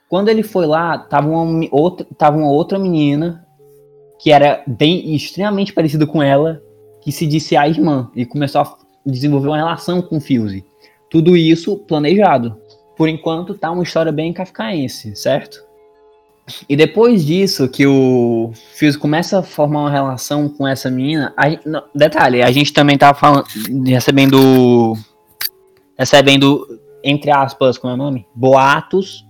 quando 0.09 0.29
ele 0.31 0.43
foi 0.43 0.66
lá, 0.66 0.97
tava 0.99 1.29
uma, 1.29 1.69
outra, 1.71 2.07
tava 2.16 2.39
uma 2.39 2.51
outra 2.51 2.79
menina 2.79 3.47
que 4.19 4.33
era 4.33 4.62
bem 4.66 5.14
extremamente 5.14 5.73
parecida 5.73 6.07
com 6.07 6.23
ela, 6.23 6.61
que 7.01 7.12
se 7.12 7.27
disse 7.27 7.57
a 7.57 7.69
irmã 7.69 8.11
e 8.14 8.27
começou 8.27 8.61
a 8.61 8.77
desenvolver 9.07 9.49
uma 9.49 9.57
relação 9.57 10.03
com 10.03 10.16
o 10.16 10.21
Fuse. 10.21 10.64
Tudo 11.09 11.37
isso 11.37 11.77
planejado. 11.77 12.57
Por 12.97 13.09
enquanto 13.09 13.55
tá 13.55 13.71
uma 13.71 13.85
história 13.85 14.11
bem 14.11 14.33
kafkaense, 14.33 15.14
certo? 15.14 15.64
E 16.69 16.75
depois 16.75 17.25
disso, 17.25 17.69
que 17.69 17.87
o 17.87 18.51
Fuse 18.79 18.99
começa 18.99 19.39
a 19.39 19.43
formar 19.43 19.81
uma 19.81 19.91
relação 19.91 20.49
com 20.49 20.66
essa 20.66 20.91
menina. 20.91 21.33
a 21.37 21.45
não, 21.64 21.85
detalhe, 21.95 22.43
a 22.43 22.51
gente 22.51 22.73
também 22.73 22.99
tá 22.99 23.14
falando, 23.14 23.45
recebendo. 23.87 24.95
Recebendo, 25.97 26.66
entre 27.03 27.31
aspas, 27.31 27.77
como 27.77 27.93
é 27.93 27.95
o 27.95 27.99
nome? 27.99 28.27
Boatos 28.35 29.28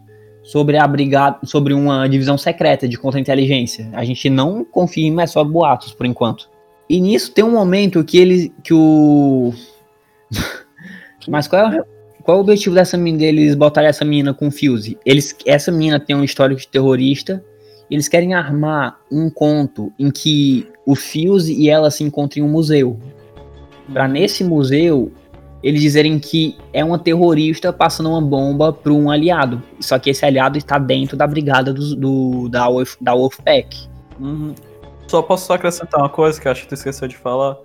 sobre 0.48 0.78
a 0.78 0.86
brigada, 0.86 1.38
sobre 1.44 1.74
uma 1.74 2.08
divisão 2.08 2.38
secreta 2.38 2.88
de 2.88 2.96
contra-inteligência. 2.96 3.86
A 3.92 4.02
gente 4.02 4.30
não 4.30 4.64
confirma, 4.64 5.22
é 5.22 5.26
só 5.26 5.44
boatos 5.44 5.92
por 5.92 6.06
enquanto. 6.06 6.48
E 6.88 6.98
nisso 6.98 7.32
tem 7.32 7.44
um 7.44 7.50
momento 7.50 8.02
que 8.02 8.16
ele. 8.16 8.52
que 8.64 8.72
o. 8.72 9.52
Mas 11.28 11.46
qual 11.46 11.70
é, 11.70 11.84
qual 12.22 12.38
é 12.38 12.40
o 12.40 12.42
objetivo 12.42 12.74
dessa 12.74 12.96
menina 12.96 13.18
deles 13.18 13.54
botarem 13.54 13.90
essa 13.90 14.06
menina 14.06 14.32
com 14.32 14.50
Fuse? 14.50 14.96
Eles, 15.04 15.36
essa 15.44 15.70
menina 15.70 16.00
tem 16.00 16.16
um 16.16 16.24
histórico 16.24 16.62
de 16.62 16.68
terrorista. 16.68 17.44
Eles 17.90 18.08
querem 18.08 18.32
armar 18.32 18.98
um 19.12 19.28
conto 19.28 19.92
em 19.98 20.10
que 20.10 20.66
o 20.86 20.94
Fuse 20.94 21.52
e 21.52 21.68
ela 21.68 21.90
se 21.90 22.02
encontram 22.02 22.42
em 22.42 22.48
um 22.48 22.50
museu. 22.50 22.98
Pra 23.92 24.08
nesse 24.08 24.42
museu 24.42 25.12
eles 25.62 25.80
dizerem 25.80 26.18
que 26.18 26.56
é 26.72 26.84
uma 26.84 26.98
terrorista 26.98 27.72
passando 27.72 28.10
uma 28.10 28.20
bomba 28.20 28.72
para 28.72 28.92
um 28.92 29.10
aliado. 29.10 29.62
Só 29.80 29.98
que 29.98 30.10
esse 30.10 30.24
aliado 30.24 30.56
está 30.56 30.78
dentro 30.78 31.16
da 31.16 31.26
brigada 31.26 31.72
do, 31.72 31.96
do 31.96 32.48
da, 32.48 32.68
Wolf, 32.68 32.94
da 33.00 33.14
Wolfpack. 33.14 33.88
Uhum. 34.20 34.54
Só 35.08 35.22
posso 35.22 35.46
só 35.46 35.54
acrescentar 35.54 36.00
uma 36.00 36.08
coisa 36.08 36.40
que 36.40 36.48
acho 36.48 36.62
que 36.62 36.68
tu 36.68 36.74
esqueceu 36.74 37.08
de 37.08 37.16
falar. 37.16 37.56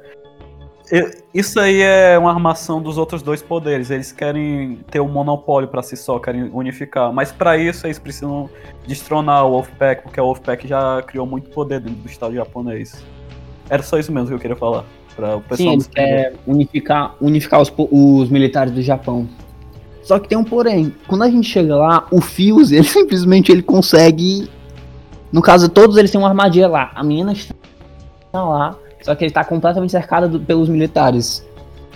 Isso 1.33 1.59
aí 1.59 1.81
é 1.81 2.17
uma 2.19 2.29
armação 2.29 2.81
dos 2.81 2.97
outros 2.97 3.21
dois 3.21 3.41
poderes. 3.41 3.89
Eles 3.89 4.11
querem 4.11 4.79
ter 4.89 4.99
um 4.99 5.07
monopólio 5.07 5.67
para 5.67 5.81
si 5.81 5.95
só, 5.95 6.19
querem 6.19 6.49
unificar. 6.53 7.11
Mas 7.11 7.31
para 7.31 7.57
isso 7.57 7.87
eles 7.87 7.99
precisam 7.99 8.49
destronar 8.85 9.45
o 9.45 9.51
Wolfpack, 9.51 10.03
porque 10.03 10.19
o 10.19 10.25
Wolfpack 10.25 10.67
já 10.67 11.01
criou 11.03 11.25
muito 11.25 11.49
poder 11.49 11.79
dentro 11.79 11.99
do 11.99 12.07
Estado 12.07 12.35
japonês. 12.35 13.03
Era 13.69 13.81
só 13.81 13.97
isso 13.97 14.11
mesmo 14.11 14.27
que 14.27 14.33
eu 14.33 14.39
queria 14.39 14.55
falar. 14.55 14.83
Pra 15.15 15.35
o 15.35 15.41
pessoal 15.41 15.69
Sim, 15.69 15.73
eles 15.73 15.87
querem 15.87 16.33
unificar, 16.47 17.15
unificar 17.21 17.61
os, 17.61 17.71
os 17.77 18.29
militares 18.29 18.73
do 18.73 18.81
Japão. 18.81 19.27
Só 20.03 20.19
que 20.19 20.27
tem 20.27 20.37
um 20.37 20.43
porém. 20.43 20.93
Quando 21.07 21.23
a 21.23 21.29
gente 21.29 21.47
chega 21.47 21.75
lá, 21.75 22.05
o 22.11 22.19
Fuse, 22.19 22.75
ele 22.75 22.83
simplesmente 22.83 23.51
ele 23.51 23.63
consegue. 23.63 24.49
No 25.31 25.41
caso, 25.41 25.69
todos 25.69 25.97
eles 25.97 26.11
têm 26.11 26.19
uma 26.19 26.27
armadilha 26.27 26.67
lá. 26.67 26.91
A 26.93 27.03
menina 27.03 27.31
está 27.31 27.55
lá, 28.33 28.75
só 29.01 29.15
que 29.15 29.23
ele 29.23 29.31
está 29.31 29.43
completamente 29.43 29.91
cercado 29.91 30.27
do, 30.27 30.39
pelos 30.39 30.69
militares. 30.69 31.45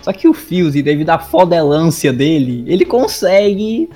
Só 0.02 0.12
que 0.12 0.28
o 0.28 0.34
Fuse, 0.34 0.82
devido 0.82 1.10
à 1.10 1.18
fodelância 1.18 2.12
dele, 2.12 2.64
ele 2.66 2.84
consegue. 2.84 3.90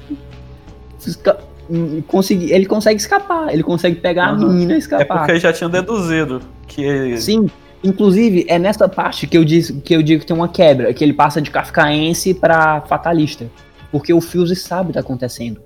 Conseguir, 2.07 2.53
ele 2.53 2.67
consegue 2.67 3.01
escapar, 3.01 3.53
ele 3.53 3.63
consegue 3.63 3.97
pegar 3.97 4.35
uhum. 4.35 4.45
a 4.45 4.49
menina 4.49 4.75
e 4.75 4.79
escapar. 4.79 5.03
É 5.03 5.19
porque 5.19 5.31
ele 5.33 5.41
já 5.41 5.53
tinha 5.53 5.69
deduzido 5.69 6.43
que. 6.67 7.17
Sim, 7.19 7.49
Inclusive, 7.85 8.45
é 8.49 8.59
nessa 8.59 8.89
parte 8.89 9.27
que 9.27 9.37
eu, 9.37 9.45
diz, 9.45 9.71
que 9.85 9.95
eu 9.95 10.03
digo 10.03 10.21
que 10.21 10.27
tem 10.27 10.37
uma 10.37 10.49
quebra, 10.49 10.93
que 10.95 11.03
ele 11.03 11.13
passa 11.13 11.43
de 11.43 11.51
kafkaense 11.51 12.33
para 12.33 12.81
fatalista. 12.83 13.51
Porque 13.91 14.13
o 14.13 14.21
Fuse 14.21 14.55
sabe 14.55 14.85
o 14.85 14.87
que 14.89 14.93
tá 14.95 15.01
acontecendo. 15.01 15.61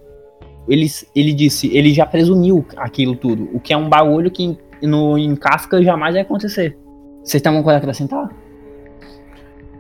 Ele, 0.69 0.87
ele 1.15 1.33
disse, 1.33 1.75
ele 1.77 1.93
já 1.95 2.05
presumiu 2.05 2.67
aquilo 2.77 3.15
tudo. 3.15 3.49
O 3.53 3.61
que 3.61 3.73
é 3.73 3.77
um 3.77 3.89
bagulho 3.89 4.31
que 4.31 4.59
no, 4.83 5.17
em 5.17 5.37
Kafka 5.37 5.83
jamais 5.83 6.15
vai 6.15 6.23
acontecer. 6.23 6.77
Vocês 7.23 7.43
têm 7.43 7.51
alguma 7.51 7.65
coisa 7.65 7.77
a 7.77 7.81
acrescentar? 7.81 8.29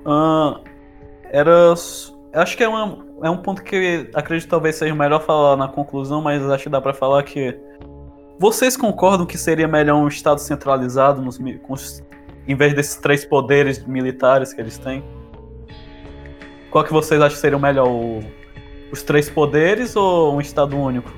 Uh, 0.04 0.60
era. 1.30 1.74
Acho 2.34 2.56
que 2.56 2.62
é, 2.62 2.68
uma, 2.68 3.04
é 3.22 3.30
um 3.30 3.38
ponto 3.38 3.62
que 3.62 4.08
acredito 4.14 4.48
talvez 4.48 4.76
seja 4.76 4.94
melhor 4.94 5.22
falar 5.22 5.56
na 5.56 5.68
conclusão, 5.68 6.20
mas 6.20 6.42
acho 6.48 6.64
que 6.64 6.70
dá 6.70 6.80
para 6.80 6.94
falar 6.94 7.22
que. 7.22 7.58
Vocês 8.38 8.76
concordam 8.76 9.24
que 9.24 9.38
seria 9.38 9.66
melhor 9.66 9.96
um 9.96 10.08
Estado 10.08 10.38
centralizado 10.40 11.22
nos, 11.22 11.38
em 12.46 12.54
vez 12.54 12.74
desses 12.74 12.96
três 12.96 13.24
poderes 13.24 13.84
militares 13.86 14.52
que 14.52 14.60
eles 14.60 14.78
têm? 14.78 15.04
Qual 16.70 16.84
que 16.84 16.92
vocês 16.92 17.20
acham 17.20 17.34
que 17.34 17.40
seria 17.40 17.56
o 17.56 17.60
melhor? 17.60 17.88
O, 17.88 18.20
os 18.92 19.02
três 19.02 19.28
poderes 19.28 19.96
ou 19.96 20.34
um 20.34 20.40
Estado 20.40 20.76
único? 20.76 21.12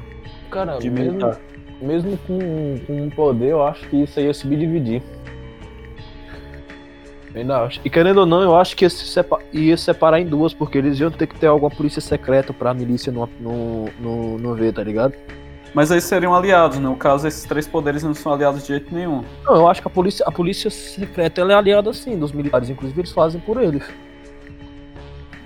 Cara, 0.50 0.78
de 0.78 0.90
mesmo, 0.90 1.12
militar? 1.12 1.40
mesmo 1.80 2.16
com, 2.26 2.78
com 2.86 3.02
um 3.02 3.10
poder, 3.10 3.50
eu 3.50 3.62
acho 3.62 3.86
que 3.88 4.02
isso 4.02 4.18
aí 4.18 4.26
ia 4.26 4.34
subdividir. 4.34 5.02
E 7.84 7.90
querendo 7.90 8.18
ou 8.18 8.26
não, 8.26 8.42
eu 8.42 8.56
acho 8.56 8.74
que 8.74 8.84
ia, 8.84 8.90
se 8.90 9.06
separ, 9.06 9.40
ia 9.52 9.76
separar 9.76 10.20
em 10.20 10.26
duas, 10.26 10.54
porque 10.54 10.78
eles 10.78 10.98
iam 10.98 11.10
ter 11.10 11.26
que 11.26 11.38
ter 11.38 11.46
alguma 11.46 11.70
polícia 11.70 12.00
secreta 12.00 12.52
pra 12.52 12.72
milícia 12.72 13.12
não, 13.12 13.28
no, 13.38 13.84
no, 14.00 14.38
no 14.38 14.54
ver, 14.54 14.72
tá 14.72 14.82
ligado? 14.82 15.14
Mas 15.78 15.92
eles 15.92 16.02
seriam 16.02 16.34
aliados, 16.34 16.76
né? 16.76 16.88
No 16.88 16.96
caso, 16.96 17.28
esses 17.28 17.44
três 17.44 17.68
poderes 17.68 18.02
não 18.02 18.12
são 18.12 18.32
aliados 18.32 18.62
de 18.62 18.66
jeito 18.66 18.92
nenhum. 18.92 19.22
Não, 19.44 19.54
eu 19.54 19.68
acho 19.68 19.80
que 19.80 19.86
a 19.86 19.90
polícia, 19.90 20.24
a 20.26 20.32
polícia 20.32 20.68
secreta 20.70 21.40
é 21.40 21.54
aliada 21.54 21.92
sim 21.92 22.18
dos 22.18 22.32
militares, 22.32 22.68
inclusive 22.68 23.00
eles 23.00 23.12
fazem 23.12 23.40
por 23.40 23.62
eles. 23.62 23.84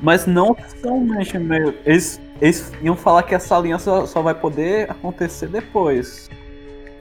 Mas 0.00 0.24
não 0.24 0.52
oficialmente, 0.52 1.38
meio. 1.38 1.74
Eles, 1.84 2.18
eles 2.40 2.72
iam 2.80 2.96
falar 2.96 3.24
que 3.24 3.34
essa 3.34 3.58
aliança 3.58 4.06
só 4.06 4.22
vai 4.22 4.34
poder 4.34 4.90
acontecer 4.90 5.48
depois. 5.48 6.30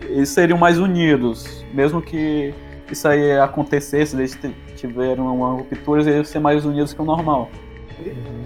Eles 0.02 0.28
seriam 0.28 0.58
mais 0.58 0.78
unidos. 0.78 1.64
Mesmo 1.74 2.02
que 2.02 2.54
isso 2.92 3.08
aí 3.08 3.40
acontecesse, 3.40 4.14
eles 4.14 4.38
tiveram 4.76 5.34
uma 5.34 5.54
ruptura, 5.54 6.02
eles 6.02 6.16
iam 6.16 6.24
ser 6.26 6.40
mais 6.40 6.66
unidos 6.66 6.94
que 6.94 7.02
o 7.02 7.06
normal. 7.06 7.50
Uhum. 7.98 8.44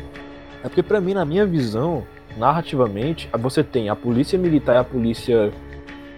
É 0.63 0.67
porque 0.67 0.83
pra 0.83 1.01
mim, 1.01 1.15
na 1.15 1.25
minha 1.25 1.43
visão, 1.43 2.05
narrativamente, 2.37 3.29
você 3.39 3.63
tem 3.63 3.89
a 3.89 3.95
polícia 3.95 4.37
militar 4.37 4.75
e 4.75 4.79
a 4.79 4.83
polícia 4.83 5.51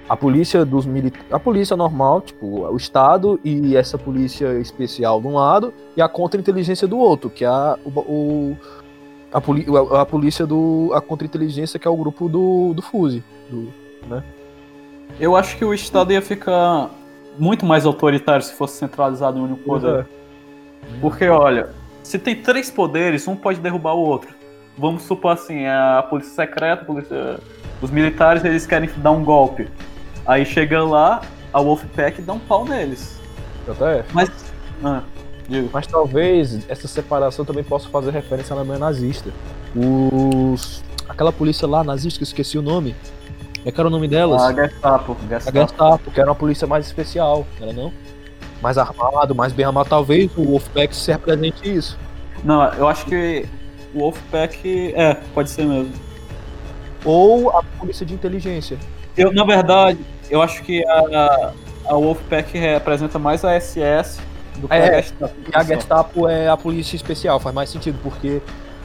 a 0.09 0.15
polícia 0.15 0.63
dos 0.63 0.85
militares, 0.85 1.27
a 1.31 1.37
polícia 1.37 1.75
normal, 1.75 2.21
tipo, 2.21 2.65
o 2.65 2.77
Estado 2.77 3.39
e 3.43 3.75
essa 3.75 3.97
polícia 3.97 4.57
especial 4.59 5.19
de 5.19 5.27
um 5.27 5.33
lado 5.33 5.73
e 5.97 6.01
a 6.01 6.07
contra-inteligência 6.07 6.87
do 6.87 6.97
outro, 6.97 7.29
que 7.29 7.43
é 7.43 7.47
a, 7.47 7.77
o, 7.85 8.55
a, 9.33 9.41
poli, 9.41 9.65
a, 9.91 10.01
a, 10.01 10.05
polícia 10.05 10.45
do 10.45 10.91
a 10.93 11.01
contra-inteligência 11.01 11.77
que 11.77 11.85
é 11.85 11.91
o 11.91 11.97
grupo 11.97 12.29
do 12.29 12.73
do 12.73 12.81
Fuse, 12.81 13.21
do, 13.49 13.67
né? 14.07 14.23
Eu 15.19 15.35
acho 15.35 15.57
que 15.57 15.65
o 15.65 15.73
Estado 15.73 16.13
ia 16.13 16.21
ficar 16.21 16.89
muito 17.37 17.65
mais 17.65 17.85
autoritário 17.85 18.43
se 18.43 18.53
fosse 18.53 18.77
centralizado 18.77 19.37
em 19.37 19.41
um 19.41 19.45
único 19.45 19.63
poder. 19.63 19.99
É. 19.99 20.05
Porque 21.01 21.27
olha, 21.27 21.69
se 22.01 22.17
tem 22.17 22.35
três 22.41 22.71
poderes, 22.71 23.27
um 23.27 23.35
pode 23.35 23.59
derrubar 23.59 23.93
o 23.93 23.99
outro 23.99 24.36
vamos 24.77 25.03
supor 25.03 25.31
assim, 25.31 25.65
a 25.65 26.05
polícia 26.09 26.33
secreta, 26.33 26.83
a 26.83 26.85
polícia, 26.85 27.39
os 27.81 27.89
militares, 27.89 28.43
eles 28.45 28.65
querem 28.65 28.89
dar 28.97 29.11
um 29.11 29.23
golpe. 29.23 29.67
Aí 30.25 30.45
chega 30.45 30.83
lá, 30.83 31.21
a 31.53 31.61
Wolfpack 31.61 32.21
dá 32.21 32.33
um 32.33 32.39
pau 32.39 32.65
neles. 32.65 33.19
Até. 33.67 34.05
Mas. 34.13 34.29
Ah, 34.83 35.01
Mas 35.73 35.87
talvez 35.87 36.69
essa 36.69 36.87
separação 36.87 37.43
também 37.43 37.63
possa 37.63 37.89
fazer 37.89 38.11
referência 38.11 38.53
à 38.53 38.59
Alemanha 38.59 38.79
nazista. 38.79 39.31
Os. 39.75 40.83
Aquela 41.09 41.31
polícia 41.31 41.67
lá 41.67 41.83
nazista, 41.83 42.19
que 42.19 42.23
eu 42.23 42.27
esqueci 42.27 42.57
o 42.57 42.61
nome. 42.61 42.95
É 43.65 43.71
que 43.71 43.79
era 43.79 43.87
o 43.87 43.91
nome 43.91 44.07
delas? 44.07 44.41
A 44.41 44.53
Gestapo. 44.53 45.17
Gestapo. 45.27 45.57
A 45.57 45.61
Gestapo, 45.61 46.11
que 46.11 46.19
era 46.19 46.29
uma 46.29 46.35
polícia 46.35 46.67
mais 46.67 46.85
especial, 46.85 47.45
era 47.59 47.73
não? 47.73 47.91
Mais 48.61 48.77
armado, 48.77 49.33
mais 49.33 49.51
bem 49.53 49.65
armado. 49.65 49.89
Talvez 49.89 50.29
o 50.37 50.43
Wolfpack 50.43 50.95
se 50.95 51.11
represente 51.11 51.75
isso. 51.75 51.97
Não, 52.43 52.63
eu 52.73 52.87
acho 52.87 53.05
que 53.05 53.45
Wolfpack, 53.97 54.93
é, 54.95 55.15
pode 55.33 55.49
ser 55.49 55.65
mesmo. 55.65 55.93
Ou 57.05 57.49
a 57.49 57.63
polícia 57.63 58.05
de 58.05 58.13
inteligência. 58.13 58.77
Eu, 59.15 59.31
na 59.31 59.43
verdade, 59.43 59.99
eu 60.29 60.41
acho 60.41 60.61
que 60.63 60.85
a, 60.85 61.53
a 61.85 61.93
Wolfpack 61.93 62.57
representa 62.57 63.17
mais 63.17 63.43
a 63.43 63.59
SS 63.59 64.19
do 64.57 64.67
que 64.67 64.73
é, 64.73 64.89
a 64.89 65.01
Gestapo. 65.01 65.33
A 65.53 65.63
Gestapo 65.63 66.27
é 66.27 66.47
a 66.49 66.57
polícia 66.57 66.95
especial, 66.95 67.39
faz 67.39 67.53
mais 67.53 67.69
sentido, 67.69 67.99
porque, 68.03 68.41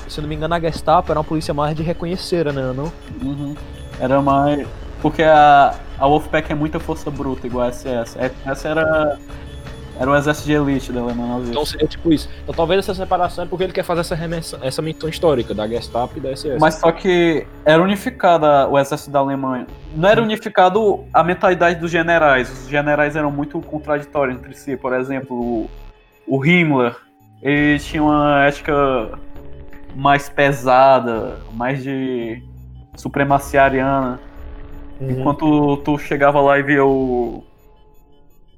se 0.09 0.21
não 0.21 0.29
me 0.29 0.35
engano, 0.35 0.55
a 0.55 0.61
Gestapo 0.61 1.11
era 1.11 1.19
uma 1.19 1.25
polícia 1.25 1.53
mais 1.53 1.75
de 1.75 1.83
reconhecer, 1.83 2.53
né, 2.53 2.73
não? 2.75 2.93
Uhum. 3.23 3.55
Era 4.01 4.21
mais... 4.21 4.67
Porque 5.01 5.23
a, 5.23 5.75
a 5.99 6.07
Wolfpack 6.07 6.53
é 6.53 6.55
muita 6.55 6.79
força 6.79 7.11
bruta, 7.11 7.47
igual 7.47 7.67
a 7.67 7.73
SS. 7.73 8.17
Essa 8.47 8.69
era 8.69 9.19
era 10.03 10.11
o 10.11 10.17
exército 10.17 10.47
de 10.47 10.53
elite 10.53 10.93
da 10.93 11.01
Alemanha 11.01 11.35
nazista. 11.35 11.53
Então 11.53 11.65
seria 11.65 11.87
tipo 11.87 12.13
isso. 12.13 12.29
Então 12.43 12.53
talvez 12.53 12.81
essa 12.81 12.93
separação 12.93 13.45
é 13.45 13.47
porque 13.47 13.63
ele 13.63 13.73
quer 13.73 13.85
fazer 13.85 14.01
essa 14.01 14.17
remessa, 14.17 14.59
essa 14.61 14.83
menção 14.83 15.09
histórica 15.09 15.55
da 15.55 15.69
Gestapo 15.69 16.19
e 16.19 16.21
da 16.21 16.35
SS. 16.35 16.59
Mas 16.59 16.75
só 16.75 16.91
que 16.91 17.47
era 17.65 17.81
unificada 17.81 18.69
o 18.69 18.77
exército 18.77 19.13
da 19.13 19.21
Alemanha. 19.21 19.65
Não 19.95 20.09
era 20.09 20.21
unificado 20.21 21.05
a 21.15 21.23
mentalidade 21.23 21.79
dos 21.79 21.89
generais. 21.89 22.51
Os 22.51 22.69
generais 22.69 23.15
eram 23.15 23.31
muito 23.31 23.61
contraditórios 23.61 24.39
entre 24.39 24.55
si. 24.55 24.77
Por 24.77 24.93
exemplo, 24.93 25.39
o, 25.39 25.71
o 26.27 26.45
Himmler, 26.45 26.97
ele 27.41 27.79
tinha 27.79 28.03
uma 28.03 28.45
ética 28.45 28.73
mais 29.95 30.29
pesada, 30.29 31.39
mais 31.53 31.81
de 31.81 32.43
supremacia 32.97 33.63
ariana. 33.63 34.19
Uhum. 35.01 35.11
Enquanto 35.11 35.77
tu 35.79 35.97
chegava 35.97 36.41
lá 36.41 36.59
e 36.59 36.63
via 36.65 36.85
o 36.85 37.45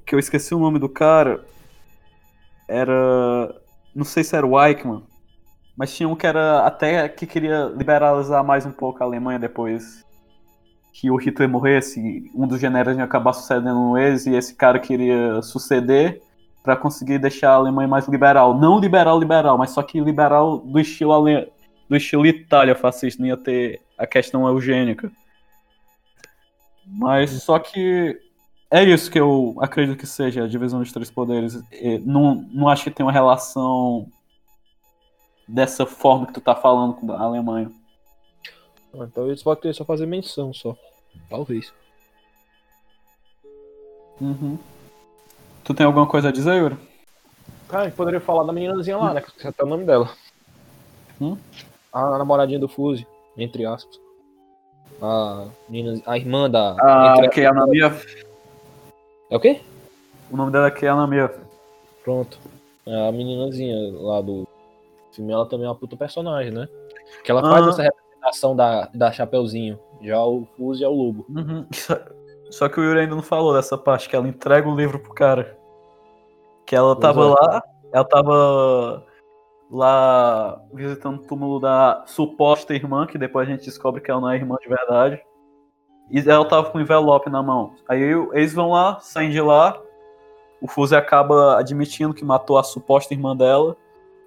que 0.05 0.13
eu 0.13 0.19
esqueci 0.19 0.53
o 0.53 0.59
nome 0.59 0.79
do 0.79 0.87
cara. 0.87 1.43
Era. 2.67 3.55
Não 3.93 4.05
sei 4.05 4.23
se 4.23 4.35
era 4.35 4.45
o 4.45 4.61
Eichmann. 4.61 5.03
Mas 5.75 5.93
tinha 5.93 6.07
um 6.07 6.15
que 6.15 6.25
era 6.25 6.65
até 6.65 7.09
que 7.09 7.25
queria 7.25 7.65
liberalizar 7.75 8.43
mais 8.43 8.65
um 8.65 8.71
pouco 8.71 9.03
a 9.03 9.05
Alemanha 9.05 9.39
depois 9.39 10.05
que 10.93 11.11
o 11.11 11.17
Hitler 11.17 11.49
morresse. 11.49 12.31
Um 12.33 12.47
dos 12.47 12.59
generais 12.59 12.97
ia 12.97 13.03
acabar 13.03 13.33
sucedendo 13.33 13.97
eles 13.97 14.25
e 14.25 14.33
esse 14.33 14.55
cara 14.55 14.79
queria 14.79 15.41
suceder 15.41 16.21
para 16.63 16.77
conseguir 16.77 17.19
deixar 17.19 17.51
a 17.51 17.55
Alemanha 17.55 17.87
mais 17.87 18.07
liberal. 18.07 18.57
Não 18.57 18.79
liberal, 18.79 19.19
liberal, 19.19 19.57
mas 19.57 19.71
só 19.71 19.83
que 19.83 19.99
liberal 19.99 20.59
do 20.59 20.79
estilo 20.79 21.13
ale... 21.13 21.51
do 21.89 21.95
estilo 21.95 22.25
Itália 22.25 22.73
fascista, 22.73 23.21
não 23.21 23.27
ia 23.27 23.37
ter 23.37 23.81
a 23.97 24.07
questão 24.07 24.47
eugênica. 24.47 25.11
Mas 26.87 27.31
só 27.43 27.59
que 27.59 28.17
é 28.71 28.83
isso 28.83 29.09
que 29.11 29.19
eu 29.19 29.55
acredito 29.59 29.97
que 29.97 30.07
seja 30.07 30.43
a 30.43 30.47
divisão 30.47 30.79
dos 30.79 30.91
três 30.91 31.09
poderes. 31.09 31.61
Não, 32.03 32.35
não 32.51 32.67
acho 32.67 32.85
que 32.85 32.91
tem 32.91 33.05
uma 33.05 33.11
relação 33.11 34.07
dessa 35.47 35.85
forma 35.85 36.25
que 36.27 36.33
tu 36.33 36.41
tá 36.41 36.55
falando 36.55 36.95
com 36.95 37.11
a 37.11 37.21
Alemanha. 37.21 37.71
Então 38.93 39.27
eles 39.27 39.43
podem 39.43 39.73
só 39.73 39.85
fazer 39.85 40.05
menção 40.05 40.53
só. 40.53 40.75
Talvez. 41.29 41.73
Uhum. 44.19 44.57
Tu 45.63 45.73
tem 45.73 45.85
alguma 45.85 46.07
coisa 46.07 46.29
a 46.29 46.31
dizer, 46.31 46.55
Yuri? 46.55 46.77
Cara, 47.67 47.83
a 47.83 47.85
gente 47.87 47.97
poderia 47.97 48.21
falar 48.21 48.43
da 48.43 48.53
meninazinha 48.53 48.97
lá, 48.97 49.13
né? 49.13 49.21
Que 49.21 49.31
você 49.31 49.47
até 49.47 49.63
o 49.63 49.67
nome 49.67 49.85
dela. 49.85 50.09
Hum? 51.19 51.37
A 51.91 52.17
namoradinha 52.17 52.59
do 52.59 52.67
Fuse, 52.67 53.05
entre 53.37 53.65
aspas. 53.65 53.99
A, 55.01 55.47
menina, 55.67 56.01
a 56.05 56.17
irmã 56.17 56.49
da. 56.49 56.75
Ah, 56.79 57.27
que 57.27 57.41
é 57.41 57.47
a 57.47 57.53
Namia. 57.53 57.91
É 59.29 59.35
o 59.35 59.39
quê? 59.39 59.61
O 60.31 60.37
nome 60.37 60.51
dela 60.51 60.67
aqui 60.67 60.85
é 60.85 60.89
a 60.89 60.95
Namia. 60.95 61.31
Pronto. 62.03 62.37
É 62.85 63.07
a 63.07 63.11
meninazinha 63.11 63.75
lá 63.99 64.21
do 64.21 64.47
filme, 65.11 65.31
ela 65.31 65.45
também 65.47 65.65
é 65.65 65.69
uma 65.69 65.75
puta 65.75 65.95
personagem, 65.97 66.51
né? 66.51 66.67
Que 67.23 67.31
ela 67.31 67.41
faz 67.41 67.61
Aham. 67.61 67.69
essa 67.69 67.81
representação 67.83 68.55
da, 68.55 68.89
da 68.93 69.11
Chapeuzinho. 69.11 69.79
Já 70.01 70.23
o 70.23 70.47
Fuse 70.57 70.83
é 70.83 70.87
o 70.87 70.93
Lobo. 70.93 71.25
Uhum. 71.29 71.65
Só- 71.73 71.99
Só 72.51 72.69
que 72.69 72.79
o 72.79 72.83
Yuri 72.83 72.99
ainda 73.01 73.15
não 73.15 73.23
falou 73.23 73.53
dessa 73.53 73.75
parte, 73.77 74.07
que 74.07 74.15
ela 74.15 74.27
entrega 74.27 74.69
o 74.69 74.75
livro 74.75 74.99
pro 74.99 75.13
cara. 75.13 75.57
Que 76.65 76.75
ela 76.75 76.95
Pois 76.95 77.01
tava 77.01 77.21
é. 77.21 77.27
lá, 77.29 77.63
ela 77.91 78.05
tava 78.05 79.03
lá 79.71 80.61
visitando 80.73 81.17
o 81.21 81.23
túmulo 81.27 81.59
da 81.59 82.03
suposta 82.05 82.73
irmã, 82.73 83.07
que 83.07 83.17
depois 83.17 83.47
a 83.47 83.51
gente 83.51 83.65
descobre 83.65 83.99
que 84.01 84.11
ela 84.11 84.21
não 84.21 84.29
é 84.29 84.35
irmã 84.35 84.57
de 84.61 84.69
verdade. 84.69 85.21
E 86.09 86.19
ela 86.19 86.45
tava 86.45 86.69
com 86.69 86.77
um 86.77 86.81
envelope 86.81 87.29
na 87.29 87.41
mão. 87.41 87.73
Aí 87.87 88.01
eles 88.33 88.53
vão 88.53 88.71
lá, 88.71 88.99
saem 88.99 89.31
de 89.31 89.41
lá. 89.41 89.79
O 90.61 90.67
Fuse 90.67 90.95
acaba 90.95 91.57
admitindo 91.57 92.13
que 92.13 92.23
matou 92.23 92.57
a 92.57 92.63
suposta 92.63 93.13
irmã 93.13 93.35
dela. 93.35 93.75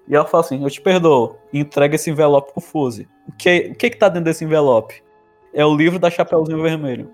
E 0.07 0.15
ela 0.15 0.25
fala 0.25 0.43
assim: 0.43 0.63
Eu 0.63 0.69
te 0.69 0.81
perdoo. 0.81 1.37
Entrega 1.53 1.95
esse 1.95 2.09
envelope 2.09 2.51
pro 2.51 2.61
Fuse. 2.61 3.07
O 3.27 3.31
que, 3.31 3.71
o 3.71 3.75
que 3.75 3.89
que 3.89 3.97
tá 3.97 4.09
dentro 4.09 4.25
desse 4.25 4.43
envelope? 4.43 5.03
É 5.53 5.65
o 5.65 5.75
livro 5.75 5.97
da 5.97 6.09
Chapeuzinho 6.09 6.61
Vermelho. 6.61 7.11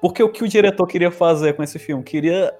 Porque 0.00 0.22
o 0.22 0.30
que 0.30 0.44
o 0.44 0.48
diretor 0.48 0.86
queria 0.86 1.10
fazer 1.10 1.54
com 1.54 1.62
esse 1.62 1.78
filme? 1.78 2.02
Queria 2.02 2.54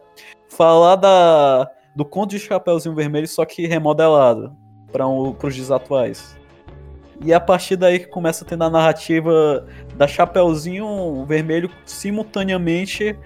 falar 0.49 0.97
da, 0.97 1.71
do 1.95 2.05
conto 2.05 2.31
de 2.31 2.39
Chapeuzinho 2.39 2.95
Vermelho, 2.95 3.29
só 3.29 3.45
que 3.45 3.67
remodelado 3.67 4.57
para 4.91 5.07
os 5.07 5.55
dias 5.55 5.71
atuais. 5.71 6.38
E 7.25 7.33
é 7.33 7.35
a 7.35 7.41
partir 7.41 7.77
daí 7.77 7.99
que 7.99 8.07
começa 8.07 8.45
a 8.45 8.49
ter 8.49 8.55
a 8.63 8.71
narrativa 8.71 9.67
da 9.97 10.07
Chapeuzinho 10.07 11.25
Vermelho 11.27 11.71
simultaneamente 11.85 13.19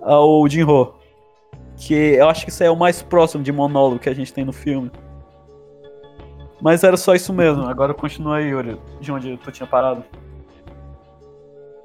ao 0.00 0.48
Jinro. 0.48 0.94
Que 1.76 1.94
eu 1.94 2.28
acho 2.28 2.44
que 2.44 2.50
isso 2.50 2.62
aí 2.62 2.68
é 2.68 2.72
o 2.72 2.76
mais 2.76 3.02
próximo 3.02 3.42
de 3.42 3.52
monólogo 3.52 3.98
que 3.98 4.08
a 4.08 4.14
gente 4.14 4.32
tem 4.32 4.44
no 4.44 4.52
filme. 4.52 4.90
Mas 6.60 6.82
era 6.82 6.96
só 6.96 7.14
isso 7.14 7.32
mesmo. 7.32 7.66
Agora 7.66 7.92
continua 7.92 8.36
aí, 8.38 8.48
Yuri, 8.48 8.78
de 9.00 9.12
onde 9.12 9.36
tu 9.36 9.52
tinha 9.52 9.66
parado. 9.66 10.02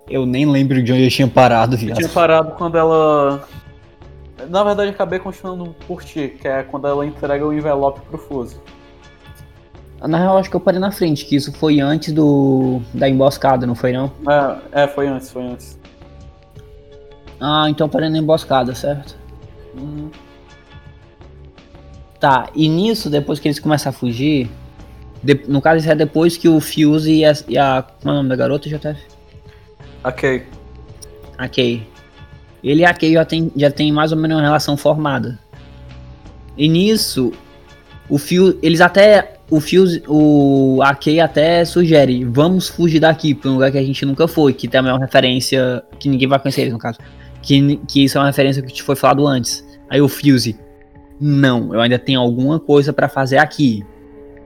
Eu 0.10 0.26
nem 0.26 0.46
lembro 0.46 0.82
de 0.82 0.94
onde 0.94 1.04
eu 1.04 1.10
tinha 1.10 1.28
parado, 1.28 1.76
Eu 1.76 1.80
viado. 1.80 1.98
tinha 1.98 2.10
parado 2.10 2.52
quando 2.54 2.78
ela. 2.78 3.46
Na 4.50 4.64
verdade, 4.64 4.90
acabei 4.92 5.20
continuando 5.20 5.76
por 5.86 6.04
ti, 6.04 6.36
que 6.40 6.48
é 6.48 6.64
quando 6.64 6.88
ela 6.88 7.06
entrega 7.06 7.46
o 7.46 7.54
envelope 7.54 8.00
pro 8.02 8.18
Fuse. 8.18 8.58
Na 10.08 10.18
real, 10.18 10.38
acho 10.38 10.50
que 10.50 10.56
eu 10.56 10.60
parei 10.62 10.80
na 10.80 10.92
frente, 10.92 11.26
que 11.26 11.36
isso 11.36 11.52
foi 11.52 11.80
antes 11.82 12.14
do 12.14 12.82
da 12.94 13.10
emboscada, 13.10 13.68
não 13.68 13.76
foi 13.76 13.92
não? 13.92 14.12
É, 14.74 14.84
é, 14.84 14.88
foi 14.88 15.08
antes, 15.08 15.30
foi 15.30 15.44
antes. 15.44 15.78
Ah, 17.40 17.66
então 17.70 17.90
parei 17.90 18.10
na 18.10 18.18
emboscada, 18.18 18.74
certo? 18.74 19.18
Uhum. 19.78 20.10
Tá, 22.20 22.50
e 22.54 22.68
nisso, 22.68 23.10
depois 23.10 23.40
que 23.40 23.48
eles 23.48 23.60
começam 23.60 23.90
a 23.90 23.94
fugir, 23.94 24.50
de- 25.24 25.42
no 25.48 25.62
caso 25.62 25.80
isso 25.80 25.90
é 25.92 25.96
depois 25.96 26.36
que 26.38 26.50
o 26.50 26.60
Fuse 26.60 27.12
e 27.14 27.26
a, 27.26 27.34
e 27.48 27.58
a 27.58 27.82
como 27.82 28.10
é 28.10 28.14
o 28.14 28.16
nome 28.18 28.30
da 28.30 28.36
garota, 28.36 28.68
JF? 28.70 29.00
Ok. 30.04 30.46
A 31.38 31.48
Kay. 31.48 31.88
Ele 32.62 32.82
e 32.82 32.86
a 32.86 32.94
Kay 32.94 33.14
já 33.14 33.24
tem, 33.26 33.52
já 33.56 33.72
tem 33.72 33.92
mais 33.92 34.12
ou 34.12 34.18
menos 34.18 34.36
uma 34.38 34.44
relação 34.44 34.76
formada. 34.76 35.40
E 36.58 36.68
nisso, 36.68 37.32
o 38.10 38.18
Fuse, 38.18 38.58
eles 38.62 38.82
até, 38.82 39.39
o 39.50 39.60
Fuse, 39.60 40.04
o 40.08 40.80
a 40.84 40.94
Kay 40.94 41.20
até 41.20 41.66
sugere, 41.66 42.24
vamos 42.24 42.70
fugir 42.70 43.00
daqui 43.00 43.34
para 43.34 43.50
um 43.50 43.54
lugar 43.56 43.72
que 43.72 43.78
a 43.78 43.84
gente 43.84 44.06
nunca 44.06 44.28
foi, 44.28 44.54
que 44.54 44.68
também 44.68 44.92
é 44.92 44.94
uma 44.94 45.00
referência 45.00 45.84
que 46.00 46.08
ninguém 46.08 46.28
vai 46.28 46.40
conhecer 46.40 46.62
eles, 46.62 46.74
no 46.74 46.80
caso. 46.80 47.00
Que, 47.42 47.78
que 47.88 48.04
isso 48.04 48.18
é 48.18 48.22
uma 48.22 48.28
referência 48.28 48.62
que 48.62 48.72
te 48.72 48.84
foi 48.84 48.96
falado 48.96 49.26
antes. 49.26 49.66
Aí 49.90 50.00
o 50.02 50.08
Fuse, 50.08 50.60
não, 51.20 51.74
eu 51.74 51.82
ainda 51.82 51.98
tenho 51.98 52.20
alguma 52.20 52.60
coisa 52.60 52.94
para 52.94 53.10
fazer 53.10 53.38
aqui. 53.38 53.84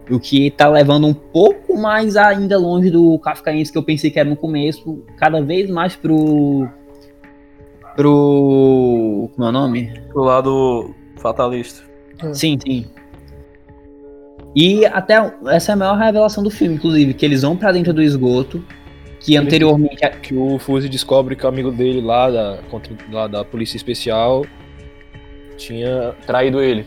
O 0.10 0.20
que 0.20 0.52
tá 0.52 0.68
levando 0.70 1.08
um 1.08 1.14
pouco 1.14 1.78
mais 1.78 2.16
ainda 2.16 2.58
longe 2.58 2.90
do 2.90 3.18
Kafkaense 3.20 3.72
que 3.72 3.78
eu 3.78 3.84
pensei 3.84 4.12
que 4.12 4.20
era 4.20 4.30
no 4.30 4.36
começo, 4.36 5.04
cada 5.18 5.42
vez 5.42 5.70
mais 5.70 5.96
pro. 5.96 6.68
pro. 7.96 9.30
como 9.34 9.46
é 9.46 9.50
o 9.50 9.52
nome? 9.52 9.94
Pro 10.10 10.24
lado 10.24 10.94
fatalista. 11.18 11.84
Sim, 12.34 12.58
sim. 12.66 12.86
E 14.56 14.86
até 14.86 15.16
essa 15.48 15.72
é 15.72 15.74
a 15.74 15.76
maior 15.76 15.98
revelação 15.98 16.44
do 16.44 16.50
filme, 16.50 16.76
inclusive, 16.76 17.14
que 17.14 17.26
eles 17.26 17.42
vão 17.42 17.58
pra 17.58 17.72
dentro 17.72 17.92
do 17.94 18.02
esgoto, 18.04 18.64
que 19.20 19.36
anteriormente. 19.36 20.08
Que 20.22 20.36
o 20.36 20.60
Fuse 20.60 20.88
descobre 20.88 21.36
que 21.36 21.46
o 21.46 21.50
amigo 21.50 21.72
dele 21.72 22.02
lá 22.02 22.30
da, 22.30 22.60
lá 23.12 23.28
da 23.28 23.44
Polícia 23.44 23.78
Especial 23.78 24.46
tinha 25.58 26.14
traído 26.26 26.62
ele. 26.62 26.86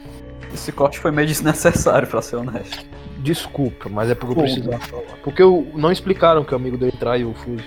Esse 0.52 0.70
corte 0.70 0.98
foi 0.98 1.10
meio 1.10 1.26
desnecessário, 1.26 2.06
pra 2.06 2.22
ser 2.22 2.36
honesto. 2.36 2.86
Desculpa, 3.18 3.88
mas 3.88 4.10
é 4.10 4.14
porque 4.14 4.38
eu 4.38 4.42
precisava 4.42 4.78
falar. 4.78 5.02
Porque 5.24 5.42
eu, 5.42 5.66
não 5.74 5.90
explicaram 5.90 6.44
que 6.44 6.52
o 6.52 6.56
amigo 6.56 6.76
dele 6.76 6.92
traiu 6.92 7.30
o 7.30 7.34
Fuse. 7.34 7.64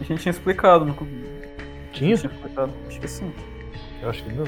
A 0.00 0.04
gente 0.04 0.22
tinha 0.22 0.30
explicado, 0.30 0.86
não 0.86 0.94
Tinha? 0.94 1.08
tinha 1.92 2.14
explicado. 2.14 2.72
Acho 2.88 3.00
que 3.00 3.08
sim. 3.08 3.30
Eu 4.02 4.08
acho 4.08 4.22
que 4.24 4.32
não. 4.32 4.44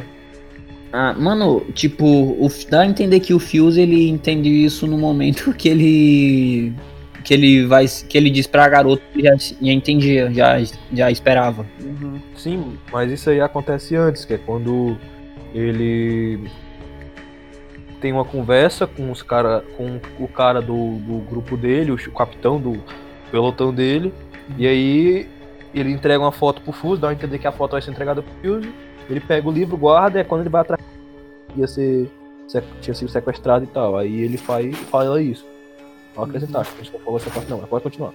Ah, 0.92 1.14
mano, 1.14 1.60
tipo, 1.72 2.04
o, 2.04 2.48
dá 2.68 2.82
a 2.82 2.86
entender 2.86 3.20
que 3.20 3.32
o 3.32 3.38
Fuse 3.38 3.80
ele 3.80 4.08
entende 4.08 4.48
isso 4.48 4.86
no 4.86 4.98
momento 4.98 5.52
que 5.56 5.68
ele. 5.68 6.72
que 7.24 7.32
ele 7.32 7.64
vai. 7.64 7.86
que 7.86 8.18
ele 8.18 8.28
diz 8.28 8.46
pra 8.46 8.68
garota 8.68 9.02
que 9.12 9.22
já, 9.22 9.34
já 9.36 9.72
entendia, 9.72 10.30
já, 10.32 10.56
já 10.92 11.10
esperava. 11.10 11.66
Uhum. 11.80 12.20
Sim, 12.36 12.78
mas 12.92 13.10
isso 13.10 13.30
aí 13.30 13.40
acontece 13.40 13.96
antes, 13.96 14.26
que 14.26 14.34
é 14.34 14.38
quando 14.38 14.98
ele 15.54 16.40
tem 18.02 18.12
uma 18.12 18.24
conversa 18.24 18.86
com 18.86 19.10
os 19.10 19.22
cara, 19.22 19.64
com 19.76 20.00
o 20.18 20.28
cara 20.28 20.60
do, 20.60 20.96
do 20.96 21.18
grupo 21.20 21.56
dele, 21.56 21.92
o 21.92 22.12
capitão 22.12 22.60
do 22.60 22.82
pelotão 23.30 23.72
dele, 23.72 24.12
e 24.58 24.66
aí 24.66 25.28
ele 25.72 25.92
entrega 25.92 26.18
uma 26.22 26.32
foto 26.32 26.60
pro 26.60 26.72
Fuse, 26.72 27.00
dá 27.00 27.10
a 27.10 27.12
entender 27.12 27.38
que 27.38 27.46
a 27.46 27.52
foto 27.52 27.72
vai 27.72 27.80
ser 27.80 27.92
entregada 27.92 28.22
pro 28.22 28.34
Fuse, 28.42 28.74
ele 29.12 29.20
pega 29.20 29.48
o 29.48 29.52
livro, 29.52 29.76
guarda, 29.76 30.20
é 30.20 30.24
quando 30.24 30.42
ele 30.42 30.50
vai 30.50 30.62
atrás 30.62 30.80
ia 31.56 31.66
ser 31.66 32.10
tinha 32.80 32.94
sido 32.94 33.10
sequestrado 33.10 33.64
e 33.64 33.68
tal. 33.68 33.96
Aí 33.96 34.20
ele 34.20 34.36
faz, 34.36 34.76
fala 34.90 35.22
isso. 35.22 35.46
Vou 36.14 36.24
acrescentar, 36.24 36.62
acho 36.62 36.72
que 36.72 36.92
não 36.92 37.00
falou 37.00 37.18
essa 37.18 37.30
parte 37.30 37.48
não, 37.48 37.58
mas 37.58 37.68
pode 37.68 37.84
continuar. 37.84 38.12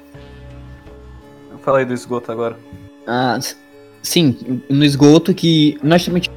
Fala 1.61 1.79
aí 1.79 1.85
do 1.85 1.93
esgoto 1.93 2.31
agora. 2.31 2.55
Ah, 3.05 3.39
sim, 4.01 4.61
no 4.69 4.85
esgoto 4.85 5.33
que. 5.33 5.77
Honestamente, 5.83 6.29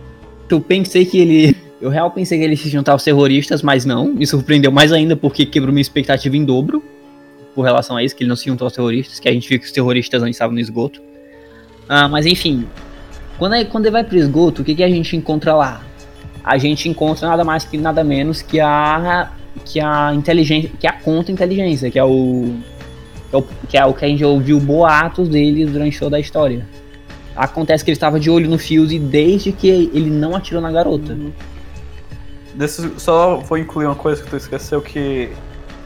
eu 0.49 0.61
pensei 0.61 1.05
que 1.05 1.19
ele. 1.19 1.57
Eu 1.81 1.89
real 1.91 2.11
pensei 2.11 2.39
que 2.39 2.45
ele 2.45 2.57
se 2.57 2.69
juntar 2.69 2.93
aos 2.93 3.05
terroristas, 3.05 3.63
mas 3.63 3.85
não. 3.85 4.07
Me 4.07 4.27
surpreendeu 4.27 4.73
mais 4.73 4.93
ainda 4.93 5.15
porque 5.17 5.47
quebrou 5.47 5.73
minha 5.73 5.83
expectativa 5.83 6.37
em 6.37 6.45
dobro. 6.45 6.83
Por 7.55 7.63
relação 7.63 7.97
a 7.97 8.05
isso, 8.05 8.15
que 8.15 8.23
ele 8.23 8.29
não 8.29 8.37
se 8.37 8.47
juntou 8.47 8.67
aos 8.67 8.75
terroristas, 8.75 9.19
que 9.19 9.29
a 9.29 9.33
gente 9.33 9.49
viu 9.49 9.59
que 9.59 9.67
os 9.67 9.73
terroristas 9.73 10.23
antes 10.23 10.37
estavam 10.37 10.55
no 10.55 10.61
esgoto. 10.61 11.03
Ah, 11.89 12.09
mas 12.09 12.27
enfim. 12.27 12.67
Quando, 13.41 13.55
aí, 13.55 13.65
quando 13.65 13.87
ele 13.87 13.93
vai 13.93 14.05
pro 14.05 14.19
esgoto, 14.19 14.61
o 14.61 14.65
que, 14.65 14.75
que 14.75 14.85
a 14.85 14.89
gente 14.89 15.17
encontra 15.17 15.55
lá? 15.55 15.81
A 16.45 16.59
gente 16.59 16.91
encontra 16.91 17.27
nada 17.27 17.43
mais 17.43 17.65
que 17.65 17.79
nada 17.79 18.05
menos 18.05 18.43
que 18.43 18.61
a. 18.61 19.31
que 19.65 19.81
a 19.81 20.13
inteligência. 20.15 20.71
que 20.79 20.87
a 20.87 20.93
conta 20.93 21.33
inteligência, 21.33 21.91
que 21.91 21.99
é 21.99 22.05
o 22.05 22.53
que 23.31 23.37
é 23.37 23.39
o- 23.39 23.45
que 23.69 23.79
é 23.79 23.85
o 23.87 23.95
que 23.95 24.05
a 24.05 24.09
gente 24.09 24.23
ouviu 24.23 24.61
boatos 24.61 25.27
deles 25.27 25.71
durante 25.73 25.99
toda 25.99 26.19
a 26.19 26.21
história. 26.21 26.67
Acontece 27.35 27.83
que 27.83 27.91
ele 27.91 27.97
estava 27.97 28.21
de 28.21 28.29
olho 28.29 28.47
no 28.51 28.59
Fuse 28.59 28.99
desde 28.99 29.53
que 29.53 29.69
ele 29.69 30.11
não 30.11 30.37
atirou 30.37 30.61
na 30.61 30.71
garota. 30.71 31.17
Desse, 32.55 32.91
só 32.99 33.37
vou 33.39 33.57
incluir 33.57 33.87
uma 33.87 33.95
coisa 33.95 34.23
que 34.23 34.29
tu 34.29 34.37
esqueceu, 34.37 34.83
que 34.83 35.31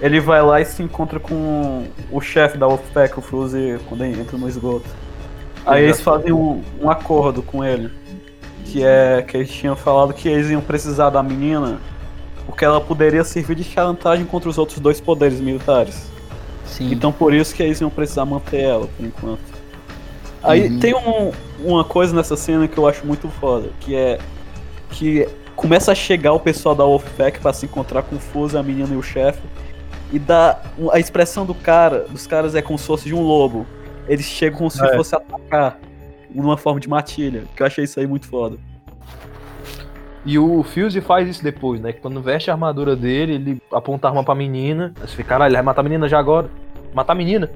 ele 0.00 0.18
vai 0.18 0.42
lá 0.42 0.60
e 0.60 0.64
se 0.64 0.82
encontra 0.82 1.20
com 1.20 1.84
o 2.10 2.20
chefe 2.20 2.58
da 2.58 2.66
Wolfpack, 2.66 3.16
o 3.16 3.22
Fuse, 3.22 3.78
quando 3.88 4.04
entra 4.04 4.36
no 4.36 4.48
esgoto. 4.48 4.88
Aí 5.66 5.84
eles 5.84 6.00
fazem 6.00 6.32
um, 6.32 6.62
um 6.80 6.90
acordo 6.90 7.42
com 7.42 7.64
ele, 7.64 7.90
que 8.66 8.84
é 8.84 9.22
que 9.26 9.36
eles 9.36 9.50
tinham 9.50 9.74
falado 9.74 10.12
que 10.12 10.28
eles 10.28 10.50
iam 10.50 10.60
precisar 10.60 11.10
da 11.10 11.22
menina, 11.22 11.78
porque 12.46 12.64
ela 12.64 12.80
poderia 12.80 13.24
servir 13.24 13.54
de 13.56 13.64
chantagem 13.64 14.26
contra 14.26 14.48
os 14.50 14.58
outros 14.58 14.78
dois 14.78 15.00
poderes 15.00 15.40
militares. 15.40 16.10
Sim. 16.66 16.92
Então 16.92 17.10
por 17.12 17.32
isso 17.32 17.54
que 17.54 17.62
eles 17.62 17.80
iam 17.80 17.90
precisar 17.90 18.24
manter 18.24 18.60
ela, 18.62 18.86
por 18.86 19.06
enquanto. 19.06 19.40
Aí 20.42 20.68
Uhum. 20.68 20.78
tem 20.78 20.94
um- 20.94 21.32
uma 21.60 21.84
coisa 21.84 22.14
nessa 22.14 22.36
cena 22.36 22.68
que 22.68 22.76
eu 22.76 22.86
acho 22.86 23.06
muito 23.06 23.28
foda, 23.28 23.70
que 23.80 23.94
é 23.96 24.18
que 24.90 25.26
começa 25.56 25.92
a 25.92 25.94
chegar 25.94 26.32
o 26.34 26.40
pessoal 26.40 26.74
da 26.74 26.84
Wolfpack 26.84 27.40
pra 27.40 27.52
se 27.52 27.64
encontrar 27.64 28.02
com 28.02 28.16
o 28.16 28.18
Fuso, 28.18 28.58
a 28.58 28.62
menina 28.62 28.92
e 28.92 28.96
o 28.96 29.02
chefe. 29.02 29.40
E 30.12 30.18
dá 30.18 30.60
a 30.92 30.98
expressão 31.00 31.46
do 31.46 31.54
cara, 31.54 32.00
dos 32.10 32.26
caras 32.26 32.54
é 32.54 32.60
como 32.62 32.78
se 32.78 32.86
fosse 32.86 33.04
de 33.06 33.14
um 33.14 33.22
lobo. 33.22 33.66
Eles 34.08 34.24
chegam 34.26 34.58
como 34.58 34.70
se 34.70 34.84
É. 34.84 34.96
fosse 34.96 35.14
atacar 35.14 35.78
numa 36.34 36.56
forma 36.56 36.80
de 36.80 36.88
matilha, 36.88 37.44
que 37.56 37.62
eu 37.62 37.66
achei 37.66 37.84
isso 37.84 37.98
aí 38.00 38.06
muito 38.06 38.26
foda. 38.26 38.56
E 40.26 40.38
o 40.38 40.62
Fuse 40.62 41.00
faz 41.02 41.28
isso 41.28 41.42
depois, 41.44 41.80
né? 41.80 41.92
Que 41.92 42.00
quando 42.00 42.20
veste 42.22 42.50
a 42.50 42.54
armadura 42.54 42.96
dele, 42.96 43.34
ele 43.34 43.62
aponta 43.72 44.08
a 44.08 44.10
arma 44.10 44.24
pra 44.24 44.34
menina. 44.34 44.92
Aí 45.00 45.06
você 45.06 45.16
fica, 45.16 45.28
caralho, 45.30 45.50
ele 45.50 45.56
vai 45.56 45.62
matar 45.64 45.80
a 45.82 45.84
menina 45.84 46.08
já 46.08 46.18
agora. 46.18 46.48
Matar 46.94 47.12
a 47.12 47.16
menina. 47.16 47.50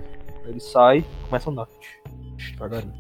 Aí 0.45 0.51
ele 0.51 0.61
sai 0.61 1.05
começa 1.29 1.49
a 1.49 1.53
andar. 1.53 1.67
Devagarinho. 2.53 2.93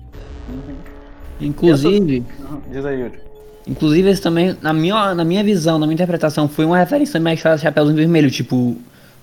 Inclusive, 1.40 2.24
Diz 2.70 2.84
aí, 2.84 3.00
Yuri. 3.00 3.18
inclusive 3.66 4.08
esse 4.10 4.22
também, 4.22 4.56
na 4.60 4.72
minha, 4.72 5.14
na 5.14 5.24
minha 5.24 5.44
visão, 5.44 5.78
na 5.78 5.86
minha 5.86 5.94
interpretação, 5.94 6.48
foi 6.48 6.64
uma 6.64 6.76
referência 6.78 7.12
também 7.12 7.32
à 7.32 7.34
história 7.34 7.56
do 7.58 7.60
Chapeuzinho 7.60 7.96
Vermelho, 7.96 8.30
tipo, 8.30 8.76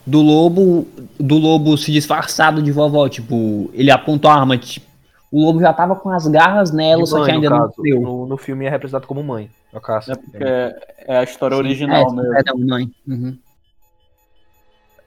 do 0.06 0.22
lobo, 0.22 0.88
do 1.20 1.38
lobo 1.38 1.78
se 1.78 1.92
disfarçado 1.92 2.62
de 2.62 2.72
vovó, 2.72 3.10
tipo, 3.10 3.70
ele 3.74 3.92
apontou 3.92 4.30
a 4.30 4.36
arma, 4.36 4.58
tipo, 4.58 4.86
o 5.32 5.44
lobo 5.44 5.60
já 5.60 5.74
tava 5.74 5.96
com 5.96 6.10
as 6.10 6.28
garras 6.28 6.72
nela, 6.72 7.04
De 7.04 7.10
só 7.10 7.18
que 7.18 7.24
mãe, 7.24 7.34
ainda 7.34 7.50
no 7.50 7.58
não 7.58 7.72
deu. 7.78 8.02
No, 8.02 8.26
no 8.26 8.38
filme 8.38 8.66
é 8.66 8.70
representado 8.70 9.08
como 9.08 9.22
mãe. 9.24 9.50
No 9.74 9.82
caso. 9.82 10.14
É 10.14 10.16
porque 10.16 10.44
é, 10.44 10.96
é 11.08 11.18
a 11.18 11.24
história 11.24 11.58
original 11.58 12.10
mesmo. 12.14 12.32
Perdão, 12.32 12.58
mãe. 12.58 12.90
Uhum. 13.06 13.38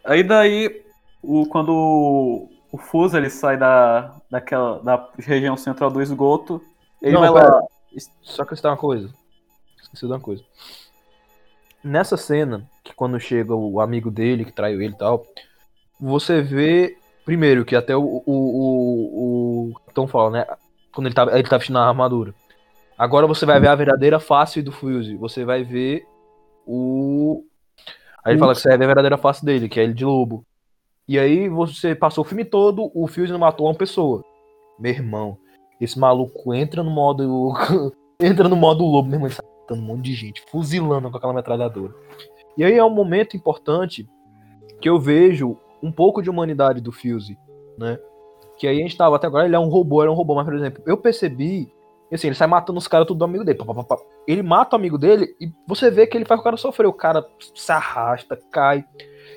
Aí 0.05 0.23
daí, 0.23 0.83
o, 1.23 1.47
quando 1.47 1.71
o, 1.73 2.51
o 2.71 2.77
Fuso 2.77 3.17
ele 3.17 3.31
sai 3.31 3.57
da, 3.57 4.17
daquela, 4.31 4.81
da 4.81 5.09
região 5.19 5.57
central 5.57 5.91
do 5.91 6.03
esgoto, 6.03 6.61
ele 7.01 7.13
Não, 7.13 7.21
vai 7.21 7.33
pera. 7.33 7.55
lá. 7.55 7.63
Só 8.23 8.45
que 8.45 8.55
tem 8.61 8.71
uma 8.71 8.77
coisa. 8.77 9.09
Esqueci 9.81 10.05
de 10.07 10.13
uma 10.13 10.21
coisa. 10.21 10.43
Nessa 11.83 12.17
cena, 12.17 12.69
que 12.83 12.95
quando 12.95 13.21
chega 13.21 13.55
o 13.55 13.81
amigo 13.81 14.11
dele, 14.11 14.45
que 14.45 14.53
traiu 14.53 14.83
ele 14.83 14.95
e 14.95 14.99
tal, 14.99 15.25
você 16.01 16.43
vê, 16.43 16.97
primeiro, 17.25 17.65
que 17.65 17.77
até 17.77 17.97
o, 17.97 18.03
o, 18.03 18.23
o, 18.27 19.71
o 19.71 19.75
Capitão 19.75 20.07
fala, 20.07 20.31
né? 20.31 20.47
Quando 20.93 21.07
ele 21.07 21.15
tá, 21.15 21.27
ele 21.33 21.49
tá 21.49 21.57
vestindo 21.57 21.79
a 21.79 21.89
armadura. 21.89 22.35
Agora 22.99 23.27
você 23.27 23.47
vai 23.47 23.61
ver 23.61 23.69
a 23.69 23.75
verdadeira 23.77 24.19
face 24.19 24.61
do 24.61 24.73
Fuse. 24.73 25.17
Você 25.17 25.45
vai 25.45 25.63
ver 25.63 26.05
o. 26.67 27.45
Aí 28.25 28.33
ele 28.33 28.41
fala 28.41 28.55
que 28.55 28.61
você 28.61 28.69
vai 28.71 28.79
ver 28.79 28.85
a 28.85 28.89
verdadeira 28.89 29.17
face 29.17 29.45
dele, 29.45 29.69
que 29.69 29.79
é 29.79 29.85
ele 29.85 29.95
de 29.95 30.05
lobo. 30.05 30.45
E 31.07 31.19
aí 31.19 31.49
você 31.49 31.95
passou 31.95 32.25
o 32.25 32.27
filme 32.27 32.45
todo, 32.45 32.91
o 32.93 33.07
Fuse 33.07 33.33
não 33.33 33.39
matou 33.39 33.67
uma 33.67 33.75
pessoa. 33.75 34.25
Meu 34.79 34.93
irmão, 34.93 35.39
esse 35.81 35.99
maluco 35.99 36.53
entra 36.53 36.83
no 36.83 36.91
modo. 36.91 37.55
entra 38.21 38.49
no 38.49 38.57
modo 38.57 38.85
lobo, 38.85 39.09
meu 39.09 39.17
irmão, 39.17 39.29
ele 39.29 39.35
sai 39.35 39.48
matando 39.69 39.83
um 39.83 39.85
monte 39.85 40.05
de 40.05 40.15
gente, 40.15 40.43
fuzilando 40.51 41.11
com 41.11 41.17
aquela 41.17 41.35
metralhadora. 41.35 41.95
E 42.57 42.65
aí 42.65 42.75
é 42.75 42.85
um 42.85 42.91
momento 42.91 43.37
importante 43.37 44.09
que 44.81 44.89
eu 44.89 44.99
vejo 44.99 45.59
um 45.83 45.93
pouco 45.93 46.23
de 46.23 46.31
humanidade 46.31 46.81
do 46.81 46.91
Fuse, 46.91 47.39
né? 47.77 47.99
Que 48.57 48.67
aí 48.67 48.79
a 48.79 48.83
gente 48.83 48.97
tava 48.97 49.17
até 49.17 49.27
agora, 49.27 49.47
ele 49.47 49.55
é 49.55 49.59
um 49.59 49.69
robô, 49.69 50.03
era 50.03 50.11
um 50.11 50.15
robô, 50.15 50.35
mas 50.35 50.45
por 50.45 50.55
exemplo, 50.55 50.83
eu 50.87 50.97
percebi, 50.97 51.73
assim, 52.13 52.29
ele 52.29 52.35
sai 52.35 52.49
matando 52.49 52.79
os 52.79 52.89
caras 52.89 53.07
tudo 53.07 53.19
do 53.19 53.25
amigo 53.25 53.45
dele. 53.45 53.59
pá, 53.59 53.65
pá, 53.65 53.85
pá. 53.85 53.97
Ele 54.27 54.43
mata 54.43 54.75
o 54.75 54.79
amigo 54.79 54.99
dele 54.99 55.37
e 55.41 55.53
você 55.67 55.91
vê 55.91 56.07
que 56.07 56.17
ele 56.17 56.25
faz 56.25 56.41
o 56.41 56.45
cara 56.45 56.57
sofrer, 56.57 56.87
o 56.87 56.93
cara 56.93 57.25
se 57.55 57.71
arrasta, 57.71 58.37
cai. 58.51 58.85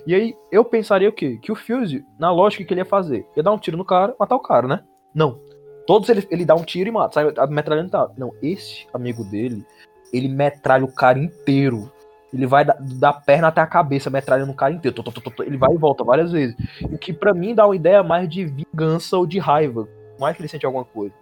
E 0.08 0.16
aí 0.16 0.36
eu 0.52 0.66
pensaria 0.66 1.10
o 1.10 1.14
quê? 1.14 1.38
Que 1.40 1.52
o 1.52 1.56
Fuse, 1.56 2.04
na 2.18 2.32
lógica 2.32 2.64
que 2.64 2.74
ele 2.74 2.82
ia 2.82 2.86
fazer, 2.86 3.28
ia 3.36 3.44
dar 3.44 3.52
um 3.52 3.60
tiro 3.60 3.78
no 3.78 3.86
cara, 3.86 4.16
matar 4.20 4.36
o 4.36 4.40
cara, 4.40 4.68
né? 4.68 4.84
Não. 5.14 5.40
Todos 5.86 6.10
ele, 6.10 6.26
ele 6.32 6.46
dá 6.46 6.56
um 6.56 6.64
tiro 6.64 6.90
e 6.90 6.92
mata, 6.92 7.14
sai 7.14 7.48
metralhando 7.48 7.92
e. 7.94 8.20
Não, 8.20 8.32
esse 8.42 8.88
amigo 8.94 9.24
dele, 9.26 9.66
ele 10.12 10.28
metralha 10.28 10.84
o 10.84 10.92
cara 10.92 11.20
inteiro. 11.20 11.92
Ele 12.34 12.46
vai 12.46 12.64
da, 12.64 12.78
da 12.80 13.12
perna 13.12 13.50
até 13.50 13.60
a 13.60 13.68
cabeça, 13.68 14.10
metralhando 14.10 14.52
o 14.52 14.56
cara 14.56 14.74
inteiro. 14.74 14.96
Tô, 14.96 15.12
tô, 15.12 15.20
tô. 15.20 15.44
Ele 15.44 15.58
vai 15.58 15.74
e 15.74 15.78
volta 15.78 16.04
várias 16.04 16.32
vezes. 16.32 16.56
O 16.84 16.98
que 16.98 17.12
pra 17.12 17.34
mim 17.34 17.54
dá 17.54 17.66
uma 17.66 17.76
ideia 17.76 18.02
mais 18.04 18.30
de 18.30 18.46
vingança 18.46 19.18
ou 19.18 19.26
de 19.26 19.38
raiva. 19.38 19.88
Mais 20.20 20.36
que 20.36 20.42
ele 20.42 20.50
sente 20.50 20.66
alguma 20.66 20.86
coisa. 20.86 21.14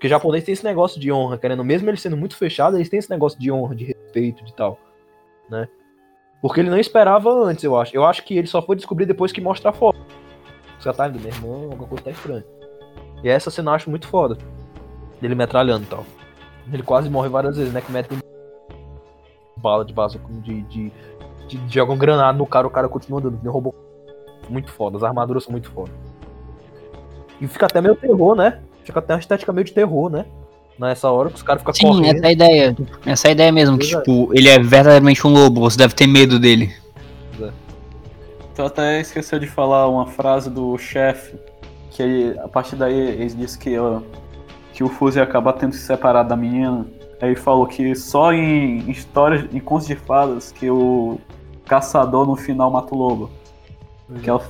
Porque 0.00 0.06
o 0.06 0.10
japonês 0.10 0.44
tem 0.44 0.54
esse 0.54 0.64
negócio 0.64 0.98
de 0.98 1.12
honra, 1.12 1.36
querendo, 1.36 1.62
mesmo 1.62 1.88
ele 1.90 1.96
sendo 1.98 2.16
muito 2.16 2.34
fechado, 2.34 2.76
eles 2.76 2.88
têm 2.88 2.98
esse 2.98 3.10
negócio 3.10 3.38
de 3.38 3.52
honra, 3.52 3.74
de 3.74 3.84
respeito, 3.84 4.42
de 4.42 4.54
tal, 4.54 4.78
né? 5.50 5.68
Porque 6.40 6.60
ele 6.60 6.70
não 6.70 6.78
esperava 6.78 7.30
antes, 7.30 7.62
eu 7.64 7.78
acho. 7.78 7.94
Eu 7.94 8.06
acho 8.06 8.24
que 8.24 8.38
ele 8.38 8.46
só 8.46 8.62
foi 8.62 8.76
descobrir 8.76 9.04
depois 9.04 9.30
que 9.30 9.42
mostra 9.42 9.68
a 9.68 9.72
foto. 9.74 10.00
Você 10.78 10.90
tá 10.90 11.06
indo, 11.06 11.20
meu 11.20 11.28
irmão, 11.28 11.64
alguma 11.64 11.86
coisa 11.86 12.04
tá 12.04 12.10
estranha. 12.10 12.44
E 13.22 13.28
essa 13.28 13.50
cena 13.50 13.72
eu 13.72 13.74
acho 13.74 13.90
muito 13.90 14.08
foda. 14.08 14.38
Dele 15.20 15.34
metralhando 15.34 15.84
e 15.84 15.88
tal. 15.88 16.06
Ele 16.72 16.82
quase 16.82 17.10
morre 17.10 17.28
várias 17.28 17.58
vezes, 17.58 17.72
né? 17.72 17.82
Que 17.82 17.92
mete 17.92 18.08
bala 19.60 19.84
de 19.84 19.92
base 19.92 20.18
de, 20.42 20.62
de, 20.62 20.92
de, 21.48 21.58
de 21.58 21.74
jogam 21.74 21.96
granada 21.96 22.36
no 22.36 22.46
cara, 22.46 22.66
o 22.66 22.70
cara 22.70 22.88
continua 22.88 23.20
andando. 23.20 23.38
Ele 23.40 23.48
roubou 23.48 23.74
muito 24.48 24.70
foda, 24.72 24.96
as 24.96 25.02
armaduras 25.02 25.44
são 25.44 25.52
muito 25.52 25.70
foda. 25.70 25.90
E 27.40 27.46
fica 27.46 27.66
até 27.66 27.80
meio 27.80 27.94
terror, 27.94 28.34
né? 28.34 28.60
Fica 28.84 28.98
até 28.98 29.14
uma 29.14 29.20
estética 29.20 29.52
meio 29.52 29.64
de 29.64 29.72
terror, 29.72 30.10
né? 30.10 30.24
Nessa 30.78 31.10
hora 31.10 31.28
que 31.28 31.36
os 31.36 31.42
caras 31.42 31.60
ficam 31.62 31.74
Sim, 31.74 31.86
correndo. 31.88 32.16
essa 32.16 32.24
é 32.24 32.28
a 32.28 32.32
ideia. 32.32 32.76
Essa 33.06 33.26
é 33.26 33.30
a 33.30 33.32
ideia 33.32 33.52
mesmo, 33.52 33.78
que 33.78 33.94
é. 33.94 33.98
tipo, 33.98 34.30
ele 34.34 34.48
é 34.48 34.58
verdadeiramente 34.58 35.26
um 35.26 35.30
lobo, 35.32 35.60
você 35.60 35.76
deve 35.76 35.94
ter 35.94 36.06
medo 36.06 36.38
dele. 36.38 36.74
Tu 38.54 38.62
até 38.62 39.00
esqueceu 39.00 39.38
de 39.38 39.46
falar 39.46 39.88
uma 39.88 40.06
frase 40.06 40.50
do 40.50 40.76
chefe, 40.76 41.36
que 41.90 42.02
ele- 42.02 42.38
a 42.40 42.48
partir 42.48 42.76
daí 42.76 42.94
ele 42.98 43.28
disse 43.34 43.58
que, 43.58 43.78
ó, 43.78 44.00
que 44.72 44.82
o 44.82 44.88
Fuso 44.88 45.18
ia 45.18 45.22
acabar 45.22 45.52
tendo 45.54 45.74
se 45.74 45.80
separado 45.80 46.28
da 46.28 46.36
menina. 46.36 46.84
Aí 47.20 47.30
ele 47.30 47.36
falou 47.36 47.66
que 47.66 47.94
só 47.94 48.32
em 48.32 48.90
histórias, 48.90 49.44
em 49.54 49.60
contos 49.60 49.86
de 49.86 49.94
fadas, 49.94 50.52
que 50.52 50.70
o 50.70 51.18
caçador 51.66 52.26
no 52.26 52.34
final 52.34 52.70
mata 52.70 52.94
o 52.94 52.98
lobo. 52.98 53.30
Que 54.22 54.28
ela, 54.30 54.42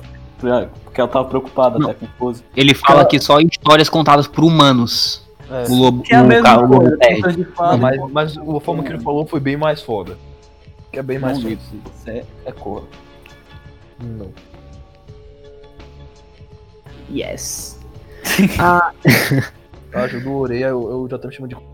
porque 0.83 0.99
ela 1.01 1.09
tava 1.09 1.25
preocupada 1.27 1.77
Não. 1.77 1.89
até 1.89 1.99
com 1.99 2.05
o 2.05 2.09
Fuso. 2.17 2.43
Ele 2.55 2.73
fala 2.73 3.05
que 3.05 3.19
só 3.19 3.39
histórias 3.39 3.89
contadas 3.89 4.27
por 4.27 4.43
humanos. 4.43 5.27
É. 5.49 5.69
O 5.69 5.75
lobo, 5.75 6.03
Que 6.03 6.13
é 6.13 6.17
a 6.17 6.23
o, 6.23 6.27
mesma 6.27 6.63
o 6.63 6.67
coisa, 6.67 6.97
fadas. 7.55 7.79
mas, 7.79 8.11
mas 8.11 8.37
a 8.37 8.59
forma 8.61 8.83
que 8.83 8.91
ele 8.93 9.03
falou 9.03 9.25
foi 9.25 9.39
bem 9.39 9.57
mais 9.57 9.81
foda. 9.81 10.17
Que 10.91 10.99
é 10.99 11.03
bem 11.03 11.19
mais 11.19 11.37
Não 11.37 11.43
foda. 11.43 11.53
isso 11.53 12.09
é, 12.09 12.23
é 12.45 12.51
cor. 12.53 12.83
Não. 13.99 14.31
Yes. 17.11 17.77
ah, 18.59 18.91
Eu 19.91 19.99
acho 19.99 20.19
do 20.21 20.33
orelha, 20.33 20.67
eu, 20.67 20.89
eu 20.89 21.07
já 21.09 21.17
tô 21.19 21.27
me 21.27 21.33
chamando 21.33 21.49
de. 21.49 21.70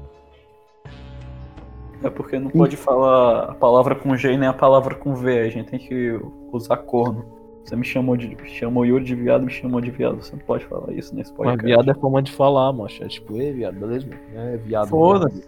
É 2.03 2.09
porque 2.09 2.37
não 2.39 2.49
pode 2.49 2.77
falar 2.77 3.51
a 3.51 3.53
palavra 3.53 3.95
com 3.95 4.15
G 4.15 4.37
nem 4.37 4.47
a 4.47 4.53
palavra 4.53 4.95
com 4.95 5.15
V, 5.15 5.39
a 5.39 5.49
gente 5.49 5.69
tem 5.69 5.79
que 5.79 6.19
usar 6.51 6.77
corno. 6.77 7.25
Você 7.63 7.75
me 7.75 7.83
chamou 7.83 8.15
de 8.15 8.37
chamou 8.45 8.85
Yuri 8.85 9.03
de 9.03 9.13
viado, 9.13 9.43
me 9.43 9.51
chamou 9.51 9.81
de 9.81 9.91
viado. 9.91 10.23
Você 10.23 10.33
não 10.33 10.43
pode 10.43 10.63
falar 10.65 10.93
isso 10.93 11.13
nesse 11.13 11.31
Mas 11.31 11.37
podcast. 11.37 11.65
viado 11.65 11.91
é 11.91 11.93
forma 11.93 12.21
de 12.21 12.31
falar, 12.31 12.71
macho. 12.71 13.03
É 13.03 13.07
tipo, 13.07 13.35
ei, 13.35 13.51
viado, 13.51 13.77
beleza? 13.77 14.07
É 14.33 14.57
viado. 14.57 14.87
Foda-se. 14.87 15.43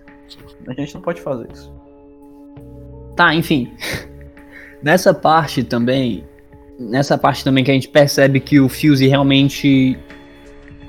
A 0.67 0.73
gente 0.73 0.95
não 0.95 1.01
pode 1.01 1.21
fazer 1.21 1.47
isso. 1.51 1.73
tá, 3.15 3.33
enfim. 3.33 3.71
Nessa 4.83 5.13
parte 5.13 5.63
também, 5.63 6.23
nessa 6.79 7.17
parte 7.17 7.43
também 7.43 7.65
que 7.65 7.71
a 7.71 7.73
gente 7.73 7.89
percebe 7.89 8.39
que 8.39 8.61
o 8.61 8.69
Fuse 8.69 9.05
realmente 9.07 9.99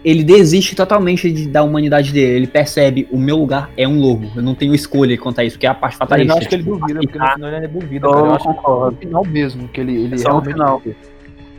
ele 0.04 0.24
desiste 0.24 0.74
totalmente 0.74 1.30
de- 1.30 1.48
da 1.48 1.62
humanidade 1.62 2.12
dele. 2.12 2.36
Ele 2.36 2.46
percebe 2.46 3.06
o 3.10 3.18
meu 3.18 3.36
lugar 3.36 3.70
é 3.76 3.86
um 3.86 3.98
lobo. 4.00 4.30
Eu 4.34 4.42
não 4.42 4.54
tenho 4.54 4.74
escolha 4.74 5.16
quanto 5.18 5.40
a 5.40 5.44
isso, 5.44 5.58
que 5.58 5.66
é 5.66 5.68
a 5.68 5.74
parte 5.74 5.94
Eu 5.94 5.98
fatalista. 5.98 6.32
não 6.32 6.38
acho 6.38 6.48
que 6.48 6.54
ele 6.54 6.62
duvida, 6.62 7.00
porque 7.00 7.18
no 7.18 7.24
aceitar- 7.24 7.34
final 7.34 7.50
ele 7.52 7.68
duvida, 7.68 8.06
Eu. 8.06 8.12
Eu 8.12 8.32
acho 8.34 8.48
que 8.48 8.54
concordo. 8.54 8.90
no 8.92 8.96
final 8.98 9.24
mesmo, 9.26 9.68
que 9.68 9.80
ele, 9.80 9.96
ele 10.04 10.14
É 10.14 10.18
só 10.18 10.32
no 10.34 10.40
realmente. 10.40 10.52
final. 10.52 10.82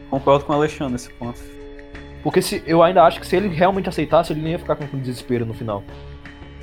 Concordo 0.10 0.46
com 0.46 0.54
o 0.54 0.56
Alexandre 0.56 0.94
nesse 0.94 1.10
ponto. 1.14 1.40
Porque 2.24 2.42
se, 2.42 2.62
eu 2.68 2.84
ainda 2.84 3.04
acho 3.04 3.20
que 3.20 3.26
se 3.26 3.36
ele 3.36 3.48
realmente 3.48 3.90
aceitasse, 3.90 4.32
ele 4.34 4.42
não 4.42 4.50
ia 4.50 4.60
ficar 4.60 4.76
com 4.76 4.98
desespero 5.00 5.46
no 5.46 5.54
final. 5.54 5.84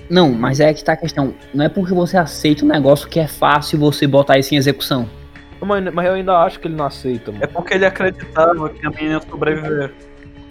Não, 0.09 0.33
mas 0.33 0.61
é 0.61 0.73
que 0.73 0.83
tá 0.85 0.93
a 0.93 0.97
questão. 0.97 1.35
Não 1.53 1.65
é 1.65 1.69
porque 1.69 1.93
você 1.93 2.17
aceita 2.17 2.65
um 2.65 2.69
negócio 2.69 3.09
que 3.09 3.19
é 3.21 3.27
fácil 3.27 3.79
você 3.79 4.07
botar 4.07 4.39
isso 4.39 4.55
em 4.55 4.57
execução. 4.57 5.09
Mas, 5.61 5.93
mas 5.93 6.07
eu 6.07 6.15
ainda 6.15 6.39
acho 6.39 6.61
que 6.61 6.69
ele 6.69 6.77
não 6.77 6.85
aceita, 6.87 7.33
mano. 7.33 7.43
É 7.45 7.47
porque 7.47 7.75
ele 7.75 7.85
acreditava 7.85 8.69
que 8.71 8.87
a 8.87 8.91
menina 8.91 9.15
ia 9.15 9.21
sobreviver. 9.21 9.93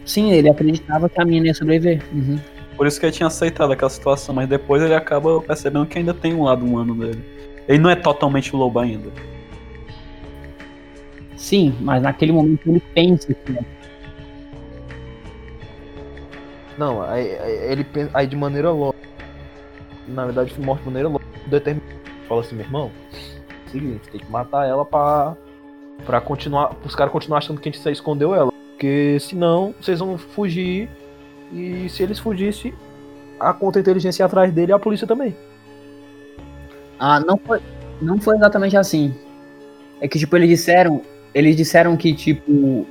Sim, 0.08 0.32
ele 0.32 0.50
acreditava 0.50 1.10
que 1.10 1.22
a 1.22 1.26
menina 1.26 1.48
ia 1.48 1.54
sobreviver. 1.54 2.02
Uhum. 2.14 2.40
Por 2.78 2.88
isso 2.88 2.98
que 2.98 3.06
ele 3.06 3.14
tinha 3.14 3.28
aceitado 3.28 3.74
aquela 3.74 3.90
situação, 3.90 4.34
mas 4.34 4.48
depois 4.48 4.82
ele 4.82 4.96
acaba 4.96 5.42
percebendo 5.42 5.86
que 5.86 5.98
ainda 5.98 6.14
tem 6.14 6.34
um 6.34 6.44
lado 6.44 6.66
humano 6.66 6.96
dele. 6.96 7.22
Ele 7.68 7.80
não 7.80 7.90
é 7.90 7.96
totalmente 7.96 8.56
lobo 8.56 8.80
ainda. 8.80 9.12
Sim, 11.36 11.76
mas 11.82 12.02
naquele 12.02 12.32
momento 12.32 12.62
ele 12.70 12.80
pensa 12.80 13.34
que 13.34 13.58
é. 13.58 13.66
Não, 16.78 17.02
aí, 17.02 17.38
aí 17.40 17.72
ele 17.72 17.84
pensa, 17.84 18.12
aí 18.14 18.28
de 18.28 18.36
maneira 18.36 18.72
lógica. 18.72 19.08
Na 20.08 20.24
verdade, 20.24 20.54
foi 20.54 20.64
morto 20.64 20.80
de 20.80 20.86
maneira 20.86 21.10
lógica. 21.10 21.32
Determin... 21.48 21.82
Fala 22.30 22.42
assim, 22.42 22.56
meu 22.56 22.66
irmão, 22.66 22.92
seguinte, 23.72 24.08
tem 24.10 24.22
que 24.22 24.32
matar 24.32 24.66
ela 24.66 24.86
pra, 24.86 25.36
pra 26.06 26.22
continuar. 26.22 26.76
Os 26.86 26.96
caras 26.96 27.12
continuarem 27.12 27.44
achando 27.44 27.60
que 27.60 27.68
a 27.68 27.72
gente 27.72 27.92
escondeu 27.92 28.34
ela. 28.34 28.54
Porque 28.78 29.18
senão 29.20 29.74
vocês 29.82 29.98
vão 29.98 30.20
fugir. 30.20 30.88
E 31.52 31.90
se 31.90 32.04
eles 32.04 32.20
fugissem, 32.20 32.74
a 33.40 33.52
contra-inteligência 33.52 34.22
ia 34.22 34.28
atrás 34.28 34.54
dele 34.54 34.72
e 34.72 34.74
a 34.74 34.78
polícia 34.78 35.08
também. 35.08 35.36
Ah, 37.00 37.20
não 37.20 37.38
foi, 37.38 37.60
não 38.00 38.20
foi 38.20 38.36
exatamente 38.36 38.78
assim. 38.78 39.16
É 40.00 40.08
que, 40.08 40.20
tipo, 40.20 40.36
eles 40.38 40.50
disseram. 40.50 41.02
Eles 41.34 41.56
disseram 41.56 41.98
que, 41.98 42.14
tipo. 42.14 42.86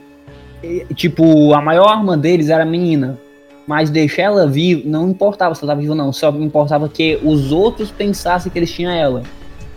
Tipo, 0.97 1.55
a 1.55 1.61
maior 1.61 1.89
arma 1.89 2.17
deles 2.17 2.49
era 2.49 2.65
a 2.65 2.67
menina. 2.67 3.21
Mas 3.65 3.89
deixar 3.89 4.23
ela 4.23 4.49
viva, 4.49 4.83
não 4.85 5.11
importava 5.11 5.55
se 5.55 5.63
ela 5.63 5.71
tava 5.71 5.81
viva 5.81 5.93
ou 5.93 5.97
não. 5.97 6.13
Só 6.13 6.31
importava 6.31 6.89
que 6.89 7.21
os 7.23 7.53
outros 7.53 7.93
pensassem 7.93 8.51
que 8.51 8.59
eles 8.59 8.73
tinham 8.73 8.91
ela. 8.91 9.23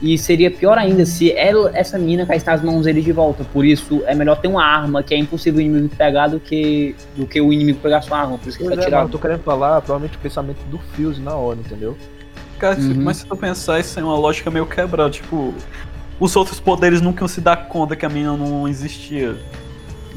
E 0.01 0.17
seria 0.17 0.49
pior 0.49 0.77
ainda 0.77 1.05
se 1.05 1.31
ela, 1.33 1.71
essa 1.73 1.97
mina 1.99 2.25
caísse 2.25 2.45
nas 2.45 2.63
mãos 2.63 2.85
dele 2.85 3.01
de 3.01 3.11
volta. 3.11 3.43
Por 3.43 3.65
isso 3.65 4.01
é 4.05 4.15
melhor 4.15 4.39
ter 4.39 4.47
uma 4.47 4.63
arma 4.63 5.03
que 5.03 5.13
é 5.13 5.17
impossível 5.17 5.57
o 5.57 5.61
inimigo 5.61 5.93
pegar 5.93 6.27
do 6.29 6.39
que, 6.39 6.95
do 7.17 7.25
que 7.25 7.41
o 7.41 7.51
inimigo 7.51 7.79
pegar 7.79 8.01
sua 8.01 8.19
arma. 8.19 8.37
Por 8.37 8.47
isso 8.47 8.57
que 8.57 8.63
Pois 8.63 8.81
foi 8.81 8.93
é, 8.93 9.01
eu 9.01 9.09
tô 9.09 9.19
querendo 9.19 9.43
falar 9.43 9.81
provavelmente 9.81 10.17
o 10.17 10.21
pensamento 10.21 10.63
do 10.69 10.77
Fuse 10.77 11.19
na 11.19 11.35
hora, 11.35 11.59
entendeu? 11.59 11.97
Cara, 12.57 12.77
Uhum. 12.79 12.95
mas 13.03 13.17
se 13.17 13.25
tu 13.25 13.35
pensar, 13.35 13.79
isso 13.79 13.99
é 13.99 14.03
uma 14.03 14.17
lógica 14.17 14.49
meio 14.49 14.65
quebrada. 14.65 15.09
Tipo, 15.09 15.53
os 16.17 16.35
outros 16.35 16.59
poderes 16.61 17.01
nunca 17.01 17.21
iam 17.23 17.27
se 17.27 17.41
dar 17.41 17.67
conta 17.67 17.95
que 17.95 18.05
a 18.05 18.09
menina 18.09 18.37
não 18.37 18.67
existia. 18.69 19.35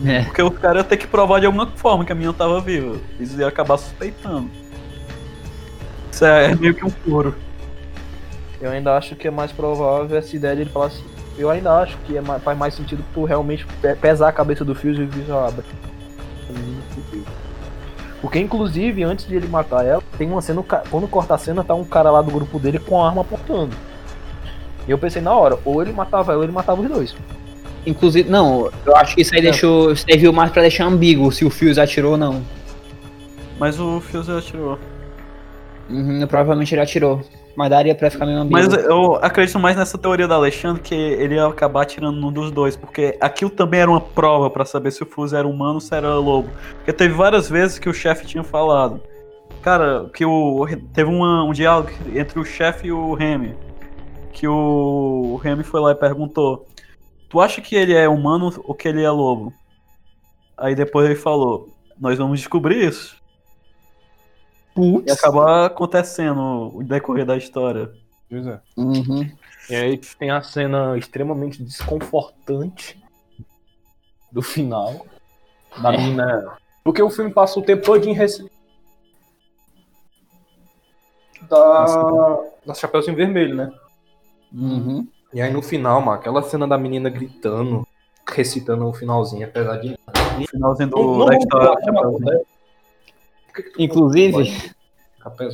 É. 0.04 0.22
Porque 0.24 0.42
os 0.42 0.56
caras 0.58 0.78
iam 0.78 0.84
ter 0.84 0.96
que 0.96 1.06
provar 1.08 1.40
de 1.40 1.46
alguma 1.46 1.66
forma 1.74 2.04
que 2.04 2.12
a 2.12 2.14
menina 2.14 2.32
tava 2.32 2.60
viva. 2.60 2.98
Eles 3.18 3.36
iam 3.36 3.48
acabar 3.48 3.76
suspeitando. 3.78 4.48
Isso 6.10 6.24
é 6.24 6.54
meio 6.54 6.74
que 6.74 6.84
um 6.84 6.90
furo. 6.90 7.34
Eu 8.62 8.70
ainda 8.70 8.96
acho 8.96 9.16
que 9.16 9.26
é 9.26 9.30
mais 9.30 9.50
provável 9.52 10.16
essa 10.16 10.34
ideia 10.36 10.54
de 10.54 10.62
ele 10.62 10.70
falar 10.70 10.86
assim. 10.86 11.04
Eu 11.36 11.50
ainda 11.50 11.72
acho 11.80 11.98
que 12.06 12.16
é 12.16 12.20
mais- 12.20 12.42
faz 12.42 12.56
mais 12.56 12.72
sentido 12.74 13.04
por 13.12 13.24
realmente 13.24 13.66
pe- 13.80 13.96
pesar 13.96 14.28
a 14.28 14.32
cabeça 14.32 14.64
do 14.64 14.74
Fuse 14.74 15.00
e 15.00 15.04
o 15.04 15.10
Fuse 15.10 15.32
abre. 15.32 15.64
Porque 18.20 18.38
inclusive, 18.38 19.02
antes 19.02 19.26
de 19.26 19.34
ele 19.34 19.48
matar 19.48 19.84
ela, 19.84 20.02
tem 20.16 20.30
uma 20.30 20.40
cena, 20.40 20.62
quando 20.90 21.08
corta 21.08 21.34
a 21.34 21.38
cena, 21.38 21.64
tá 21.64 21.74
um 21.74 21.84
cara 21.84 22.10
lá 22.10 22.22
do 22.22 22.30
grupo 22.30 22.58
dele 22.60 22.78
com 22.78 23.02
a 23.02 23.08
arma 23.08 23.22
apontando. 23.22 23.74
E 24.86 24.90
eu 24.90 24.98
pensei 24.98 25.20
na 25.20 25.34
hora, 25.34 25.58
ou 25.64 25.82
ele 25.82 25.92
matava 25.92 26.30
ela 26.32 26.38
ou 26.38 26.44
ele 26.44 26.52
matava 26.52 26.80
os 26.80 26.88
dois. 26.88 27.16
Inclusive, 27.84 28.30
não, 28.30 28.70
eu 28.86 28.96
acho 28.96 29.16
que 29.16 29.22
isso 29.22 29.34
aí 29.34 29.40
É. 29.40 29.42
deixou. 29.42 29.96
Serviu 29.96 30.32
mais 30.32 30.52
pra 30.52 30.62
deixar 30.62 30.84
ambíguo 30.86 31.32
se 31.32 31.44
o 31.44 31.50
Fuse 31.50 31.80
atirou 31.80 32.12
ou 32.12 32.16
não. 32.18 32.42
Mas 33.58 33.80
o 33.80 34.00
Fuse 34.00 34.30
atirou. 34.30 34.78
Uhum, 35.90 36.24
provavelmente 36.28 36.72
ele 36.74 36.80
atirou. 36.82 37.22
Mas 37.54 37.68
daria 37.68 37.94
pra 37.94 38.10
ficar 38.10 38.24
ambíguo. 38.26 38.50
Mas 38.50 38.72
eu 38.72 39.16
acredito 39.16 39.58
mais 39.58 39.76
nessa 39.76 39.98
teoria 39.98 40.26
da 40.26 40.36
Alexandre 40.36 40.80
que 40.82 40.94
ele 40.94 41.34
ia 41.34 41.46
acabar 41.46 41.82
atirando 41.82 42.18
num 42.18 42.32
dos 42.32 42.50
dois, 42.50 42.76
porque 42.76 43.16
aquilo 43.20 43.50
também 43.50 43.80
era 43.80 43.90
uma 43.90 44.00
prova 44.00 44.48
pra 44.48 44.64
saber 44.64 44.90
se 44.90 45.02
o 45.02 45.06
Fuse 45.06 45.36
era 45.36 45.46
humano 45.46 45.74
ou 45.74 45.80
se 45.80 45.94
era 45.94 46.14
lobo. 46.14 46.48
Porque 46.76 46.92
teve 46.92 47.12
várias 47.14 47.50
vezes 47.50 47.78
que 47.78 47.88
o 47.88 47.92
chefe 47.94 48.26
tinha 48.26 48.42
falado. 48.42 49.00
Cara, 49.60 50.10
que 50.14 50.24
o. 50.24 50.66
Teve 50.94 51.10
uma- 51.10 51.44
um 51.44 51.52
diálogo 51.52 51.90
entre 52.14 52.40
o 52.40 52.44
chefe 52.44 52.88
e 52.88 52.92
o 52.92 53.12
Remy. 53.14 53.54
Que 54.32 54.48
o, 54.48 55.32
o 55.34 55.36
Remy 55.36 55.62
foi 55.62 55.80
lá 55.80 55.92
e 55.92 55.94
perguntou: 55.94 56.66
Tu 57.28 57.38
acha 57.40 57.60
que 57.60 57.76
ele 57.76 57.92
é 57.94 58.08
humano 58.08 58.50
ou 58.64 58.74
que 58.74 58.88
ele 58.88 59.02
é 59.04 59.10
lobo? 59.10 59.52
Aí 60.56 60.74
depois 60.74 61.04
ele 61.06 61.14
falou: 61.16 61.68
Nós 62.00 62.18
vamos 62.18 62.40
descobrir 62.40 62.82
isso. 62.88 63.21
Putz. 64.74 65.06
E 65.06 65.10
acabar 65.12 65.66
acontecendo 65.66 66.70
o 66.74 66.82
decorrer 66.82 67.26
da 67.26 67.36
história. 67.36 67.92
Pois 68.28 68.46
é. 68.46 68.60
Uhum. 68.76 69.30
E 69.68 69.74
aí 69.74 69.98
tem 70.18 70.30
a 70.30 70.42
cena 70.42 70.96
extremamente 70.96 71.62
desconfortante 71.62 73.00
do 74.30 74.40
final. 74.42 75.06
Da 75.80 75.92
É. 75.92 75.96
menina. 75.96 76.56
Porque 76.84 77.02
o 77.02 77.10
filme 77.10 77.30
passa 77.32 77.58
o 77.58 77.62
tempo 77.62 77.84
todo 77.84 78.06
em 78.08 78.12
rece... 78.12 78.50
da. 81.48 82.38
Da 82.64 82.74
Chapeuzinho 82.74 83.16
Vermelho, 83.16 83.54
né? 83.56 83.72
Uhum. 84.52 85.06
E 85.34 85.40
aí 85.40 85.52
no 85.52 85.62
final, 85.62 86.00
mano, 86.00 86.18
aquela 86.18 86.42
cena 86.42 86.66
da 86.68 86.78
menina 86.78 87.08
gritando, 87.10 87.86
recitando 88.28 88.86
o 88.86 88.92
finalzinho, 88.92 89.46
apesar 89.46 89.78
de. 89.78 89.98
No 90.38 90.46
finalzinho 90.48 90.88
do, 90.90 90.96
Não, 90.96 91.18
não 91.18 91.26
da 91.26 91.36
história. 91.36 91.92
mano? 91.92 92.12
Por 92.18 92.46
que 93.54 93.82
Inclusive? 93.82 94.72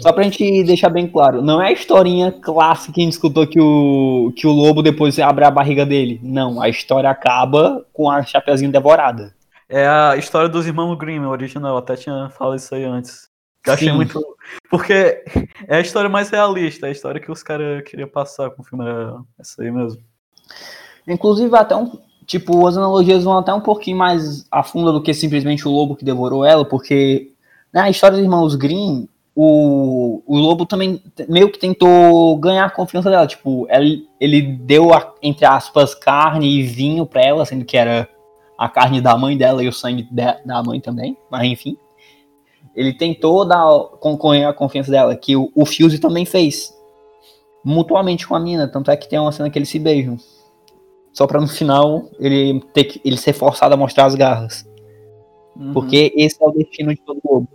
Só 0.01 0.13
pra 0.13 0.23
gente 0.23 0.65
deixar 0.65 0.89
bem 0.89 1.07
claro, 1.07 1.43
não 1.43 1.61
é 1.61 1.69
a 1.69 1.73
historinha 1.73 2.33
clássica 2.33 2.95
que 2.95 3.01
a 3.03 3.05
gente 3.05 3.13
escutou 3.13 3.47
que 3.47 3.61
o, 3.61 4.33
que 4.35 4.47
o 4.47 4.51
lobo 4.51 4.83
depois 4.83 5.19
abre 5.19 5.45
a 5.45 5.51
barriga 5.51 5.85
dele. 5.85 6.19
Não, 6.23 6.61
a 6.61 6.71
história 6.71 7.11
acaba 7.11 7.85
com 7.93 8.11
a 8.11 8.23
Chapeuzinho 8.23 8.73
devorada. 8.73 9.35
É 9.69 9.87
a 9.87 10.17
história 10.17 10.49
dos 10.49 10.67
irmãos 10.67 10.97
Grimm, 10.97 11.27
original. 11.27 11.73
Eu 11.73 11.79
até 11.79 11.97
tinha 11.97 12.31
falado 12.31 12.57
isso 12.57 12.75
aí 12.75 12.85
antes. 12.85 13.29
Eu 13.67 13.75
achei 13.75 13.89
Sim. 13.89 13.95
muito. 13.95 14.19
Porque 14.71 15.23
é 15.67 15.77
a 15.77 15.81
história 15.81 16.09
mais 16.09 16.31
realista, 16.31 16.87
é 16.87 16.89
a 16.89 16.93
história 16.93 17.21
que 17.21 17.31
os 17.31 17.43
caras 17.43 17.83
queriam 17.83 18.09
passar 18.09 18.49
com 18.51 18.63
o 18.63 18.65
filme. 18.65 18.87
Era 18.87 19.19
essa 19.39 19.63
aí 19.63 19.71
mesmo. 19.71 20.01
Inclusive, 21.07 21.55
até 21.55 21.77
um. 21.77 21.99
Tipo, 22.25 22.67
as 22.67 22.77
analogias 22.77 23.25
vão 23.25 23.39
até 23.39 23.53
um 23.53 23.61
pouquinho 23.61 23.97
mais 23.97 24.47
a 24.51 24.63
fundo 24.63 24.93
do 24.93 25.03
que 25.03 25.15
simplesmente 25.15 25.67
o 25.67 25.71
lobo 25.71 25.97
que 25.97 26.05
devorou 26.05 26.45
ela, 26.45 26.65
porque 26.65 27.33
na 27.73 27.89
história 27.91 28.17
dos 28.17 28.25
irmãos 28.25 28.55
Grimm, 28.55 29.07
o, 29.35 30.23
o 30.27 30.37
lobo 30.37 30.67
também 30.67 31.01
meio 31.29 31.51
que 31.51 31.59
tentou 31.59 32.37
ganhar 32.39 32.65
a 32.65 32.71
confiança 32.71 33.09
dela. 33.11 33.27
Tipo, 33.27 33.67
ele, 33.71 34.09
ele 34.21 34.43
deu, 34.43 34.93
a- 34.93 35.15
entre 35.23 35.45
aspas, 35.45 35.95
carne 35.95 36.49
e 36.59 36.63
vinho 36.63 37.07
pra 37.07 37.23
ela, 37.23 37.45
sendo 37.45 37.65
que 37.65 37.77
era 37.77 38.09
a 38.59 38.69
carne 38.69 39.01
da 39.01 39.17
mãe 39.17 39.37
dela 39.37 39.63
e 39.63 39.69
o 39.69 39.73
sangue 39.73 40.03
de- 40.03 40.45
da 40.45 40.63
mãe 40.65 40.81
também, 40.81 41.17
mas 41.31 41.45
enfim. 41.45 41.77
Ele 42.75 42.93
tentou 42.93 43.45
dar, 43.45 43.65
concorrer 44.01 44.47
a 44.47 44.53
confiança 44.53 44.91
dela, 44.91 45.15
que 45.17 45.37
o, 45.37 45.51
o 45.55 45.65
Fuse 45.65 45.99
também 45.99 46.25
fez. 46.25 46.77
Mutuamente 47.65 48.27
com 48.27 48.35
a 48.35 48.41
mina, 48.41 48.67
tanto 48.69 48.91
é 48.91 48.97
que 48.97 49.09
tem 49.09 49.19
uma 49.19 49.33
cena 49.33 49.51
que 49.51 49.59
eles 49.59 49.69
se 49.69 49.79
beijam. 49.79 50.17
Só 51.13 51.27
pra 51.27 51.41
no 51.41 51.49
final 51.49 52.09
ele 52.21 52.61
ter 52.73 52.85
que, 52.85 53.01
ele 53.05 53.17
ser 53.17 53.33
forçado 53.33 53.75
a 53.75 53.77
mostrar 53.77 54.07
as 54.07 54.15
garras. 54.15 54.69
Uhum. 55.57 55.73
Porque 55.73 56.13
esse 56.17 56.43
é 56.43 56.47
o 56.47 56.53
destino 56.53 56.95
de 56.95 57.01
todo 57.01 57.21
lobo. 57.25 57.49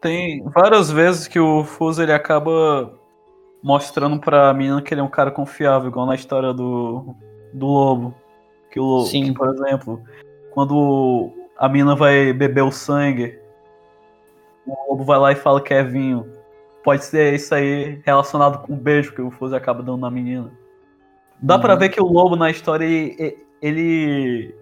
Tem 0.00 0.42
várias 0.44 0.90
vezes 0.90 1.26
que 1.26 1.40
o 1.40 1.64
Fuso 1.64 2.02
ele 2.02 2.12
acaba 2.12 2.94
mostrando 3.62 4.20
pra 4.20 4.54
menina 4.54 4.80
que 4.80 4.94
ele 4.94 5.00
é 5.00 5.04
um 5.04 5.08
cara 5.08 5.30
confiável, 5.30 5.88
igual 5.88 6.06
na 6.06 6.14
história 6.14 6.52
do, 6.52 7.14
do 7.52 7.66
lobo. 7.66 8.14
Que 8.70 8.78
o 8.78 8.84
lobo, 8.84 9.06
Sim. 9.06 9.24
que, 9.24 9.32
por 9.32 9.48
exemplo, 9.52 10.00
quando 10.52 11.32
a 11.58 11.68
menina 11.68 11.96
vai 11.96 12.32
beber 12.32 12.62
o 12.62 12.70
sangue, 12.70 13.38
o 14.66 14.90
lobo 14.90 15.04
vai 15.04 15.18
lá 15.18 15.32
e 15.32 15.36
fala 15.36 15.60
que 15.60 15.74
é 15.74 15.82
vinho. 15.82 16.30
Pode 16.84 17.04
ser 17.04 17.34
isso 17.34 17.54
aí 17.54 18.00
relacionado 18.04 18.64
com 18.64 18.74
o 18.74 18.76
beijo 18.76 19.12
que 19.12 19.20
o 19.20 19.30
Fuso 19.30 19.56
acaba 19.56 19.82
dando 19.82 20.00
na 20.00 20.10
menina. 20.10 20.50
Dá 21.40 21.58
pra 21.58 21.72
Uhum. 21.74 21.78
ver 21.80 21.88
que 21.88 22.00
o 22.00 22.06
lobo 22.06 22.36
na 22.36 22.50
história 22.50 22.84
ele, 22.84 23.38
ele 23.60 24.54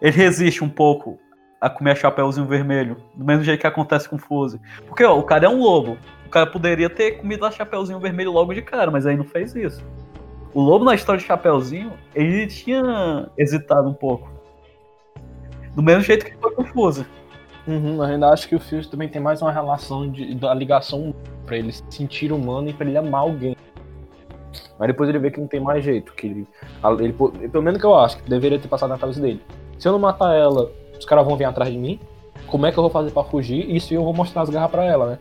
ele 0.00 0.10
resiste 0.16 0.64
um 0.64 0.68
pouco 0.68 1.18
a 1.62 1.70
comer 1.70 1.96
chapéuzinho 1.96 2.44
vermelho, 2.44 2.96
do 3.14 3.24
mesmo 3.24 3.44
jeito 3.44 3.60
que 3.60 3.66
acontece 3.68 4.08
com 4.08 4.16
o 4.16 4.18
Fuse. 4.18 4.60
Porque 4.84 5.04
ó, 5.04 5.16
o 5.16 5.22
cara 5.22 5.46
é 5.46 5.48
um 5.48 5.62
lobo. 5.62 5.96
O 6.26 6.28
cara 6.28 6.44
poderia 6.44 6.90
ter 6.90 7.12
comido 7.12 7.46
a 7.46 7.52
chapéuzinho 7.52 8.00
vermelho 8.00 8.32
logo 8.32 8.52
de 8.52 8.60
cara, 8.60 8.90
mas 8.90 9.06
aí 9.06 9.16
não 9.16 9.24
fez 9.24 9.54
isso. 9.54 9.80
O 10.52 10.60
lobo 10.60 10.84
na 10.84 10.92
história 10.96 11.20
de 11.20 11.26
Chapeuzinho, 11.26 11.92
ele 12.16 12.48
tinha 12.48 13.30
hesitado 13.38 13.88
um 13.88 13.94
pouco. 13.94 14.28
Do 15.76 15.82
mesmo 15.82 16.02
jeito 16.02 16.26
que 16.26 16.36
foi 16.36 16.50
com 16.50 16.62
o 16.62 16.66
Fuse. 16.66 17.06
Uhum, 17.64 17.94
eu 17.94 18.02
ainda 18.02 18.30
acho 18.30 18.48
que 18.48 18.56
o 18.56 18.60
Fuse 18.60 18.90
também 18.90 19.08
tem 19.08 19.22
mais 19.22 19.40
uma 19.40 19.52
relação 19.52 20.10
de, 20.10 20.34
da 20.34 20.52
ligação 20.52 21.14
pra 21.46 21.56
ele 21.56 21.70
se 21.72 21.84
sentir 21.88 22.32
humano 22.32 22.70
e 22.70 22.72
pra 22.72 22.88
ele 22.88 22.98
amar 22.98 23.20
alguém. 23.20 23.56
Mas 24.80 24.88
depois 24.88 25.08
ele 25.08 25.20
vê 25.20 25.30
que 25.30 25.40
não 25.40 25.46
tem 25.46 25.60
mais 25.60 25.84
jeito, 25.84 26.12
que 26.12 26.26
ele, 26.26 26.48
ele 26.98 27.12
pelo 27.48 27.62
menos 27.62 27.78
que 27.78 27.86
eu 27.86 27.94
acho, 27.94 28.16
que 28.18 28.28
deveria 28.28 28.58
ter 28.58 28.66
passado 28.66 28.90
na 28.90 28.98
cabeça 28.98 29.20
dele. 29.20 29.40
Se 29.78 29.86
eu 29.86 29.92
não 29.92 29.98
matar 30.00 30.34
ela, 30.34 30.70
os 31.02 31.04
caras 31.04 31.26
vão 31.26 31.36
vir 31.36 31.44
atrás 31.44 31.70
de 31.70 31.76
mim. 31.76 31.98
Como 32.46 32.64
é 32.64 32.70
que 32.70 32.78
eu 32.78 32.82
vou 32.82 32.90
fazer 32.90 33.10
pra 33.10 33.24
fugir? 33.24 33.68
Isso 33.74 33.92
eu 33.92 34.04
vou 34.04 34.14
mostrar 34.14 34.42
as 34.42 34.50
garras 34.50 34.70
pra 34.70 34.84
ela, 34.84 35.06
né? 35.10 35.18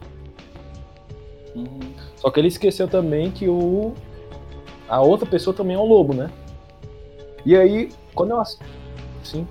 Só 2.18 2.30
que 2.30 2.40
ele 2.40 2.48
esqueceu 2.48 2.88
também 2.88 3.32
que 3.32 3.50
o 3.50 3.94
a 4.88 5.02
outra 5.02 5.26
pessoa 5.26 5.56
também 5.56 5.76
é 5.76 5.80
um 5.80 5.86
lobo, 5.86 6.14
né? 6.14 6.30
E 7.46 7.56
aí, 7.56 7.90
quando 8.14 8.32
eu 8.32 8.44
sim, 9.24 9.48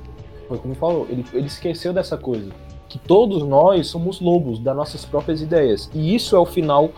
foi 0.47 0.59
como 0.59 0.75
falou, 0.75 1.07
ele, 1.11 1.25
ele 1.33 1.47
esqueceu 1.47 1.93
dessa 1.93 2.17
coisa, 2.17 2.53
que 2.89 2.99
todos 2.99 3.43
nós 3.43 3.89
somos 3.89 4.21
lobos 4.21 4.61
das 4.61 4.77
nossas 4.77 5.05
próprias 5.05 5.43
ideias. 5.43 5.91
E 5.93 6.15
isso 6.15 6.37
é 6.37 6.39
o 6.39 6.47
final 6.47 6.91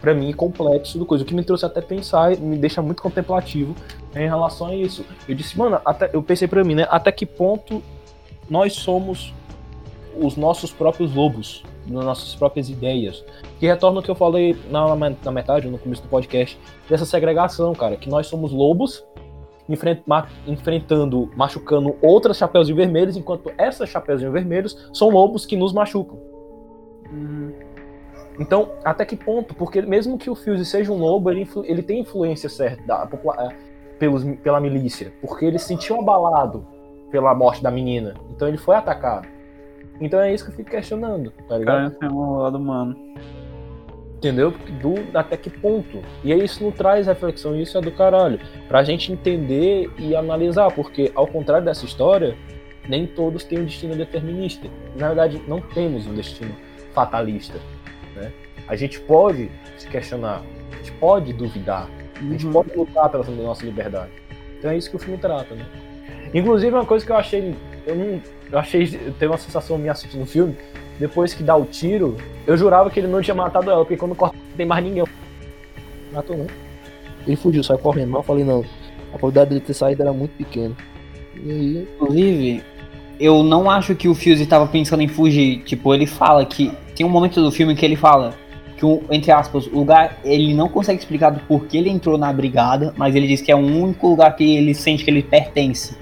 pra 0.00 0.14
mim 0.14 0.32
complexo 0.32 0.98
do 0.98 1.04
coisa, 1.04 1.24
o 1.24 1.26
que 1.26 1.34
me 1.34 1.42
trouxe 1.42 1.64
até 1.64 1.80
pensar, 1.80 2.32
e 2.32 2.36
me 2.36 2.56
deixa 2.56 2.80
muito 2.80 3.02
contemplativo 3.02 3.74
em 4.14 4.28
relação 4.28 4.68
a 4.68 4.74
isso. 4.76 5.04
Eu 5.28 5.34
disse, 5.34 5.58
mano, 5.58 5.80
até 5.84 6.10
eu 6.12 6.22
pensei 6.22 6.46
pra 6.46 6.62
mim, 6.62 6.76
né, 6.76 6.86
até 6.88 7.10
que 7.10 7.26
ponto 7.26 7.82
nós 8.48 8.74
somos 8.74 9.32
os 10.20 10.36
nossos 10.36 10.72
próprios 10.72 11.14
lobos, 11.14 11.64
nas 11.86 12.04
nossas 12.04 12.34
próprias 12.34 12.68
ideias. 12.68 13.24
Que 13.58 13.66
retorna 13.66 14.00
o 14.00 14.02
que 14.02 14.10
eu 14.10 14.14
falei 14.14 14.56
na, 14.70 14.94
na 14.96 15.30
metade, 15.30 15.68
no 15.68 15.78
começo 15.78 16.02
do 16.02 16.08
podcast, 16.08 16.58
dessa 16.88 17.04
segregação, 17.04 17.72
cara, 17.74 17.96
que 17.96 18.08
nós 18.08 18.26
somos 18.26 18.52
lobos 18.52 19.04
enfren- 19.68 20.02
ma- 20.06 20.26
enfrentando, 20.46 21.30
machucando 21.36 21.96
outras 22.02 22.36
chapéuzinhos 22.38 22.76
vermelhos, 22.76 23.16
enquanto 23.16 23.52
essas 23.56 23.88
chapéuzinhos 23.88 24.32
vermelhos 24.32 24.90
são 24.92 25.08
lobos 25.10 25.44
que 25.46 25.56
nos 25.56 25.72
machucam. 25.72 26.18
Então, 28.38 28.70
até 28.84 29.04
que 29.04 29.16
ponto? 29.16 29.54
Porque 29.54 29.82
mesmo 29.82 30.16
que 30.16 30.30
o 30.30 30.34
Fuse 30.34 30.64
seja 30.64 30.92
um 30.92 30.98
lobo, 30.98 31.30
ele, 31.30 31.48
ele 31.64 31.82
tem 31.82 32.00
influência 32.00 32.48
certa 32.48 32.82
da, 32.86 33.08
eh, 33.40 33.56
pelos, 33.98 34.24
pela 34.42 34.60
milícia, 34.60 35.12
porque 35.20 35.44
ele 35.44 35.58
se 35.58 35.66
sentiu 35.66 35.98
abalado 36.00 36.66
pela 37.10 37.34
morte 37.34 37.62
da 37.62 37.70
menina, 37.70 38.14
então 38.30 38.46
ele 38.48 38.58
foi 38.58 38.76
atacado. 38.76 39.26
Então 40.00 40.20
é 40.20 40.32
isso 40.32 40.44
que 40.44 40.50
eu 40.52 40.56
fico 40.56 40.70
questionando, 40.70 41.32
tá 41.48 41.58
ligado? 41.58 41.76
cara 41.76 41.90
tem 41.90 42.08
um 42.08 42.36
lado 42.36 42.56
humano. 42.58 42.96
Entendeu? 44.16 44.50
Do, 44.82 44.94
até 45.16 45.36
que 45.36 45.48
ponto. 45.48 46.02
E 46.24 46.32
aí 46.32 46.42
isso 46.44 46.62
não 46.62 46.72
traz 46.72 47.06
reflexão, 47.06 47.54
isso 47.56 47.78
é 47.78 47.80
do 47.80 47.92
caralho. 47.92 48.40
Pra 48.66 48.82
gente 48.82 49.12
entender 49.12 49.88
e 49.96 50.14
analisar, 50.16 50.72
porque 50.72 51.12
ao 51.14 51.26
contrário 51.26 51.64
dessa 51.64 51.84
história, 51.84 52.36
nem 52.88 53.06
todos 53.06 53.44
têm 53.44 53.60
um 53.60 53.64
destino 53.64 53.94
determinista. 53.94 54.66
Na 54.96 55.06
verdade, 55.08 55.40
não 55.46 55.60
temos 55.60 56.06
um 56.06 56.14
destino 56.14 56.52
fatalista. 56.92 57.58
Né? 58.16 58.32
A 58.66 58.74
gente 58.74 59.00
pode 59.00 59.50
se 59.76 59.88
questionar, 59.88 60.42
a 60.72 60.76
gente 60.78 60.92
pode 60.92 61.32
duvidar, 61.32 61.88
a 62.16 62.22
gente 62.22 62.44
Uhum. 62.46 62.52
pode 62.52 62.76
lutar 62.76 63.08
pela 63.08 63.24
nossa 63.24 63.64
liberdade. 63.64 64.10
Então 64.58 64.70
é 64.72 64.76
isso 64.76 64.90
que 64.90 64.96
o 64.96 64.98
filme 64.98 65.16
trata, 65.18 65.54
né? 65.54 65.64
Inclusive, 66.34 66.74
uma 66.74 66.84
coisa 66.84 67.04
que 67.04 67.12
eu 67.12 67.16
achei. 67.16 67.54
Eu, 67.86 67.94
não, 67.96 68.20
eu 68.50 68.58
achei. 68.58 68.84
Eu 69.06 69.12
tenho 69.14 69.30
uma 69.30 69.38
sensação 69.38 69.78
minha 69.78 69.92
assistindo 69.92 70.22
o 70.22 70.26
filme. 70.26 70.56
Depois 70.98 71.32
que 71.32 71.42
dá 71.42 71.56
o 71.56 71.64
tiro, 71.64 72.16
eu 72.46 72.56
jurava 72.56 72.90
que 72.90 72.98
ele 72.98 73.06
não 73.06 73.22
tinha 73.22 73.34
matado 73.34 73.70
ela, 73.70 73.84
porque 73.84 73.96
quando 73.96 74.14
corta 74.14 74.36
não 74.36 74.56
tem 74.56 74.66
mais 74.66 74.82
ninguém. 74.82 75.04
Matou 76.12 76.36
não. 76.36 76.46
Ele 77.26 77.36
fugiu, 77.36 77.62
saiu 77.62 77.78
correndo. 77.78 78.10
Mas 78.10 78.20
eu 78.20 78.24
falei, 78.24 78.44
não. 78.44 78.64
A 79.08 79.18
probabilidade 79.18 79.50
dele 79.50 79.60
ter 79.60 79.74
saído 79.74 80.02
era 80.02 80.12
muito 80.12 80.32
pequena. 80.32 80.74
E 81.36 81.50
aí. 81.50 81.88
Inclusive, 81.94 82.62
eu 83.20 83.42
não 83.42 83.70
acho 83.70 83.94
que 83.94 84.08
o 84.08 84.14
Fuse 84.14 84.44
tava 84.46 84.66
pensando 84.66 85.02
em 85.02 85.08
fugir. 85.08 85.62
Tipo, 85.64 85.94
ele 85.94 86.06
fala 86.06 86.44
que. 86.44 86.72
Tem 86.96 87.06
um 87.06 87.10
momento 87.10 87.40
do 87.40 87.52
filme 87.52 87.76
que 87.76 87.84
ele 87.84 87.94
fala 87.94 88.34
que, 88.76 88.86
entre 89.10 89.30
aspas, 89.30 89.66
o 89.66 89.70
lugar. 89.70 90.18
Ele 90.24 90.52
não 90.52 90.68
consegue 90.68 90.98
explicar 90.98 91.30
do 91.30 91.40
porquê 91.40 91.78
ele 91.78 91.90
entrou 91.90 92.18
na 92.18 92.32
brigada, 92.32 92.92
mas 92.96 93.14
ele 93.14 93.28
diz 93.28 93.40
que 93.40 93.52
é 93.52 93.54
o 93.54 93.58
único 93.58 94.08
lugar 94.08 94.34
que 94.34 94.56
ele 94.56 94.74
sente 94.74 95.04
que 95.04 95.10
ele 95.10 95.22
pertence. 95.22 95.96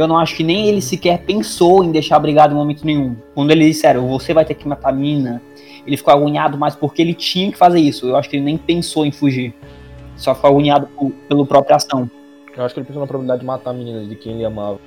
Eu 0.00 0.08
não 0.08 0.18
acho 0.18 0.34
que 0.34 0.42
nem 0.42 0.68
ele 0.68 0.80
sequer 0.80 1.18
pensou 1.18 1.84
em 1.84 1.92
deixar 1.92 2.16
a 2.16 2.18
brigada 2.20 2.52
em 2.52 2.56
momento 2.56 2.84
nenhum. 2.84 3.16
Quando 3.34 3.50
eles 3.50 3.76
disseram, 3.76 4.08
você 4.08 4.32
vai 4.32 4.44
ter 4.44 4.54
que 4.54 4.66
matar 4.66 4.90
a 4.90 4.92
mina, 4.92 5.42
ele 5.86 5.96
ficou 5.96 6.12
agoniado, 6.12 6.56
mas 6.58 6.74
porque 6.74 7.02
ele 7.02 7.14
tinha 7.14 7.50
que 7.50 7.58
fazer 7.58 7.80
isso. 7.80 8.08
Eu 8.08 8.16
acho 8.16 8.28
que 8.28 8.36
ele 8.36 8.44
nem 8.44 8.56
pensou 8.56 9.04
em 9.04 9.12
fugir. 9.12 9.54
Só 10.16 10.34
ficou 10.34 10.50
agoniado 10.50 10.86
por, 10.88 11.10
pela 11.28 11.44
própria 11.46 11.76
ação. 11.76 12.10
Eu 12.56 12.64
acho 12.64 12.74
que 12.74 12.80
ele 12.80 12.86
pensou 12.86 13.00
na 13.00 13.06
probabilidade 13.06 13.40
de 13.40 13.46
matar 13.46 13.70
a 13.70 13.72
menina 13.72 14.04
de 14.04 14.14
quem 14.14 14.34
ele 14.34 14.44
amava. 14.44 14.78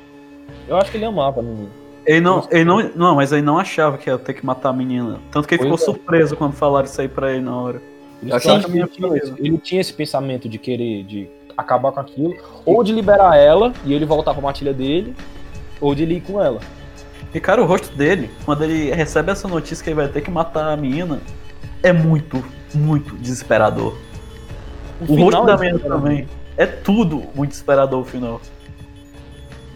Eu 0.68 0.78
acho 0.78 0.92
que 0.92 0.98
ele 0.98 1.06
amava 1.06 1.40
a 1.40 1.44
menina. 1.44 1.70
Ele 2.06 2.22
não, 2.22 2.48
ele 2.52 2.66
não, 2.66 2.92
não, 2.96 3.16
mas 3.16 3.32
ele 3.32 3.42
não 3.42 3.58
achava 3.58 3.98
que 3.98 4.10
ia 4.10 4.18
ter 4.18 4.34
que 4.34 4.46
matar 4.46 4.70
a 4.70 4.74
menina. 4.74 5.20
Tanto 5.32 5.48
que 5.48 5.56
ele 5.56 5.64
Pois 5.64 5.82
ficou 5.82 5.94
é. 5.94 5.98
surpreso 5.98 6.36
quando 6.36 6.54
falaram 6.54 6.86
isso 6.86 7.00
aí 7.00 7.08
pra 7.08 7.32
ele 7.32 7.42
na 7.42 7.56
hora. 7.56 7.82
Ele, 8.22 8.32
Eu 8.32 8.36
achava 8.36 8.60
tinha, 8.60 8.88
que 8.88 9.06
a 9.06 9.08
menina 9.08 9.18
ele, 9.18 9.22
tinha, 9.22 9.36
ele 9.40 9.58
tinha 9.58 9.82
esse 9.82 9.94
pensamento 9.94 10.50
de 10.50 10.58
querer 10.58 11.04
de 11.04 11.30
acabar 11.58 11.92
com 11.92 12.00
aquilo, 12.00 12.36
ou 12.66 12.84
de 12.84 12.92
liberar 12.92 13.38
ela 13.38 13.74
e 13.86 13.94
ele 13.94 14.06
voltar 14.06 14.34
pra 14.34 14.42
matilha 14.42 14.74
dele, 14.74 15.16
ou 15.80 15.94
de 15.94 16.04
ele 16.04 16.16
ir 16.16 16.22
com 16.22 16.42
ela. 16.42 16.60
E 17.34 17.40
cara, 17.40 17.62
o 17.62 17.66
rosto 17.66 17.96
dele, 17.96 18.30
quando 18.46 18.64
ele 18.64 18.92
recebe 18.92 19.32
essa 19.32 19.48
notícia 19.48 19.84
que 19.84 19.90
ele 19.90 19.96
vai 19.96 20.08
ter 20.08 20.22
que 20.22 20.30
matar 20.30 20.72
a 20.72 20.78
menina, 20.78 21.20
é 21.82 21.92
muito, 21.92 22.44
muito 22.74 23.16
desesperador. 23.18 23.98
O, 25.02 25.06
final 25.06 25.26
rosto 25.26 25.44
é 25.44 25.46
da 25.46 25.58
menina 25.58 25.78
desesperador. 25.78 26.02
também. 26.02 26.30
É 26.56 26.66
tudo 26.66 27.24
muito 27.34 27.50
desesperador 27.50 28.02
o 28.02 28.06
final. 28.06 28.40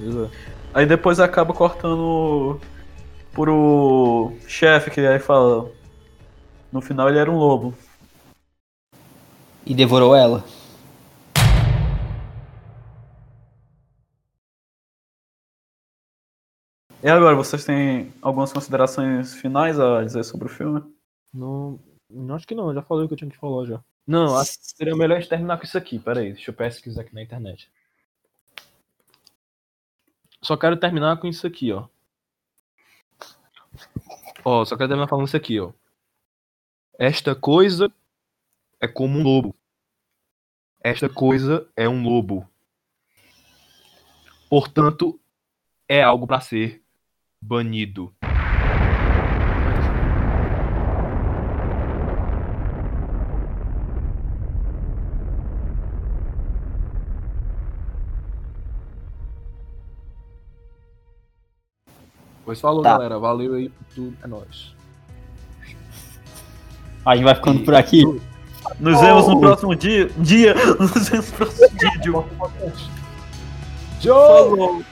Exato. 0.02 0.32
Aí 0.74 0.86
depois 0.86 1.20
acaba 1.20 1.54
cortando 1.54 2.60
pro 3.34 4.32
chefe, 4.48 4.92
que 4.92 5.02
aí 5.02 5.20
fala. 5.20 5.72
No 6.72 6.82
final 6.82 7.10
ele 7.10 7.18
era 7.18 7.32
um 7.32 7.38
lobo. 7.38 7.74
E 9.66 9.74
devorou 9.74 10.16
ela. 10.16 10.44
E 17.08 17.10
agora, 17.10 17.38
vocês 17.38 17.64
têm 17.64 18.14
algumas 18.22 18.52
considerações 18.52 19.34
finais 19.34 19.80
a 19.80 20.04
dizer 20.04 20.26
sobre 20.26 20.48
o 20.48 20.50
filme? 20.50 20.84
Não, 21.34 21.80
não 22.10 22.36
acho 22.36 22.46
que 22.46 22.54
não, 22.54 22.68
eu 22.68 22.74
já 22.74 22.82
falei 22.82 23.06
o 23.06 23.08
que 23.08 23.14
eu 23.14 23.18
tinha 23.18 23.32
que 23.32 23.38
falar 23.38 23.66
já. 23.66 23.82
Não, 24.06 24.36
acho 24.36 24.60
que 24.60 24.68
seria 24.76 24.94
melhor 24.94 25.16
a 25.16 25.20
gente 25.22 25.30
terminar 25.30 25.58
com 25.58 25.64
isso 25.64 25.78
aqui. 25.78 26.00
Pera 26.00 26.20
aí, 26.20 26.34
deixa 26.34 26.52
eu 26.52 26.54
pesquisar 26.54 27.04
aqui 27.04 27.16
na 27.16 27.24
internet. 27.24 27.72
Só 30.42 30.58
quero 30.58 30.76
terminar 30.76 31.16
com 31.18 31.28
isso 31.28 31.48
aqui, 31.48 31.72
ó. 31.72 31.88
Ó, 34.44 34.66
só 34.66 34.76
quero 34.76 34.90
terminar 34.90 35.08
falando 35.08 35.28
isso 35.28 35.38
aqui, 35.38 35.62
ó. 35.62 35.72
Esta 37.00 37.34
coisa 37.34 37.90
é 38.82 38.88
como 38.90 39.18
um 39.18 39.24
lobo. 39.24 39.56
Esta 40.82 41.08
coisa 41.08 41.70
é 41.74 41.88
um 41.88 42.04
lobo. 42.04 42.46
Portanto, 44.50 45.18
é 45.88 46.04
algo 46.04 46.28
pra 46.28 46.42
ser 46.42 46.86
banido. 47.48 48.14
Pois 62.46 62.62
falou, 62.62 62.82
Tá. 62.82 62.94
galera. 62.94 63.20
Valeu 63.20 63.56
aí 63.56 63.70
por 63.70 63.86
tudo. 63.94 64.18
É 64.24 64.28
nóis. 64.28 64.74
A 67.06 67.16
gente 67.16 67.26
vai 67.26 67.36
ficando 67.36 67.64
por 67.64 67.76
aqui. 67.76 68.04
Nos 68.80 69.00
vemos 69.00 69.28
no 69.28 69.40
próximo 69.40 69.76
dia. 69.76 70.10
Dia! 70.18 70.54
Nos 70.80 71.10
vemos 71.10 71.32
no 71.32 71.38
próximo 71.38 71.70
dia. 71.78 71.92
Joe! 74.02 74.50
Falou! 74.50 74.84